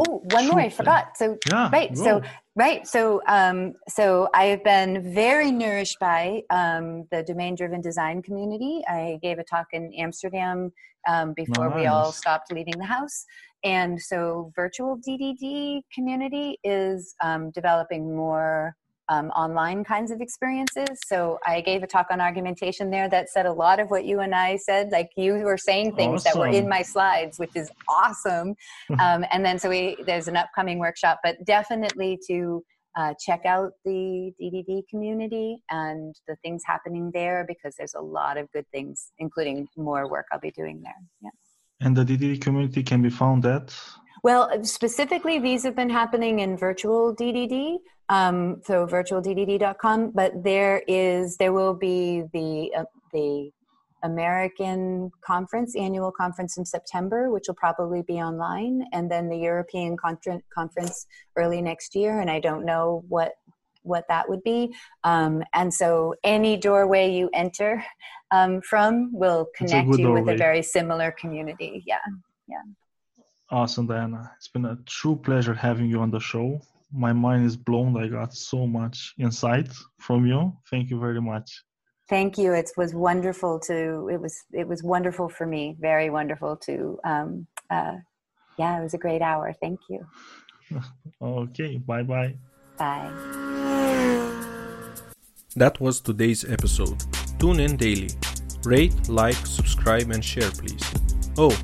oh, 0.09 0.23
one 0.31 0.49
more 0.49 0.61
I 0.61 0.69
forgot. 0.69 1.17
So 1.17 1.39
yeah, 1.51 1.71
right, 1.73 1.95
go. 1.95 2.03
so 2.03 2.23
right, 2.55 2.87
so 2.87 3.21
um, 3.27 3.75
so 3.89 4.29
I've 4.35 4.63
been 4.65 5.15
very 5.15 5.51
nourished 5.51 5.99
by 6.01 6.43
um, 6.51 7.07
the 7.11 7.23
domain-driven 7.23 7.81
design 7.81 8.23
community. 8.23 8.83
I 8.89 9.19
gave 9.23 9.39
a 9.39 9.45
talk 9.45 9.67
in 9.73 9.93
Amsterdam 9.95 10.73
um, 11.09 11.33
before 11.35 11.69
nice. 11.69 11.77
we 11.77 11.87
all 11.87 12.13
stopped 12.13 12.53
leaving 12.53 12.79
the 12.79 12.85
house, 12.85 13.25
and 13.63 14.01
so 14.01 14.53
virtual 14.55 14.99
DDD 14.99 15.83
community 15.95 16.59
is 16.65 17.15
um, 17.23 17.51
developing 17.51 18.15
more 18.15 18.77
um, 19.09 19.29
online 19.31 19.85
kinds 19.85 20.11
of 20.11 20.21
experiences. 20.21 20.99
So 21.07 21.39
I 21.47 21.61
gave 21.61 21.83
a 21.83 21.87
talk 21.87 22.07
on 22.11 22.21
argumentation 22.21 22.91
there 22.91 23.09
that 23.09 23.29
said 23.29 23.47
a 23.47 23.53
lot 23.53 23.81
of 23.81 23.91
what 23.91 24.05
you 24.05 24.21
and 24.21 24.35
I 24.35 24.57
said. 24.57 24.91
Like 24.91 25.11
you 25.17 25.35
were 25.35 25.59
saying 25.59 25.97
things 25.97 26.27
awesome. 26.27 26.41
that 26.41 26.49
were 26.49 26.55
in 26.55 26.69
my 26.69 26.83
slides, 26.83 27.39
which 27.39 27.55
is 27.55 27.71
awesome. 27.89 28.55
um, 28.99 29.25
and 29.31 29.45
then 29.45 29.59
so 29.59 29.69
we 29.69 29.97
there's 30.07 30.29
an 30.29 30.37
upcoming 30.37 30.79
workshop, 30.79 31.21
but 31.23 31.37
definitely 31.45 32.19
to 32.29 32.65
uh, 32.97 33.13
check 33.19 33.45
out 33.45 33.73
the 33.85 34.33
DDD 34.41 34.83
community 34.89 35.59
and 35.71 36.15
the 36.29 36.37
things 36.37 36.63
happening 36.65 37.11
there 37.13 37.45
because 37.47 37.75
there's 37.77 37.95
a 37.95 38.01
lot 38.01 38.37
of 38.37 38.51
good 38.53 38.67
things, 38.71 39.11
including 39.19 39.69
more 39.77 40.09
work 40.09 40.27
I'll 40.33 40.41
be 40.41 40.53
doing 40.53 40.81
there. 40.83 40.95
Yeah. 41.21 41.31
And 41.81 41.97
the 41.97 42.05
DDD 42.05 42.41
community 42.41 42.83
can 42.83 43.03
be 43.03 43.11
found 43.11 43.45
at 43.45 43.75
well, 44.25 44.65
specifically, 44.65 45.39
these 45.39 45.63
have 45.65 45.77
been 45.77 45.91
happening 45.91 46.39
in 46.39 46.57
virtual 46.57 47.15
DDD, 47.15 47.77
um, 48.09 48.63
so 48.65 48.87
virtualddd.com. 48.87 50.13
But 50.13 50.43
there 50.43 50.83
is, 50.89 51.37
there 51.37 51.53
will 51.53 51.75
be 51.75 52.23
the 52.33 52.73
uh, 52.75 52.85
the 53.13 53.51
American 54.03 55.11
conference, 55.23 55.77
annual 55.77 56.11
conference 56.11 56.57
in 56.57 56.65
September, 56.65 57.31
which 57.31 57.45
will 57.49 57.55
probably 57.55 58.01
be 58.01 58.15
online, 58.15 58.87
and 58.95 59.11
then 59.11 59.29
the 59.29 59.37
European 59.37 59.95
conference 59.99 61.07
early 61.37 61.61
next 61.61 61.95
year. 61.95 62.21
And 62.21 62.31
I 62.31 62.41
don't 62.41 62.65
know 62.65 63.05
what 63.09 63.33
what 63.83 64.05
that 64.09 64.27
would 64.27 64.43
be. 64.43 64.75
Um, 65.05 65.43
and 65.53 65.73
so 65.73 66.15
any 66.25 66.57
doorway 66.57 67.13
you 67.13 67.29
enter 67.35 67.85
um, 68.31 68.63
from 68.63 69.11
will 69.13 69.49
connect 69.55 69.87
you 69.89 69.99
doorway. 69.99 70.23
with 70.23 70.35
a 70.35 70.39
very 70.39 70.63
similar 70.63 71.13
community. 71.13 71.85
Yeah, 71.87 71.99
yeah. 72.49 72.63
Awesome, 73.55 73.87
Diana. 73.87 74.33
It's 74.37 74.49
been 74.49 74.65
a 74.65 74.77
true 74.85 75.15
pleasure 75.15 75.55
having 75.55 75.89
you 75.89 76.01
on 76.01 76.11
the 76.11 76.19
show. 76.19 76.61
My 76.93 77.13
mind 77.13 77.47
is 77.47 77.57
blown. 77.57 77.97
I 77.97 78.09
got 78.09 78.35
so 78.35 78.67
much 78.67 79.15
insight 79.17 79.73
from 80.01 80.27
you. 80.27 80.53
Thank 80.73 80.91
you 80.91 80.99
very 80.99 81.21
much. 81.21 81.63
Thank 82.09 82.37
you. 82.37 82.53
It 82.53 82.73
was 82.77 82.95
wonderful 82.95 83.61
to. 83.69 84.09
It 84.09 84.21
was. 84.21 84.35
It 84.53 84.67
was 84.67 84.83
wonderful 84.83 85.29
for 85.29 85.47
me. 85.47 85.77
Very 85.79 86.11
wonderful 86.11 86.57
to. 86.67 86.99
Um, 87.05 87.47
uh, 87.71 87.99
yeah, 88.59 88.81
it 88.81 88.83
was 88.83 88.95
a 88.95 88.99
great 88.99 89.23
hour. 89.23 89.55
Thank 89.61 89.79
you. 89.89 90.01
okay. 91.23 91.77
Bye 91.77 92.03
bye. 92.03 92.35
Bye. 92.77 93.13
That 95.55 95.79
was 95.81 96.01
today's 96.01 96.45
episode. 96.45 97.05
Tune 97.39 97.61
in 97.61 97.77
daily. 97.77 98.11
Rate, 98.65 99.09
like, 99.09 99.47
subscribe, 99.47 100.11
and 100.11 100.25
share, 100.25 100.51
please. 100.51 100.85
Oh 101.39 101.57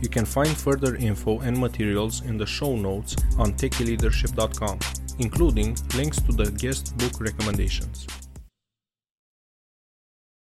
you 0.00 0.08
can 0.08 0.24
find 0.24 0.56
further 0.56 0.96
info 0.96 1.40
and 1.40 1.56
materials 1.56 2.22
in 2.22 2.36
the 2.36 2.46
show 2.46 2.76
notes 2.76 3.16
on 3.38 3.52
techyleadership.com, 3.54 4.78
including 5.18 5.76
links 5.94 6.20
to 6.22 6.32
the 6.32 6.50
guest 6.52 6.96
book 6.98 7.20
recommendations. 7.20 8.06